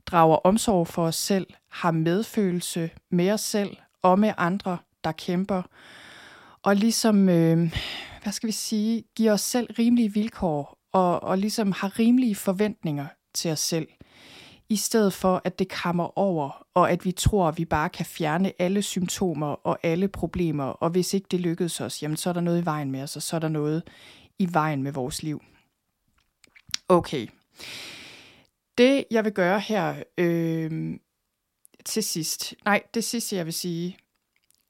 drager 0.05 0.35
omsorg 0.35 0.87
for 0.87 1.05
os 1.05 1.15
selv, 1.15 1.47
har 1.69 1.91
medfølelse 1.91 2.89
med 3.11 3.31
os 3.31 3.41
selv 3.41 3.77
og 4.01 4.19
med 4.19 4.33
andre, 4.37 4.77
der 5.03 5.11
kæmper, 5.11 5.61
og 6.63 6.75
ligesom, 6.75 7.29
øh, 7.29 7.75
hvad 8.23 8.33
skal 8.33 8.47
vi 8.47 8.51
sige, 8.51 9.03
giver 9.15 9.33
os 9.33 9.41
selv 9.41 9.73
rimelige 9.79 10.13
vilkår 10.13 10.80
og, 10.91 11.23
og 11.23 11.37
ligesom 11.37 11.71
har 11.71 11.99
rimelige 11.99 12.35
forventninger 12.35 13.05
til 13.33 13.51
os 13.51 13.59
selv, 13.59 13.87
i 14.69 14.75
stedet 14.75 15.13
for 15.13 15.41
at 15.43 15.59
det 15.59 15.67
kammer 15.67 16.17
over, 16.19 16.67
og 16.73 16.91
at 16.91 17.05
vi 17.05 17.11
tror, 17.11 17.47
at 17.47 17.57
vi 17.57 17.65
bare 17.65 17.89
kan 17.89 18.05
fjerne 18.05 18.53
alle 18.59 18.81
symptomer 18.81 19.47
og 19.47 19.79
alle 19.83 20.07
problemer, 20.07 20.63
og 20.63 20.89
hvis 20.89 21.13
ikke 21.13 21.27
det 21.31 21.39
lykkedes 21.39 21.81
os, 21.81 22.03
jamen 22.03 22.17
så 22.17 22.29
er 22.29 22.33
der 22.33 22.41
noget 22.41 22.61
i 22.61 22.65
vejen 22.65 22.91
med 22.91 23.03
os, 23.03 23.15
og 23.15 23.21
så 23.21 23.35
er 23.35 23.39
der 23.39 23.49
noget 23.49 23.83
i 24.39 24.53
vejen 24.53 24.83
med 24.83 24.91
vores 24.91 25.23
liv. 25.23 25.41
Okay. 26.89 27.27
Det 28.77 29.03
jeg 29.11 29.23
vil 29.23 29.33
gøre 29.33 29.59
her 29.59 30.03
øh, 30.17 30.99
til 31.85 32.03
sidst, 32.03 32.55
nej, 32.65 32.83
det 32.93 33.03
sidste 33.03 33.35
jeg 33.35 33.45
vil 33.45 33.53
sige, 33.53 33.97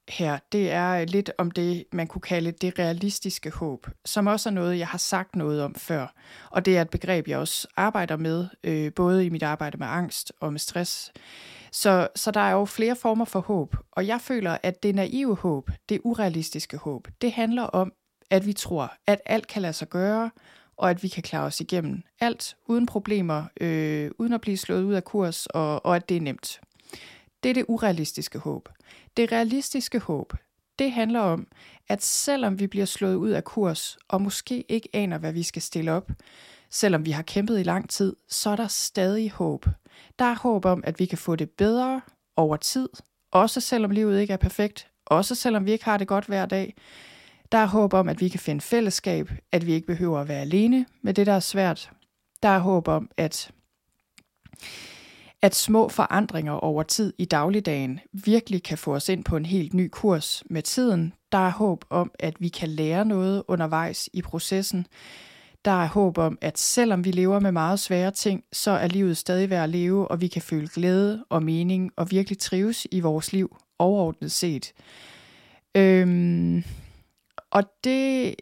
her, 0.08 0.38
det 0.52 0.70
er 0.70 0.90
øh, 0.90 1.06
lidt 1.08 1.30
om 1.38 1.50
det, 1.50 1.84
man 1.92 2.06
kunne 2.06 2.22
kalde 2.22 2.52
det 2.52 2.78
realistiske 2.78 3.50
håb, 3.50 3.86
som 4.04 4.26
også 4.26 4.48
er 4.48 4.52
noget, 4.52 4.78
jeg 4.78 4.88
har 4.88 4.98
sagt 4.98 5.36
noget 5.36 5.62
om 5.62 5.74
før. 5.74 6.14
Og 6.50 6.64
det 6.64 6.76
er 6.76 6.82
et 6.82 6.90
begreb, 6.90 7.28
jeg 7.28 7.38
også 7.38 7.68
arbejder 7.76 8.16
med, 8.16 8.46
øh, 8.64 8.92
både 8.94 9.26
i 9.26 9.28
mit 9.28 9.42
arbejde 9.42 9.76
med 9.76 9.86
angst 9.86 10.32
og 10.40 10.52
med 10.52 10.60
stress. 10.60 11.12
Så, 11.72 12.08
så 12.16 12.30
der 12.30 12.40
er 12.40 12.52
jo 12.52 12.64
flere 12.64 12.96
former 12.96 13.24
for 13.24 13.40
håb, 13.40 13.76
og 13.92 14.06
jeg 14.06 14.20
føler, 14.20 14.58
at 14.62 14.82
det 14.82 14.94
naive 14.94 15.36
håb, 15.36 15.70
det 15.88 16.00
urealistiske 16.04 16.76
håb, 16.76 17.08
det 17.20 17.32
handler 17.32 17.62
om, 17.62 17.92
at 18.30 18.46
vi 18.46 18.52
tror, 18.52 18.92
at 19.06 19.20
alt 19.26 19.46
kan 19.46 19.62
lade 19.62 19.72
sig 19.72 19.88
gøre, 19.88 20.30
og 20.76 20.90
at 20.90 21.02
vi 21.02 21.08
kan 21.08 21.22
klare 21.22 21.44
os 21.44 21.60
igennem 21.60 22.02
alt 22.20 22.56
uden 22.66 22.86
problemer, 22.86 23.44
øh, 23.60 24.10
uden 24.18 24.32
at 24.32 24.40
blive 24.40 24.56
slået 24.56 24.82
ud 24.82 24.94
af 24.94 25.04
kurs, 25.04 25.46
og, 25.46 25.86
og 25.86 25.96
at 25.96 26.08
det 26.08 26.16
er 26.16 26.20
nemt. 26.20 26.60
Det 27.42 27.50
er 27.50 27.54
det 27.54 27.64
urealistiske 27.68 28.38
håb. 28.38 28.68
Det 29.16 29.32
realistiske 29.32 29.98
håb, 29.98 30.32
det 30.78 30.92
handler 30.92 31.20
om, 31.20 31.46
at 31.88 32.02
selvom 32.02 32.60
vi 32.60 32.66
bliver 32.66 32.86
slået 32.86 33.14
ud 33.14 33.30
af 33.30 33.44
kurs, 33.44 33.98
og 34.08 34.22
måske 34.22 34.64
ikke 34.68 34.88
aner, 34.92 35.18
hvad 35.18 35.32
vi 35.32 35.42
skal 35.42 35.62
stille 35.62 35.92
op, 35.92 36.10
selvom 36.70 37.04
vi 37.04 37.10
har 37.10 37.22
kæmpet 37.22 37.60
i 37.60 37.62
lang 37.62 37.90
tid, 37.90 38.16
så 38.28 38.50
er 38.50 38.56
der 38.56 38.68
stadig 38.68 39.30
håb. 39.30 39.66
Der 40.18 40.24
er 40.24 40.34
håb 40.34 40.64
om, 40.64 40.82
at 40.86 40.98
vi 40.98 41.06
kan 41.06 41.18
få 41.18 41.36
det 41.36 41.50
bedre 41.50 42.00
over 42.36 42.56
tid, 42.56 42.88
også 43.30 43.60
selvom 43.60 43.90
livet 43.90 44.20
ikke 44.20 44.32
er 44.32 44.36
perfekt, 44.36 44.88
også 45.06 45.34
selvom 45.34 45.66
vi 45.66 45.72
ikke 45.72 45.84
har 45.84 45.96
det 45.96 46.08
godt 46.08 46.26
hver 46.26 46.46
dag. 46.46 46.74
Der 47.52 47.58
er 47.58 47.66
håb 47.66 47.94
om, 47.94 48.08
at 48.08 48.20
vi 48.20 48.28
kan 48.28 48.40
finde 48.40 48.60
fællesskab, 48.60 49.30
at 49.52 49.66
vi 49.66 49.72
ikke 49.72 49.86
behøver 49.86 50.20
at 50.20 50.28
være 50.28 50.40
alene 50.40 50.86
med 51.02 51.14
det, 51.14 51.26
der 51.26 51.32
er 51.32 51.40
svært. 51.40 51.90
Der 52.42 52.48
er 52.48 52.58
håb 52.58 52.88
om, 52.88 53.10
at 53.16 53.50
at 55.42 55.54
små 55.54 55.88
forandringer 55.88 56.52
over 56.52 56.82
tid 56.82 57.12
i 57.18 57.24
dagligdagen 57.24 58.00
virkelig 58.12 58.62
kan 58.62 58.78
få 58.78 58.94
os 58.94 59.08
ind 59.08 59.24
på 59.24 59.36
en 59.36 59.46
helt 59.46 59.74
ny 59.74 59.88
kurs 59.92 60.42
med 60.50 60.62
tiden. 60.62 61.12
Der 61.32 61.38
er 61.38 61.50
håb 61.50 61.84
om, 61.90 62.10
at 62.18 62.34
vi 62.40 62.48
kan 62.48 62.68
lære 62.68 63.04
noget 63.04 63.42
undervejs 63.48 64.08
i 64.12 64.22
processen. 64.22 64.86
Der 65.64 65.82
er 65.82 65.86
håb 65.86 66.18
om, 66.18 66.38
at 66.40 66.58
selvom 66.58 67.04
vi 67.04 67.10
lever 67.10 67.40
med 67.40 67.52
meget 67.52 67.80
svære 67.80 68.10
ting, 68.10 68.44
så 68.52 68.70
er 68.70 68.86
livet 68.86 69.16
stadig 69.16 69.50
værd 69.50 69.62
at 69.62 69.70
leve, 69.70 70.08
og 70.08 70.20
vi 70.20 70.26
kan 70.26 70.42
føle 70.42 70.68
glæde 70.74 71.24
og 71.30 71.42
mening 71.42 71.90
og 71.96 72.10
virkelig 72.10 72.38
trives 72.38 72.86
i 72.90 73.00
vores 73.00 73.32
liv 73.32 73.56
overordnet 73.78 74.32
set. 74.32 74.72
Øhm, 75.74 76.64
og 77.50 77.62
det, 77.84 78.34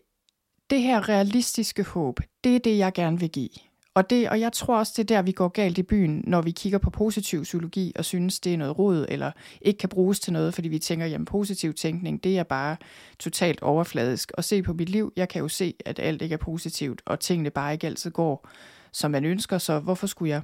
det 0.71 0.83
her 0.83 1.09
realistiske 1.09 1.83
håb, 1.83 2.21
det 2.45 2.55
er 2.55 2.59
det, 2.59 2.79
jeg 2.79 2.93
gerne 2.93 3.21
vil 3.21 3.31
give. 3.31 3.70
Og, 4.01 4.11
det, 4.11 4.29
og 4.29 4.41
jeg 4.41 4.53
tror 4.53 4.79
også, 4.79 4.93
det 4.97 5.03
er 5.03 5.17
der, 5.17 5.23
vi 5.23 5.33
går 5.33 5.49
galt 5.49 5.79
i 5.79 5.83
byen, 5.83 6.25
når 6.27 6.43
vi 6.43 6.51
kigger 6.51 6.79
på 6.79 6.91
positiv 6.91 7.43
psykologi 7.43 7.93
og 7.97 8.05
synes, 8.05 8.41
det 8.41 8.55
er 8.55 8.59
noget 8.59 8.79
råd, 8.79 9.07
eller 9.09 9.33
ikke 9.61 9.79
kan 9.79 9.89
bruges 9.89 10.21
til 10.21 10.33
noget, 10.33 10.55
fordi 10.55 10.69
vi 10.69 10.79
tænker, 10.79 11.07
jamen 11.07 11.25
positiv 11.25 11.75
tænkning, 11.75 12.25
det 12.25 12.39
er 12.39 12.43
bare 12.43 12.77
totalt 13.19 13.63
overfladisk. 13.63 14.33
Og 14.35 14.45
se 14.45 14.63
på 14.63 14.73
mit 14.73 14.89
liv, 14.89 15.13
jeg 15.17 15.29
kan 15.29 15.43
jo 15.43 15.49
se, 15.49 15.75
at 15.85 15.99
alt 15.99 16.23
ikke 16.23 16.33
er 16.33 16.37
positivt, 16.37 17.03
og 17.07 17.21
tingene 17.21 17.51
bare 17.51 17.73
ikke 17.73 17.87
altid 17.87 18.11
går, 18.11 18.49
som 18.93 19.11
man 19.11 19.25
ønsker, 19.25 19.59
så 19.59 19.79
hvorfor 19.79 20.07
skulle 20.07 20.31
jeg 20.31 20.43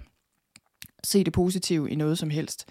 se 1.05 1.25
det 1.25 1.33
positive 1.33 1.91
i 1.91 1.95
noget 1.95 2.19
som 2.19 2.31
helst? 2.31 2.69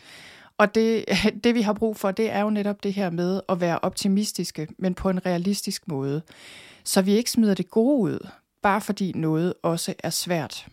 Og 0.57 0.75
det, 0.75 1.05
det 1.43 1.55
vi 1.55 1.61
har 1.61 1.73
brug 1.73 1.97
for, 1.97 2.11
det 2.11 2.31
er 2.31 2.41
jo 2.41 2.49
netop 2.49 2.83
det 2.83 2.93
her 2.93 3.09
med 3.09 3.41
at 3.49 3.61
være 3.61 3.79
optimistiske, 3.79 4.67
men 4.77 4.93
på 4.93 5.09
en 5.09 5.25
realistisk 5.25 5.87
måde. 5.87 6.21
Så 6.83 7.01
vi 7.01 7.11
ikke 7.11 7.31
smider 7.31 7.53
det 7.53 7.69
gode 7.69 7.97
ud, 7.97 8.27
bare 8.65 8.81
fordi 8.81 9.11
noget 9.15 9.53
også 9.63 9.93
er 9.99 10.09
svært. 10.09 10.67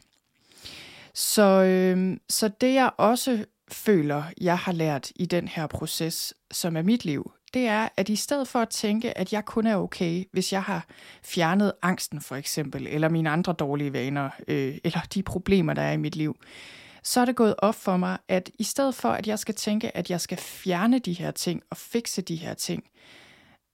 Så, 1.14 1.42
øh, 1.42 2.16
så 2.28 2.50
det 2.60 2.74
jeg 2.74 2.90
også 2.96 3.44
føler, 3.68 4.22
jeg 4.40 4.58
har 4.58 4.72
lært 4.72 5.10
i 5.16 5.26
den 5.26 5.48
her 5.48 5.66
proces, 5.66 6.34
som 6.50 6.76
er 6.76 6.82
mit 6.82 7.04
liv, 7.04 7.32
det 7.54 7.66
er, 7.66 7.88
at 7.96 8.08
i 8.08 8.16
stedet 8.16 8.48
for 8.48 8.58
at 8.58 8.68
tænke, 8.68 9.18
at 9.18 9.32
jeg 9.32 9.44
kun 9.44 9.66
er 9.66 9.76
okay, 9.76 10.24
hvis 10.32 10.52
jeg 10.52 10.62
har 10.62 10.86
fjernet 11.22 11.72
angsten 11.82 12.20
for 12.20 12.36
eksempel, 12.36 12.86
eller 12.86 13.08
mine 13.08 13.30
andre 13.30 13.52
dårlige 13.52 13.92
vaner, 13.92 14.30
øh, 14.48 14.78
eller 14.84 15.00
de 15.14 15.22
problemer, 15.22 15.74
der 15.74 15.82
er 15.82 15.92
i 15.92 15.96
mit 15.96 16.16
liv, 16.16 16.36
så 17.02 17.20
er 17.20 17.24
det 17.24 17.36
gået 17.36 17.54
op 17.58 17.74
for 17.74 17.96
mig, 17.96 18.18
at 18.28 18.50
i 18.58 18.64
stedet 18.64 18.94
for, 18.94 19.08
at 19.08 19.26
jeg 19.26 19.38
skal 19.38 19.54
tænke, 19.54 19.96
at 19.96 20.10
jeg 20.10 20.20
skal 20.20 20.38
fjerne 20.38 20.98
de 20.98 21.12
her 21.12 21.30
ting 21.30 21.62
og 21.70 21.76
fikse 21.76 22.22
de 22.22 22.36
her 22.36 22.54
ting, 22.54 22.84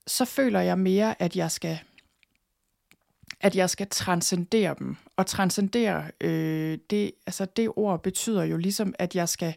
så 0.06 0.24
føler 0.24 0.60
jeg 0.60 0.78
mere, 0.78 1.22
at 1.22 1.36
jeg 1.36 1.50
skal 1.50 1.78
at 3.40 3.56
jeg 3.56 3.70
skal 3.70 3.86
transcendere 3.90 4.74
dem. 4.78 4.96
Og 5.16 5.26
transcendere, 5.26 6.04
øh, 6.20 6.78
det, 6.90 7.12
altså 7.26 7.44
det 7.44 7.70
ord 7.76 8.02
betyder 8.02 8.44
jo 8.44 8.56
ligesom, 8.56 8.94
at 8.98 9.14
jeg 9.14 9.28
skal 9.28 9.54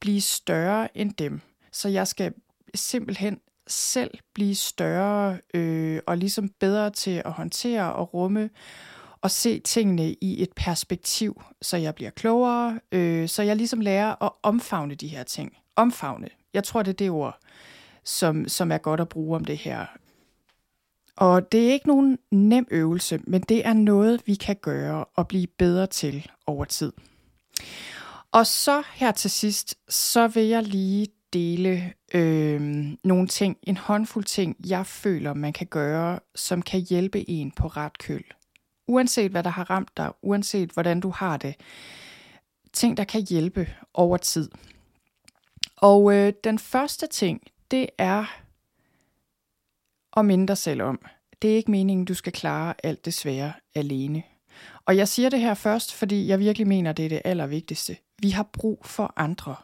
blive 0.00 0.20
større 0.20 0.96
end 0.98 1.12
dem. 1.12 1.40
Så 1.72 1.88
jeg 1.88 2.06
skal 2.06 2.32
simpelthen 2.74 3.40
selv 3.66 4.18
blive 4.34 4.54
større 4.54 5.38
øh, 5.54 6.00
og 6.06 6.16
ligesom 6.16 6.48
bedre 6.48 6.90
til 6.90 7.22
at 7.24 7.32
håndtere 7.32 7.92
og 7.92 8.14
rumme 8.14 8.50
og 9.20 9.30
se 9.30 9.60
tingene 9.60 10.12
i 10.12 10.42
et 10.42 10.52
perspektiv, 10.56 11.42
så 11.62 11.76
jeg 11.76 11.94
bliver 11.94 12.10
klogere, 12.10 12.80
øh, 12.92 13.28
så 13.28 13.42
jeg 13.42 13.56
ligesom 13.56 13.80
lærer 13.80 14.24
at 14.24 14.30
omfavne 14.42 14.94
de 14.94 15.08
her 15.08 15.22
ting. 15.22 15.56
Omfavne. 15.76 16.28
Jeg 16.54 16.64
tror, 16.64 16.82
det 16.82 16.90
er 16.90 16.96
det 16.96 17.10
ord, 17.10 17.38
som, 18.04 18.48
som 18.48 18.72
er 18.72 18.78
godt 18.78 19.00
at 19.00 19.08
bruge 19.08 19.36
om 19.36 19.44
det 19.44 19.56
her. 19.56 19.86
Og 21.16 21.52
det 21.52 21.68
er 21.68 21.72
ikke 21.72 21.88
nogen 21.88 22.18
nem 22.30 22.66
øvelse, 22.70 23.20
men 23.26 23.40
det 23.40 23.66
er 23.66 23.72
noget, 23.72 24.22
vi 24.26 24.34
kan 24.34 24.56
gøre 24.56 25.04
og 25.04 25.28
blive 25.28 25.46
bedre 25.46 25.86
til 25.86 26.30
over 26.46 26.64
tid. 26.64 26.92
Og 28.32 28.46
så 28.46 28.82
her 28.94 29.12
til 29.12 29.30
sidst, 29.30 29.74
så 29.88 30.28
vil 30.28 30.44
jeg 30.44 30.62
lige 30.62 31.06
dele 31.32 31.92
øh, 32.14 32.60
nogle 33.04 33.28
ting, 33.28 33.56
en 33.62 33.76
håndfuld 33.76 34.24
ting, 34.24 34.56
jeg 34.66 34.86
føler, 34.86 35.34
man 35.34 35.52
kan 35.52 35.66
gøre, 35.66 36.18
som 36.34 36.62
kan 36.62 36.80
hjælpe 36.80 37.30
en 37.30 37.50
på 37.50 37.66
ret 37.66 37.98
køl. 37.98 38.24
Uanset 38.88 39.30
hvad 39.30 39.42
der 39.42 39.50
har 39.50 39.70
ramt 39.70 39.96
dig, 39.96 40.12
uanset 40.22 40.70
hvordan 40.70 41.00
du 41.00 41.10
har 41.10 41.36
det. 41.36 41.54
Ting, 42.72 42.96
der 42.96 43.04
kan 43.04 43.26
hjælpe 43.30 43.68
over 43.94 44.16
tid. 44.16 44.50
Og 45.76 46.14
øh, 46.14 46.32
den 46.44 46.58
første 46.58 47.06
ting, 47.06 47.42
det 47.70 47.86
er 47.98 48.40
og 50.16 50.24
minde 50.24 50.46
dig 50.46 50.58
selv 50.58 50.82
om. 50.82 51.00
Det 51.42 51.52
er 51.52 51.56
ikke 51.56 51.70
meningen, 51.70 52.04
du 52.04 52.14
skal 52.14 52.32
klare 52.32 52.74
alt 52.82 53.04
det 53.04 53.14
svære 53.14 53.52
alene. 53.74 54.22
Og 54.86 54.96
jeg 54.96 55.08
siger 55.08 55.28
det 55.28 55.40
her 55.40 55.54
først, 55.54 55.94
fordi 55.94 56.28
jeg 56.28 56.38
virkelig 56.38 56.68
mener, 56.68 56.92
det 56.92 57.04
er 57.04 57.08
det 57.08 57.22
allervigtigste. 57.24 57.96
Vi 58.18 58.30
har 58.30 58.48
brug 58.52 58.80
for 58.84 59.12
andre. 59.16 59.54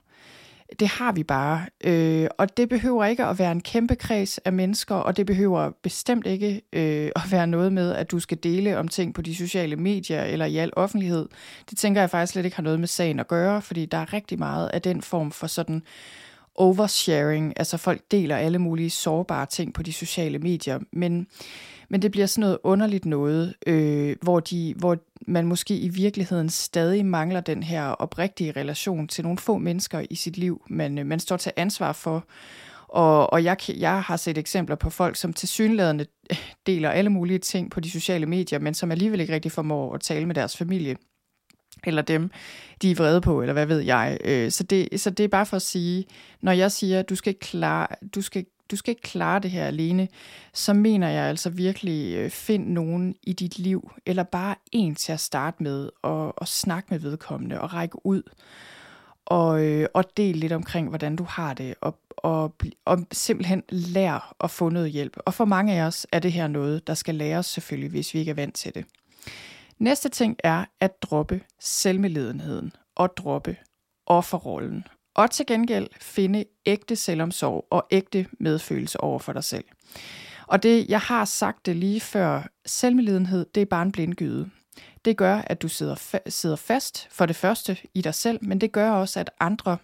Det 0.80 0.88
har 0.88 1.12
vi 1.12 1.22
bare. 1.22 1.66
Øh, 1.84 2.28
og 2.38 2.56
det 2.56 2.68
behøver 2.68 3.04
ikke 3.04 3.24
at 3.24 3.38
være 3.38 3.52
en 3.52 3.60
kæmpe 3.60 3.94
kreds 3.94 4.38
af 4.38 4.52
mennesker, 4.52 4.94
og 4.94 5.16
det 5.16 5.26
behøver 5.26 5.70
bestemt 5.82 6.26
ikke 6.26 6.62
øh, 6.72 7.10
at 7.16 7.22
være 7.30 7.46
noget 7.46 7.72
med, 7.72 7.92
at 7.92 8.10
du 8.10 8.20
skal 8.20 8.38
dele 8.42 8.78
om 8.78 8.88
ting 8.88 9.14
på 9.14 9.22
de 9.22 9.34
sociale 9.34 9.76
medier 9.76 10.24
eller 10.24 10.46
i 10.46 10.56
al 10.56 10.70
offentlighed. 10.76 11.28
Det 11.70 11.78
tænker 11.78 12.00
jeg 12.00 12.10
faktisk 12.10 12.32
slet 12.32 12.44
ikke 12.44 12.56
har 12.56 12.62
noget 12.62 12.80
med 12.80 12.88
sagen 12.88 13.20
at 13.20 13.28
gøre, 13.28 13.62
fordi 13.62 13.86
der 13.86 13.98
er 13.98 14.12
rigtig 14.12 14.38
meget 14.38 14.68
af 14.68 14.82
den 14.82 15.02
form 15.02 15.30
for 15.32 15.46
sådan 15.46 15.82
oversharing, 16.54 17.52
altså 17.56 17.76
folk 17.76 18.00
deler 18.10 18.36
alle 18.36 18.58
mulige 18.58 18.90
sårbare 18.90 19.46
ting 19.46 19.74
på 19.74 19.82
de 19.82 19.92
sociale 19.92 20.38
medier, 20.38 20.78
men, 20.92 21.26
men 21.88 22.02
det 22.02 22.10
bliver 22.10 22.26
sådan 22.26 22.40
noget 22.40 22.58
underligt 22.62 23.04
noget, 23.04 23.54
øh, 23.66 24.16
hvor, 24.22 24.40
de, 24.40 24.74
hvor 24.76 24.96
man 25.26 25.46
måske 25.46 25.76
i 25.78 25.88
virkeligheden 25.88 26.48
stadig 26.48 27.06
mangler 27.06 27.40
den 27.40 27.62
her 27.62 27.84
oprigtige 27.84 28.52
relation 28.52 29.08
til 29.08 29.24
nogle 29.24 29.38
få 29.38 29.58
mennesker 29.58 30.02
i 30.10 30.14
sit 30.14 30.36
liv, 30.36 30.62
man, 30.70 30.98
øh, 30.98 31.06
man 31.06 31.20
står 31.20 31.36
til 31.36 31.52
ansvar 31.56 31.92
for. 31.92 32.24
Og, 32.88 33.32
og 33.32 33.44
jeg, 33.44 33.56
jeg 33.68 34.02
har 34.02 34.16
set 34.16 34.38
eksempler 34.38 34.76
på 34.76 34.90
folk, 34.90 35.16
som 35.16 35.32
til 35.32 35.48
synlædende 35.48 36.06
deler 36.66 36.90
alle 36.90 37.10
mulige 37.10 37.38
ting 37.38 37.70
på 37.70 37.80
de 37.80 37.90
sociale 37.90 38.26
medier, 38.26 38.58
men 38.58 38.74
som 38.74 38.90
alligevel 38.90 39.20
ikke 39.20 39.34
rigtig 39.34 39.52
formår 39.52 39.94
at 39.94 40.00
tale 40.00 40.26
med 40.26 40.34
deres 40.34 40.56
familie 40.56 40.96
eller 41.86 42.02
dem, 42.02 42.30
de 42.82 42.90
er 42.90 42.94
vrede 42.94 43.20
på, 43.20 43.42
eller 43.42 43.52
hvad 43.52 43.66
ved 43.66 43.80
jeg. 43.80 44.18
Øh, 44.24 44.50
så 44.50 44.64
det, 44.64 45.00
så 45.00 45.10
det 45.10 45.24
er 45.24 45.28
bare 45.28 45.46
for 45.46 45.56
at 45.56 45.62
sige, 45.62 46.04
når 46.40 46.52
jeg 46.52 46.72
siger, 46.72 46.98
at 46.98 47.08
du 47.08 47.14
skal, 47.14 47.34
klare, 47.34 47.86
du 48.14 48.22
skal, 48.22 48.46
du 48.70 48.76
skal 48.76 48.90
ikke 48.90 49.02
klare 49.02 49.40
det 49.40 49.50
her 49.50 49.66
alene, 49.66 50.08
så 50.52 50.72
mener 50.72 51.08
jeg 51.08 51.24
altså 51.24 51.50
virkelig, 51.50 52.16
øh, 52.16 52.30
find 52.30 52.68
nogen 52.68 53.14
i 53.22 53.32
dit 53.32 53.58
liv, 53.58 53.90
eller 54.06 54.22
bare 54.22 54.54
en 54.72 54.94
til 54.94 55.12
at 55.12 55.20
starte 55.20 55.62
med, 55.62 55.88
og, 56.02 56.38
og 56.38 56.48
snakke 56.48 56.88
med 56.90 56.98
vedkommende, 56.98 57.60
og 57.60 57.74
række 57.74 58.06
ud, 58.06 58.22
og, 59.24 59.64
øh, 59.64 59.88
og 59.94 60.04
del 60.16 60.36
lidt 60.36 60.52
omkring, 60.52 60.88
hvordan 60.88 61.16
du 61.16 61.24
har 61.24 61.54
det, 61.54 61.74
og, 61.80 61.98
og, 62.16 62.54
og 62.84 62.98
simpelthen 63.12 63.62
lære 63.68 64.20
at 64.40 64.50
få 64.50 64.68
noget 64.68 64.90
hjælp. 64.90 65.16
Og 65.16 65.34
for 65.34 65.44
mange 65.44 65.72
af 65.72 65.86
os 65.86 66.06
er 66.12 66.18
det 66.18 66.32
her 66.32 66.46
noget, 66.46 66.86
der 66.86 66.94
skal 66.94 67.14
læres 67.14 67.46
selvfølgelig, 67.46 67.90
hvis 67.90 68.14
vi 68.14 68.18
ikke 68.18 68.30
er 68.30 68.34
vant 68.34 68.54
til 68.54 68.74
det. 68.74 68.84
Næste 69.82 70.08
ting 70.08 70.36
er 70.44 70.64
at 70.80 71.02
droppe 71.02 71.40
selvmedledenheden 71.60 72.72
og 72.96 73.16
droppe 73.16 73.56
offerrollen. 74.06 74.84
Og 75.14 75.30
til 75.30 75.46
gengæld 75.46 75.88
finde 76.00 76.44
ægte 76.66 76.96
selvomsorg 76.96 77.66
og 77.70 77.86
ægte 77.90 78.26
medfølelse 78.40 79.00
over 79.00 79.18
for 79.18 79.32
dig 79.32 79.44
selv. 79.44 79.64
Og 80.46 80.62
det, 80.62 80.88
jeg 80.88 81.00
har 81.00 81.24
sagt 81.24 81.66
det 81.66 81.76
lige 81.76 82.00
før, 82.00 82.42
selvmedledenhed, 82.66 83.46
det 83.54 83.60
er 83.60 83.64
bare 83.64 83.82
en 83.82 83.92
blindgyde. 83.92 84.50
Det 85.04 85.16
gør, 85.16 85.36
at 85.36 85.62
du 85.62 85.68
sidder, 85.68 85.94
fa- 85.94 86.30
sidder 86.30 86.56
fast 86.56 87.08
for 87.10 87.26
det 87.26 87.36
første 87.36 87.76
i 87.94 88.00
dig 88.00 88.14
selv, 88.14 88.38
men 88.42 88.60
det 88.60 88.72
gør 88.72 88.90
også, 88.90 89.20
at 89.20 89.30
andre 89.40 89.76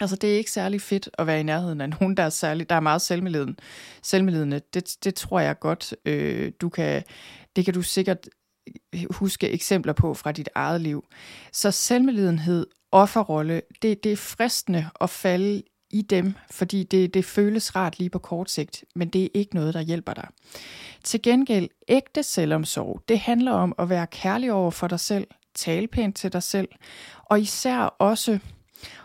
Altså, 0.00 0.16
det 0.16 0.32
er 0.32 0.38
ikke 0.38 0.50
særlig 0.50 0.80
fedt 0.80 1.10
at 1.18 1.26
være 1.26 1.40
i 1.40 1.42
nærheden 1.42 1.80
af 1.80 1.90
nogen, 1.90 2.16
der 2.16 2.22
er, 2.22 2.28
særlig, 2.28 2.68
der 2.68 2.74
er 2.74 2.80
meget 2.80 3.02
selvmedlidende. 3.02 3.54
selvmedlidende. 4.02 4.60
Det, 4.74 4.96
det 5.04 5.14
tror 5.14 5.40
jeg 5.40 5.58
godt, 5.58 5.94
øh, 6.04 6.52
du 6.60 6.68
kan, 6.68 7.02
det 7.56 7.64
kan 7.64 7.74
du 7.74 7.82
sikkert 7.82 8.28
huske 9.10 9.50
eksempler 9.50 9.92
på 9.92 10.14
fra 10.14 10.32
dit 10.32 10.48
eget 10.54 10.80
liv. 10.80 11.04
Så 11.52 11.70
selvmedlidenhed, 11.70 12.66
offerrolle, 12.92 13.62
det, 13.82 14.04
det 14.04 14.12
er 14.12 14.16
fristende 14.16 14.90
at 15.00 15.10
falde 15.10 15.62
i 15.90 16.02
dem, 16.02 16.34
fordi 16.50 16.82
det, 16.82 17.14
det 17.14 17.24
føles 17.24 17.76
rart 17.76 17.98
lige 17.98 18.10
på 18.10 18.18
kort 18.18 18.50
sigt, 18.50 18.84
men 18.94 19.08
det 19.08 19.24
er 19.24 19.28
ikke 19.34 19.54
noget, 19.54 19.74
der 19.74 19.80
hjælper 19.80 20.14
dig. 20.14 20.28
Til 21.04 21.22
gengæld, 21.22 21.68
ægte 21.88 22.22
selvomsorg, 22.22 23.02
det 23.08 23.18
handler 23.18 23.52
om 23.52 23.74
at 23.78 23.88
være 23.88 24.06
kærlig 24.06 24.52
over 24.52 24.70
for 24.70 24.88
dig 24.88 25.00
selv, 25.00 25.26
tale 25.54 25.86
pænt 25.86 26.16
til 26.16 26.32
dig 26.32 26.42
selv, 26.42 26.68
og 27.24 27.40
især 27.40 27.78
også 27.78 28.38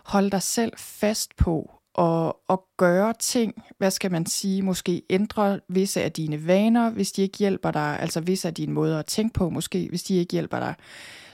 holde 0.04 0.30
dig 0.30 0.42
selv 0.42 0.72
fast 0.76 1.36
på 1.36 1.81
og, 1.94 2.40
og 2.48 2.64
gøre 2.76 3.14
ting, 3.18 3.62
hvad 3.78 3.90
skal 3.90 4.10
man 4.12 4.26
sige, 4.26 4.62
måske 4.62 5.02
ændre 5.10 5.60
visse 5.68 6.02
af 6.02 6.12
dine 6.12 6.46
vaner, 6.46 6.90
hvis 6.90 7.12
de 7.12 7.22
ikke 7.22 7.38
hjælper 7.38 7.70
dig, 7.70 7.98
altså 8.00 8.20
visse 8.20 8.48
af 8.48 8.54
dine 8.54 8.72
måder 8.72 8.98
at 8.98 9.06
tænke 9.06 9.32
på, 9.32 9.50
måske, 9.50 9.88
hvis 9.88 10.02
de 10.02 10.14
ikke 10.14 10.32
hjælper 10.32 10.60
dig, 10.60 10.74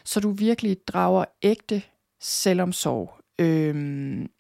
så 0.04 0.20
du 0.20 0.30
virkelig 0.30 0.76
drager 0.88 1.24
ægte 1.42 1.82
selvomsorg. 2.20 3.14
Øhm, 3.38 4.30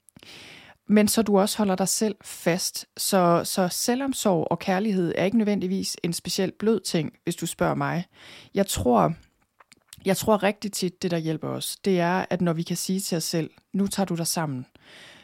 men 0.88 1.08
så 1.08 1.22
du 1.22 1.38
også 1.38 1.58
holder 1.58 1.76
dig 1.76 1.88
selv 1.88 2.16
fast. 2.20 2.86
Så, 2.96 3.42
så 3.44 3.68
selvomsorg 3.68 4.46
og 4.50 4.58
kærlighed 4.58 5.14
er 5.16 5.24
ikke 5.24 5.38
nødvendigvis 5.38 5.96
en 6.02 6.12
specielt 6.12 6.58
blød 6.58 6.80
ting, 6.80 7.12
hvis 7.24 7.36
du 7.36 7.46
spørger 7.46 7.74
mig. 7.74 8.04
Jeg 8.54 8.66
tror, 8.66 9.14
jeg 10.04 10.16
tror 10.16 10.42
rigtig 10.42 10.72
tit, 10.72 11.02
det 11.02 11.10
der 11.10 11.18
hjælper 11.18 11.48
os, 11.48 11.76
det 11.84 12.00
er, 12.00 12.24
at 12.30 12.40
når 12.40 12.52
vi 12.52 12.62
kan 12.62 12.76
sige 12.76 13.00
til 13.00 13.16
os 13.16 13.24
selv, 13.24 13.50
nu 13.72 13.86
tager 13.86 14.04
du 14.04 14.14
dig 14.14 14.26
sammen. 14.26 14.66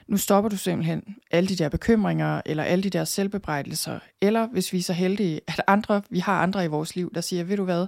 Nu 0.07 0.17
stopper 0.17 0.49
du 0.49 0.57
simpelthen 0.57 1.17
alle 1.31 1.49
de 1.49 1.57
der 1.57 1.69
bekymringer, 1.69 2.43
eller 2.47 2.63
alle 2.63 2.83
de 2.83 2.91
der 2.91 3.05
selvbebrejdelser. 3.05 3.99
Eller 4.21 4.47
hvis 4.47 4.73
vi 4.73 4.79
er 4.79 4.83
så 4.83 4.93
heldige, 4.93 5.41
at 5.49 5.63
andre, 5.67 6.03
vi 6.11 6.19
har 6.19 6.43
andre 6.43 6.65
i 6.65 6.69
vores 6.69 6.97
liv, 6.97 7.13
der 7.15 7.21
siger, 7.21 7.45
ved 7.45 7.57
du 7.57 7.65
hvad, 7.65 7.87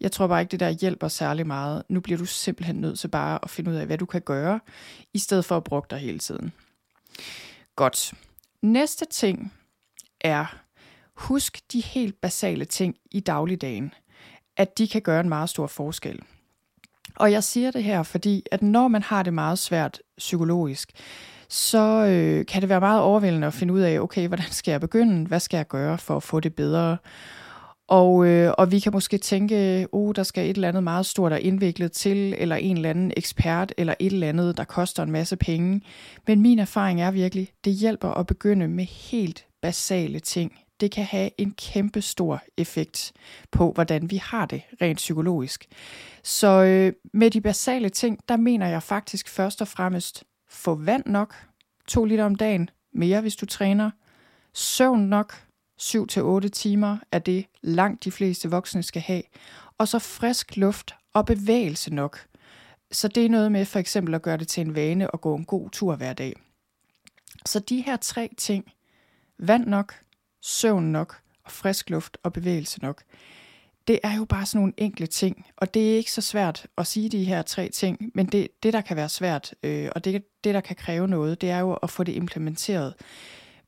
jeg 0.00 0.12
tror 0.12 0.26
bare 0.26 0.40
ikke, 0.40 0.50
det 0.50 0.60
der 0.60 0.70
hjælper 0.70 1.08
særlig 1.08 1.46
meget. 1.46 1.82
Nu 1.88 2.00
bliver 2.00 2.18
du 2.18 2.24
simpelthen 2.24 2.76
nødt 2.76 2.98
til 2.98 3.08
bare 3.08 3.38
at 3.42 3.50
finde 3.50 3.70
ud 3.70 3.76
af, 3.76 3.86
hvad 3.86 3.98
du 3.98 4.06
kan 4.06 4.20
gøre, 4.20 4.60
i 5.14 5.18
stedet 5.18 5.44
for 5.44 5.56
at 5.56 5.64
bruge 5.64 5.82
dig 5.90 5.98
hele 5.98 6.18
tiden. 6.18 6.52
Godt. 7.76 8.14
Næste 8.62 9.04
ting 9.04 9.52
er, 10.20 10.56
husk 11.14 11.72
de 11.72 11.80
helt 11.80 12.20
basale 12.20 12.64
ting 12.64 12.96
i 13.10 13.20
dagligdagen, 13.20 13.92
at 14.56 14.78
de 14.78 14.88
kan 14.88 15.02
gøre 15.02 15.20
en 15.20 15.28
meget 15.28 15.48
stor 15.48 15.66
forskel. 15.66 16.20
Og 17.16 17.32
jeg 17.32 17.44
siger 17.44 17.70
det 17.70 17.84
her, 17.84 18.02
fordi 18.02 18.42
at 18.52 18.62
når 18.62 18.88
man 18.88 19.02
har 19.02 19.22
det 19.22 19.34
meget 19.34 19.58
svært 19.58 20.00
psykologisk, 20.18 20.92
så 21.48 22.06
øh, 22.06 22.46
kan 22.46 22.60
det 22.60 22.68
være 22.68 22.80
meget 22.80 23.00
overvældende 23.00 23.46
at 23.46 23.54
finde 23.54 23.74
ud 23.74 23.80
af, 23.80 24.00
okay, 24.00 24.28
hvordan 24.28 24.50
skal 24.50 24.70
jeg 24.72 24.80
begynde? 24.80 25.26
Hvad 25.26 25.40
skal 25.40 25.56
jeg 25.56 25.68
gøre 25.68 25.98
for 25.98 26.16
at 26.16 26.22
få 26.22 26.40
det 26.40 26.54
bedre? 26.54 26.96
Og, 27.88 28.26
øh, 28.26 28.52
og 28.58 28.70
vi 28.70 28.80
kan 28.80 28.92
måske 28.92 29.18
tænke, 29.18 29.88
oh, 29.92 30.12
der 30.16 30.22
skal 30.22 30.50
et 30.50 30.54
eller 30.54 30.68
andet 30.68 30.82
meget 30.82 31.06
stort 31.06 31.32
og 31.32 31.40
indviklet 31.40 31.92
til, 31.92 32.34
eller 32.38 32.56
en 32.56 32.76
eller 32.76 32.90
anden 32.90 33.12
ekspert, 33.16 33.72
eller 33.76 33.94
et 34.00 34.12
eller 34.12 34.28
andet, 34.28 34.56
der 34.56 34.64
koster 34.64 35.02
en 35.02 35.12
masse 35.12 35.36
penge. 35.36 35.82
Men 36.26 36.40
min 36.42 36.58
erfaring 36.58 37.00
er 37.00 37.10
virkelig, 37.10 37.48
det 37.64 37.72
hjælper 37.72 38.08
at 38.08 38.26
begynde 38.26 38.68
med 38.68 38.84
helt 38.84 39.46
basale 39.62 40.20
ting. 40.20 40.52
Det 40.80 40.90
kan 40.90 41.04
have 41.04 41.30
en 41.38 41.50
kæmpe 41.50 42.02
stor 42.02 42.42
effekt 42.56 43.12
på, 43.50 43.72
hvordan 43.72 44.10
vi 44.10 44.16
har 44.16 44.46
det 44.46 44.62
rent 44.82 44.96
psykologisk. 44.96 45.66
Så 46.22 46.48
øh, 46.48 46.92
med 47.12 47.30
de 47.30 47.40
basale 47.40 47.88
ting, 47.88 48.18
der 48.28 48.36
mener 48.36 48.68
jeg 48.68 48.82
faktisk 48.82 49.28
først 49.28 49.60
og 49.60 49.68
fremmest, 49.68 50.24
få 50.48 50.74
vand 50.74 51.06
nok, 51.06 51.34
to 51.88 52.04
liter 52.04 52.24
om 52.24 52.34
dagen, 52.34 52.70
mere 52.92 53.20
hvis 53.20 53.36
du 53.36 53.46
træner, 53.46 53.90
søvn 54.52 55.00
nok, 55.00 55.46
7-8 55.80 56.48
timer 56.48 56.98
er 57.12 57.18
det 57.18 57.46
langt 57.62 58.04
de 58.04 58.10
fleste 58.10 58.50
voksne 58.50 58.82
skal 58.82 59.02
have. 59.02 59.22
Og 59.78 59.88
så 59.88 59.98
frisk 59.98 60.56
luft 60.56 60.94
og 61.14 61.26
bevægelse 61.26 61.94
nok. 61.94 62.26
Så 62.92 63.08
det 63.08 63.24
er 63.24 63.28
noget 63.28 63.52
med 63.52 63.64
for 63.64 63.78
eksempel 63.78 64.14
at 64.14 64.22
gøre 64.22 64.36
det 64.36 64.48
til 64.48 64.60
en 64.60 64.74
vane 64.74 65.10
og 65.10 65.20
gå 65.20 65.36
en 65.36 65.44
god 65.44 65.70
tur 65.70 65.96
hver 65.96 66.12
dag. 66.12 66.34
Så 67.46 67.58
de 67.58 67.80
her 67.80 67.96
tre 67.96 68.30
ting, 68.38 68.72
vand 69.38 69.66
nok, 69.66 69.94
søvn 70.42 70.84
nok 70.84 71.20
og 71.44 71.52
frisk 71.52 71.90
luft 71.90 72.18
og 72.22 72.32
bevægelse 72.32 72.82
nok, 72.82 73.02
det 73.88 74.00
er 74.02 74.16
jo 74.16 74.24
bare 74.24 74.46
sådan 74.46 74.60
nogle 74.60 74.72
enkle 74.76 75.06
ting, 75.06 75.46
og 75.56 75.74
det 75.74 75.92
er 75.92 75.96
ikke 75.96 76.12
så 76.12 76.20
svært 76.20 76.66
at 76.78 76.86
sige 76.86 77.08
de 77.08 77.24
her 77.24 77.42
tre 77.42 77.68
ting, 77.68 78.10
men 78.14 78.26
det, 78.26 78.48
det 78.62 78.72
der 78.72 78.80
kan 78.80 78.96
være 78.96 79.08
svært, 79.08 79.54
øh, 79.62 79.88
og 79.94 80.04
det, 80.04 80.24
det 80.44 80.54
der 80.54 80.60
kan 80.60 80.76
kræve 80.76 81.08
noget, 81.08 81.40
det 81.40 81.50
er 81.50 81.58
jo 81.58 81.74
at 81.74 81.90
få 81.90 82.04
det 82.04 82.12
implementeret. 82.12 82.94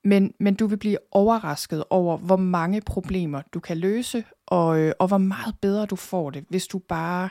Men, 0.05 0.35
men 0.41 0.55
du 0.55 0.67
vil 0.67 0.77
blive 0.77 0.99
overrasket 1.11 1.85
over, 1.91 2.17
hvor 2.17 2.37
mange 2.37 2.81
problemer 2.81 3.43
du 3.55 3.61
kan 3.61 3.79
løse, 3.79 4.25
og, 4.47 4.79
øh, 4.79 4.93
og 4.99 5.09
hvor 5.09 5.19
meget 5.19 5.55
bedre 5.61 5.87
du 5.87 5.97
får 5.97 6.31
det, 6.31 6.45
hvis 6.49 6.67
du 6.67 6.79
bare 6.79 7.29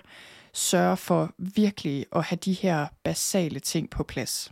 sørger 0.54 0.96
for 0.96 1.34
virkelig 1.38 2.06
at 2.16 2.24
have 2.24 2.40
de 2.46 2.54
her 2.54 2.88
basale 3.04 3.60
ting 3.60 3.90
på 3.90 4.04
plads. 4.04 4.52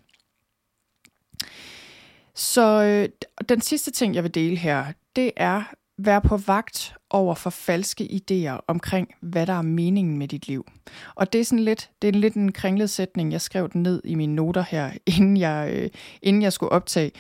Så 2.36 2.84
øh, 2.84 3.10
den 3.50 3.62
sidste 3.62 3.92
ting, 3.92 4.16
jeg 4.16 4.24
vil 4.24 4.36
dele 4.36 4.58
her, 4.58 4.86
det 5.16 5.32
er, 5.38 5.64
Vær 5.98 6.20
på 6.20 6.38
vagt 6.38 6.96
over 7.10 7.36
for 7.36 7.50
falske 7.50 8.04
idéer 8.04 8.60
omkring, 8.68 9.08
hvad 9.22 9.48
der 9.48 9.54
er 9.54 9.62
meningen 9.62 10.18
med 10.18 10.28
dit 10.28 10.48
liv. 10.48 10.68
Og 11.16 11.34
det 11.34 11.42
er 11.42 11.46
sådan 11.46 11.64
lidt, 11.64 11.90
det 12.02 12.08
er 12.08 12.12
lidt 12.12 12.34
en 12.34 12.52
kringlet 12.52 12.90
sætning, 12.90 13.32
jeg 13.32 13.42
skrev 13.42 13.70
den 13.70 13.84
ned 13.84 14.02
i 14.06 14.16
mine 14.16 14.36
noter 14.36 14.64
her, 14.70 14.92
inden 15.18 15.38
jeg, 15.38 15.70
øh, 15.74 15.90
inden 16.22 16.42
jeg 16.42 16.54
skulle 16.54 16.72
optage. 16.72 17.12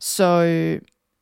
Så, 0.00 0.42
øh, 0.44 0.80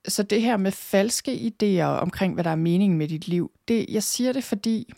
så 0.09 0.23
det 0.23 0.43
her 0.43 0.57
med 0.57 0.73
falske 0.73 1.33
idéer 1.33 1.85
omkring, 1.85 2.35
hvad 2.35 2.45
der 2.45 2.51
er 2.51 2.57
meningen 2.57 2.99
med 2.99 3.09
dit 3.09 3.29
liv, 3.29 3.51
det, 3.69 3.87
jeg 3.89 4.03
siger 4.03 4.33
det, 4.33 4.45
fordi 4.45 4.93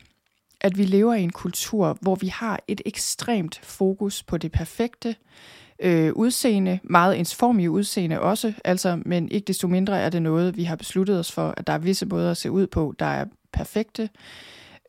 at 0.60 0.78
vi 0.78 0.84
lever 0.84 1.14
i 1.14 1.22
en 1.22 1.32
kultur, 1.32 1.98
hvor 2.00 2.14
vi 2.14 2.26
har 2.26 2.60
et 2.68 2.80
ekstremt 2.86 3.60
fokus 3.62 4.22
på 4.22 4.38
det 4.38 4.52
perfekte, 4.52 5.16
øh, 5.80 6.12
udseende, 6.12 6.78
meget 6.82 7.18
ensformige 7.18 7.70
udseende 7.70 8.20
også, 8.20 8.52
altså, 8.64 9.02
men 9.04 9.28
ikke 9.28 9.46
desto 9.46 9.68
mindre 9.68 10.00
er 10.00 10.08
det 10.10 10.22
noget, 10.22 10.56
vi 10.56 10.64
har 10.64 10.76
besluttet 10.76 11.18
os 11.18 11.32
for, 11.32 11.54
at 11.56 11.66
der 11.66 11.72
er 11.72 11.78
visse 11.78 12.06
måder 12.06 12.30
at 12.30 12.36
se 12.36 12.50
ud 12.50 12.66
på, 12.66 12.94
der 12.98 13.06
er 13.06 13.24
perfekte. 13.52 14.08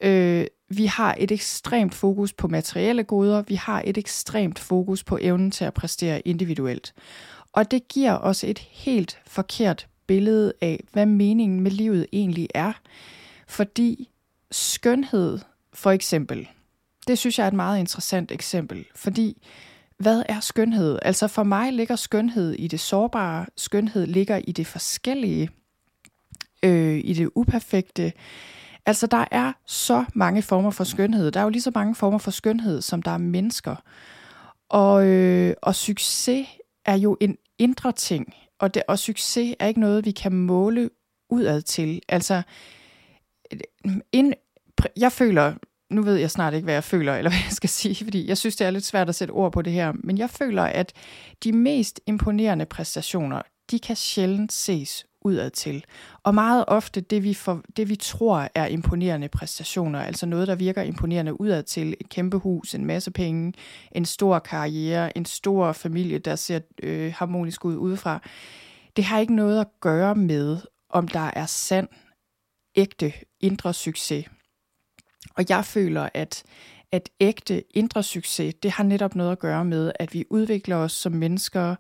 Øh, 0.02 0.46
vi 0.70 0.86
har 0.86 1.16
et 1.20 1.32
ekstremt 1.32 1.94
fokus 1.94 2.34
på 2.34 2.48
materielle 2.48 3.04
goder, 3.04 3.42
vi 3.42 3.56
har 3.56 3.82
et 3.86 3.98
ekstremt 3.98 4.60
fokus 4.60 5.04
på 5.04 5.18
evnen 5.22 5.52
til 5.52 5.66
at 5.66 5.74
præstere 5.74 6.28
individuelt. 6.28 6.94
Og 7.54 7.72
det 7.72 7.88
giver 7.88 8.18
os 8.18 8.44
et 8.44 8.60
helt 8.60 9.20
forkert 9.28 9.88
billede 10.08 10.54
af, 10.62 10.84
hvad 10.92 11.06
meningen 11.06 11.62
med 11.62 11.72
livet 11.72 12.08
egentlig 12.14 12.48
er. 12.54 12.74
Fordi 13.48 14.10
skønhed, 14.52 15.40
for 15.74 15.92
eksempel, 15.92 16.48
det 17.08 17.18
synes 17.18 17.38
jeg 17.38 17.44
er 17.44 17.48
et 17.48 17.54
meget 17.54 17.80
interessant 17.80 18.32
eksempel, 18.32 18.86
fordi 18.96 19.48
hvad 20.00 20.24
er 20.30 20.40
skønhed? 20.40 21.00
Altså 21.02 21.28
for 21.28 21.44
mig 21.44 21.74
ligger 21.74 21.96
skønhed 21.96 22.54
i 22.54 22.68
det 22.68 22.80
sårbare, 22.80 23.46
skønhed 23.58 24.06
ligger 24.06 24.42
i 24.48 24.52
det 24.52 24.68
forskellige, 24.68 25.50
øh, 26.64 27.02
i 27.04 27.14
det 27.14 27.30
uperfekte. 27.36 28.14
Altså 28.86 29.08
der 29.08 29.26
er 29.32 29.54
så 29.66 30.06
mange 30.14 30.42
former 30.42 30.72
for 30.72 30.84
skønhed. 30.84 31.32
Der 31.32 31.40
er 31.40 31.44
jo 31.44 31.50
lige 31.50 31.62
så 31.62 31.72
mange 31.76 31.96
former 31.96 32.18
for 32.18 32.32
skønhed, 32.32 32.82
som 32.82 33.02
der 33.02 33.12
er 33.12 33.18
mennesker. 33.18 33.76
Og, 34.70 35.06
øh, 35.06 35.56
og 35.62 35.76
succes 35.76 36.48
er 36.86 36.96
jo 36.96 37.18
en 37.22 37.38
indre 37.58 37.92
ting, 37.92 38.34
og, 38.60 38.74
det, 38.74 38.84
og 38.88 39.00
succes 39.00 39.56
er 39.60 39.68
ikke 39.68 39.80
noget, 39.80 40.06
vi 40.06 40.12
kan 40.12 40.34
måle 40.34 40.90
udad 41.30 41.62
til. 41.62 42.02
Altså, 42.10 42.42
ind, 44.12 44.34
jeg 44.98 45.12
føler, 45.12 45.54
nu 45.90 46.02
ved 46.02 46.16
jeg 46.16 46.32
snart 46.32 46.54
ikke, 46.54 46.64
hvad 46.64 46.74
jeg 46.74 46.84
føler, 46.84 47.16
eller 47.16 47.32
hvad 47.34 47.40
jeg 47.46 47.52
skal 47.52 47.70
sige, 47.70 48.04
fordi 48.04 48.28
jeg 48.28 48.38
synes, 48.38 48.56
det 48.56 48.68
er 48.68 48.72
lidt 48.72 48.86
svært 48.86 49.10
at 49.10 49.16
sætte 49.16 49.32
ord 49.32 49.52
på 49.52 49.62
det 49.62 49.74
her, 49.74 49.94
men 50.04 50.18
jeg 50.18 50.30
føler, 50.30 50.64
at 50.64 50.94
de 51.44 51.52
mest 51.52 52.02
imponerende 52.08 52.66
præstationer, 52.66 53.42
de 53.72 53.80
kan 53.80 53.96
sjældent 53.96 54.54
ses 54.54 55.06
udad 55.22 55.50
til. 55.50 55.86
Og 56.24 56.36
meget 56.36 56.66
ofte 56.68 57.02
det 57.02 57.24
vi, 57.24 57.34
for, 57.34 57.62
det, 57.78 57.90
vi 57.90 57.96
tror 57.96 58.50
er 58.56 58.66
imponerende 58.66 59.28
præstationer, 59.28 60.02
altså 60.02 60.26
noget, 60.26 60.48
der 60.48 60.56
virker 60.56 60.82
imponerende 60.82 61.42
udad 61.42 61.64
til, 61.64 61.96
et 62.02 62.10
kæmpe 62.10 62.38
hus, 62.38 62.76
en 62.76 62.86
masse 62.86 63.12
penge, 63.12 63.54
en 63.92 64.06
stor 64.06 64.40
karriere, 64.40 65.18
en 65.18 65.26
stor 65.26 65.72
familie, 65.72 66.20
der 66.20 66.36
ser 66.36 66.60
øh, 66.84 67.14
harmonisk 67.18 67.66
ud 67.66 67.76
udefra, 67.76 68.22
det 68.96 69.04
har 69.04 69.20
ikke 69.20 69.36
noget 69.36 69.60
at 69.60 69.68
gøre 69.82 70.16
med, 70.16 70.58
om 70.90 71.08
der 71.08 71.32
er 71.34 71.46
sand, 71.46 71.88
ægte, 72.76 73.14
indre 73.40 73.74
succes. 73.74 74.26
Og 75.36 75.46
jeg 75.50 75.66
føler, 75.66 76.10
at, 76.14 76.44
at 76.92 77.10
ægte 77.20 77.64
indre 77.78 78.04
succes, 78.04 78.54
det 78.64 78.72
har 78.72 78.84
netop 78.84 79.16
noget 79.16 79.32
at 79.32 79.40
gøre 79.40 79.66
med, 79.66 79.92
at 79.96 80.14
vi 80.14 80.26
udvikler 80.30 80.76
os 80.76 80.92
som 80.92 81.12
mennesker, 81.12 81.76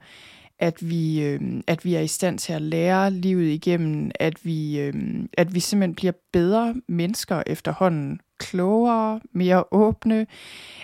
at 0.59 0.89
vi, 0.89 1.21
øh, 1.21 1.41
at 1.67 1.85
vi 1.85 1.95
er 1.95 1.99
i 1.99 2.07
stand 2.07 2.39
til 2.39 2.53
at 2.53 2.61
lære 2.61 3.11
livet 3.11 3.47
igennem, 3.47 4.11
at 4.15 4.45
vi, 4.45 4.79
øh, 4.79 4.93
at 5.33 5.55
vi 5.55 5.59
simpelthen 5.59 5.95
bliver 5.95 6.11
bedre 6.33 6.75
mennesker 6.87 7.43
efterhånden, 7.47 8.19
klogere, 8.37 9.19
mere 9.33 9.63
åbne, 9.71 10.27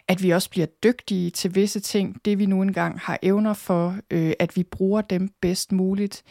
at 0.07 0.23
vi 0.23 0.29
også 0.29 0.49
bliver 0.49 0.65
dygtige 0.65 1.29
til 1.29 1.55
visse 1.55 1.79
ting, 1.79 2.25
det 2.25 2.39
vi 2.39 2.45
nu 2.45 2.61
engang 2.61 2.99
har 2.99 3.19
evner 3.21 3.53
for, 3.53 3.97
øh, 4.11 4.33
at 4.39 4.57
vi 4.57 4.63
bruger 4.63 5.01
dem 5.01 5.29
bedst 5.41 5.71
muligt. 5.71 6.23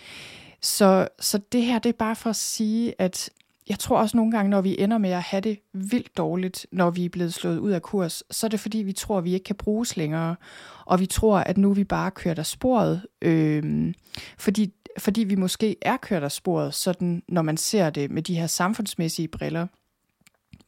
Så, 0.62 1.09
så 1.20 1.39
det 1.53 1.62
her, 1.62 1.79
det 1.79 1.89
er 1.89 1.99
bare 1.99 2.16
for 2.16 2.31
at 2.31 2.37
sige, 2.37 2.95
at 2.99 3.31
jeg 3.69 3.79
tror 3.79 3.99
også 3.99 4.17
nogle 4.17 4.33
gange, 4.33 4.51
når 4.51 4.61
vi 4.61 4.77
ender 4.79 4.99
med 4.99 5.11
at 5.11 5.23
have 5.23 5.41
det 5.41 5.59
vildt 5.73 6.17
dårligt, 6.17 6.67
når 6.73 6.91
vi 6.91 7.05
er 7.05 7.09
blevet 7.09 7.35
slået 7.35 7.59
ud 7.59 7.71
af 7.71 7.83
kurs, 7.83 8.23
så 8.31 8.47
er 8.47 8.49
det 8.49 8.61
fordi, 8.61 8.79
vi 8.79 8.93
tror, 8.93 9.19
at 9.19 9.25
vi 9.25 9.35
ikke 9.35 9.45
kan 9.45 9.57
bruges 9.57 9.97
længere, 9.97 10.37
og 10.85 11.01
vi 11.01 11.07
tror, 11.07 11.39
at 11.39 11.59
nu 11.59 11.71
er 11.71 11.75
vi 11.75 11.85
bare 11.85 12.11
kørt 12.11 12.39
af 12.39 12.47
sporet, 12.47 13.07
øh, 13.23 13.95
fordi, 14.39 14.73
fordi 14.99 15.25
vi 15.25 15.35
måske 15.35 15.77
er 15.83 15.97
kørt 15.97 16.23
af 16.23 16.33
sporet, 16.33 16.75
sådan 16.75 17.23
når 17.29 17.43
man 17.43 17.57
ser 17.57 17.91
det 17.91 18.11
med 18.11 18.23
de 18.23 18.35
her 18.35 18.47
samfundsmæssige 18.47 19.29
briller. 19.29 19.67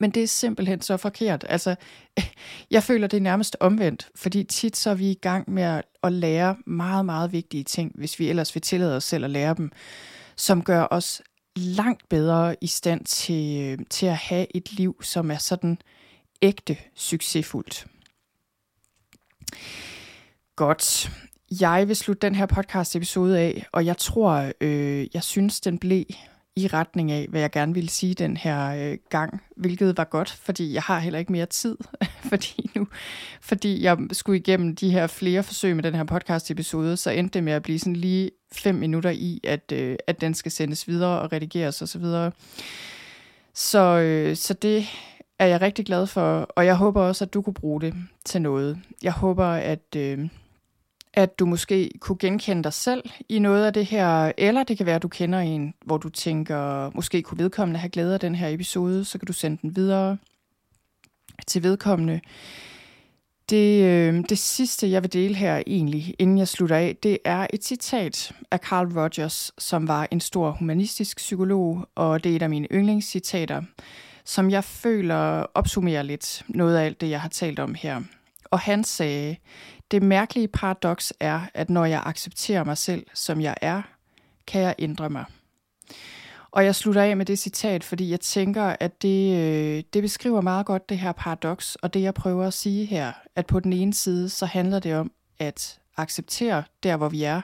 Men 0.01 0.11
det 0.11 0.23
er 0.23 0.27
simpelthen 0.27 0.81
så 0.81 0.97
forkert. 0.97 1.45
Altså, 1.49 1.77
jeg 2.71 2.83
føler 2.83 3.07
det 3.07 3.17
er 3.17 3.21
nærmest 3.21 3.57
omvendt, 3.61 4.09
fordi 4.15 4.45
tit 4.45 4.77
så 4.77 4.91
er 4.91 4.95
vi 4.95 5.11
i 5.11 5.19
gang 5.23 5.51
med 5.51 5.83
at 6.03 6.13
lære 6.13 6.57
meget, 6.67 7.05
meget 7.05 7.33
vigtige 7.33 7.65
ting, 7.65 7.93
hvis 7.95 8.19
vi 8.19 8.29
ellers 8.29 8.55
vil 8.55 8.63
tillade 8.63 8.97
os 8.97 9.05
selv 9.05 9.25
at 9.25 9.31
lære 9.31 9.55
dem, 9.55 9.73
som 10.37 10.63
gør 10.63 10.87
os 10.91 11.23
langt 11.57 12.09
bedre 12.09 12.57
i 12.61 12.67
stand 12.67 13.05
til, 13.05 13.61
øh, 13.63 13.79
til 13.91 14.07
at 14.07 14.17
have 14.17 14.57
et 14.57 14.73
liv, 14.73 15.03
som 15.03 15.31
er 15.31 15.39
sådan 15.39 15.79
ægte 16.43 16.77
succesfuldt. 16.95 17.87
Godt. 20.57 21.11
Jeg 21.61 21.89
vil 21.89 21.97
slutte 21.97 22.27
den 22.27 22.35
her 22.35 22.47
podcast 22.47 22.97
episode 22.97 23.39
af, 23.39 23.67
og 23.73 23.87
jeg 23.87 23.97
tror, 23.97 24.53
øh, 24.61 25.07
jeg 25.15 25.23
synes, 25.23 25.61
den 25.61 25.79
blev 25.79 26.05
i 26.57 26.67
retning 26.67 27.11
af, 27.11 27.27
hvad 27.31 27.41
jeg 27.41 27.51
gerne 27.51 27.75
ville 27.75 27.91
sige 27.91 28.15
den 28.15 28.37
her 28.37 28.91
øh, 28.91 28.99
gang, 29.11 29.43
hvilket 29.57 29.97
var 29.97 30.05
godt, 30.05 30.31
fordi 30.31 30.73
jeg 30.75 30.83
har 30.83 30.99
heller 30.99 31.19
ikke 31.19 31.33
mere 31.33 31.47
tid, 31.47 31.77
fordi 32.31 32.71
nu, 32.75 32.87
fordi 33.41 33.83
jeg 33.83 33.99
skulle 34.13 34.39
igennem 34.39 34.77
de 34.77 34.91
her 34.91 35.07
flere 35.07 35.43
forsøg 35.43 35.75
med 35.77 35.83
den 35.83 35.95
her 35.95 36.05
podcast 36.05 36.51
episode, 36.51 36.97
så 36.97 37.11
endte 37.11 37.35
det 37.35 37.45
med 37.45 37.53
at 37.53 37.63
blive 37.63 37.79
sådan 37.79 37.97
lige 37.97 38.31
fem 38.53 38.75
minutter 38.75 39.11
i, 39.11 39.41
at, 39.45 39.73
øh, 39.73 39.97
at 40.07 40.21
den 40.21 40.35
skal 40.35 40.53
sendes 40.53 40.89
videre 40.89 41.21
og 41.21 41.33
redigeres 41.33 41.83
osv. 41.83 41.87
Så, 41.87 41.99
videre. 41.99 42.33
så, 43.55 43.79
øh, 43.79 44.37
så 44.37 44.55
det 44.55 44.87
er 45.39 45.47
jeg 45.47 45.61
rigtig 45.61 45.87
glad 45.87 46.07
for, 46.07 46.41
og 46.41 46.67
jeg 46.67 46.77
håber 46.77 47.03
også, 47.03 47.25
at 47.25 47.35
du 47.35 47.43
kunne 47.43 47.55
bruge 47.55 47.81
det 47.81 47.95
til 48.25 48.43
noget. 48.43 48.79
Jeg 49.03 49.13
håber, 49.13 49.47
at... 49.47 49.97
Øh, 49.97 50.29
at 51.17 51.39
du 51.39 51.47
måske 51.47 51.91
kunne 52.01 52.19
genkende 52.19 52.63
dig 52.63 52.73
selv 52.73 53.05
i 53.29 53.39
noget 53.39 53.67
af 53.67 53.73
det 53.73 53.87
her, 53.87 54.33
eller 54.39 54.63
det 54.63 54.77
kan 54.77 54.87
være, 54.87 54.97
at 54.97 55.03
du 55.03 55.09
kender 55.09 55.39
en, 55.39 55.75
hvor 55.85 55.97
du 55.97 56.09
tænker, 56.09 56.91
måske 56.95 57.23
kunne 57.23 57.39
vedkommende 57.39 57.81
have 57.81 57.91
glæde 57.91 58.15
af 58.15 58.21
den 58.21 58.35
her 58.35 58.49
episode, 58.49 59.05
så 59.05 59.19
kan 59.19 59.27
du 59.27 59.33
sende 59.33 59.59
den 59.63 59.77
videre 59.77 60.17
til 61.47 61.63
vedkommende. 61.63 62.21
Det, 63.51 63.85
øh, 63.85 64.25
det 64.29 64.39
sidste, 64.39 64.91
jeg 64.91 65.03
vil 65.03 65.13
dele 65.13 65.35
her 65.35 65.63
egentlig, 65.67 66.15
inden 66.19 66.39
jeg 66.39 66.49
slutter 66.49 66.77
af, 66.77 66.97
det 67.03 67.19
er 67.25 67.47
et 67.53 67.65
citat 67.65 68.33
af 68.51 68.59
Carl 68.59 68.99
Rogers, 68.99 69.53
som 69.59 69.89
var 69.89 70.09
en 70.11 70.21
stor 70.21 70.51
humanistisk 70.51 71.17
psykolog, 71.17 71.89
og 71.95 72.25
det 72.25 72.33
er 72.33 72.37
et 72.37 72.43
af 72.43 72.51
mine 72.51 72.69
yndlingscitater, 72.73 73.63
som 74.25 74.51
jeg 74.51 74.65
føler 74.65 75.47
opsummerer 75.55 76.03
lidt 76.03 76.43
noget 76.49 76.77
af 76.77 76.85
alt 76.85 77.01
det, 77.01 77.11
jeg 77.11 77.21
har 77.21 77.29
talt 77.29 77.59
om 77.59 77.75
her. 77.75 78.01
Og 78.51 78.61
han 78.61 78.85
sagde, 78.85 79.37
det 79.91 80.03
mærkelige 80.03 80.49
paradoks 80.49 81.13
er, 81.21 81.41
at 81.55 81.71
når 81.71 81.85
jeg 81.85 82.03
accepterer 82.07 82.65
mig 82.65 82.79
selv, 82.79 83.07
som 83.15 83.41
jeg 83.41 83.55
er, 83.61 83.83
kan 84.47 84.61
jeg 84.61 84.75
ændre 84.79 85.11
mig. 85.11 85.25
Og 86.51 86.65
jeg 86.65 86.75
slutter 86.75 87.03
af 87.03 87.17
med 87.17 87.27
det 87.27 87.39
citat, 87.39 87.85
fordi 87.85 88.11
jeg 88.11 88.21
tænker, 88.21 88.77
at 88.81 89.03
det, 89.03 89.37
øh, 89.37 89.83
det 89.93 90.03
beskriver 90.03 90.41
meget 90.41 90.67
godt 90.67 90.89
det 90.89 90.99
her 90.99 91.13
paradoks, 91.13 91.75
og 91.75 91.95
det 91.95 92.03
jeg 92.03 92.15
prøver 92.15 92.47
at 92.47 92.55
sige 92.55 92.85
her, 92.85 93.13
at 93.37 93.47
på 93.47 93.61
den 93.61 93.73
ene 93.73 93.95
side, 93.95 94.29
så 94.29 94.47
handler 94.47 94.79
det 94.79 94.95
om 94.95 95.13
at 95.39 95.79
acceptere 95.97 96.63
der, 96.83 96.97
hvor 96.97 97.09
vi 97.09 97.23
er, 97.23 97.41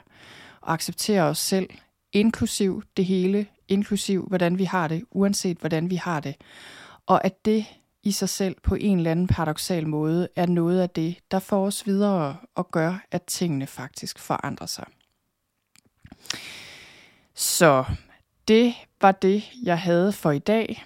og 0.61 0.73
acceptere 0.73 1.23
os 1.23 1.39
selv, 1.39 1.71
inklusiv 2.13 2.83
det 2.97 3.05
hele, 3.05 3.47
inklusiv 3.69 4.27
hvordan 4.29 4.59
vi 4.59 4.65
har 4.65 4.89
det, 4.89 5.05
uanset 5.11 5.59
hvordan 5.59 5.91
vi 5.91 5.97
har 5.97 6.21
det. 6.21 6.35
Og 7.07 7.25
at 7.25 7.45
det 7.45 7.65
i 8.03 8.13
sig 8.13 8.29
selv 8.29 8.57
på 8.63 8.75
en 8.75 8.97
eller 8.97 9.11
anden 9.11 9.27
paradoxal 9.27 9.89
måde 9.89 10.29
er 10.37 10.47
noget 10.47 10.81
af 10.81 10.91
det, 10.91 11.17
der 11.31 11.39
får 11.39 11.67
os 11.67 11.87
videre 11.87 12.37
og 12.55 12.71
gør, 12.71 13.05
at 13.11 13.23
tingene 13.23 13.67
faktisk 13.67 14.19
forandrer 14.19 14.67
sig. 14.67 14.85
Så 17.35 17.85
det 18.49 18.75
var 19.01 19.13
det, 19.13 19.45
jeg 19.63 19.79
havde 19.79 20.13
for 20.13 20.31
i 20.31 20.39
dag. 20.39 20.85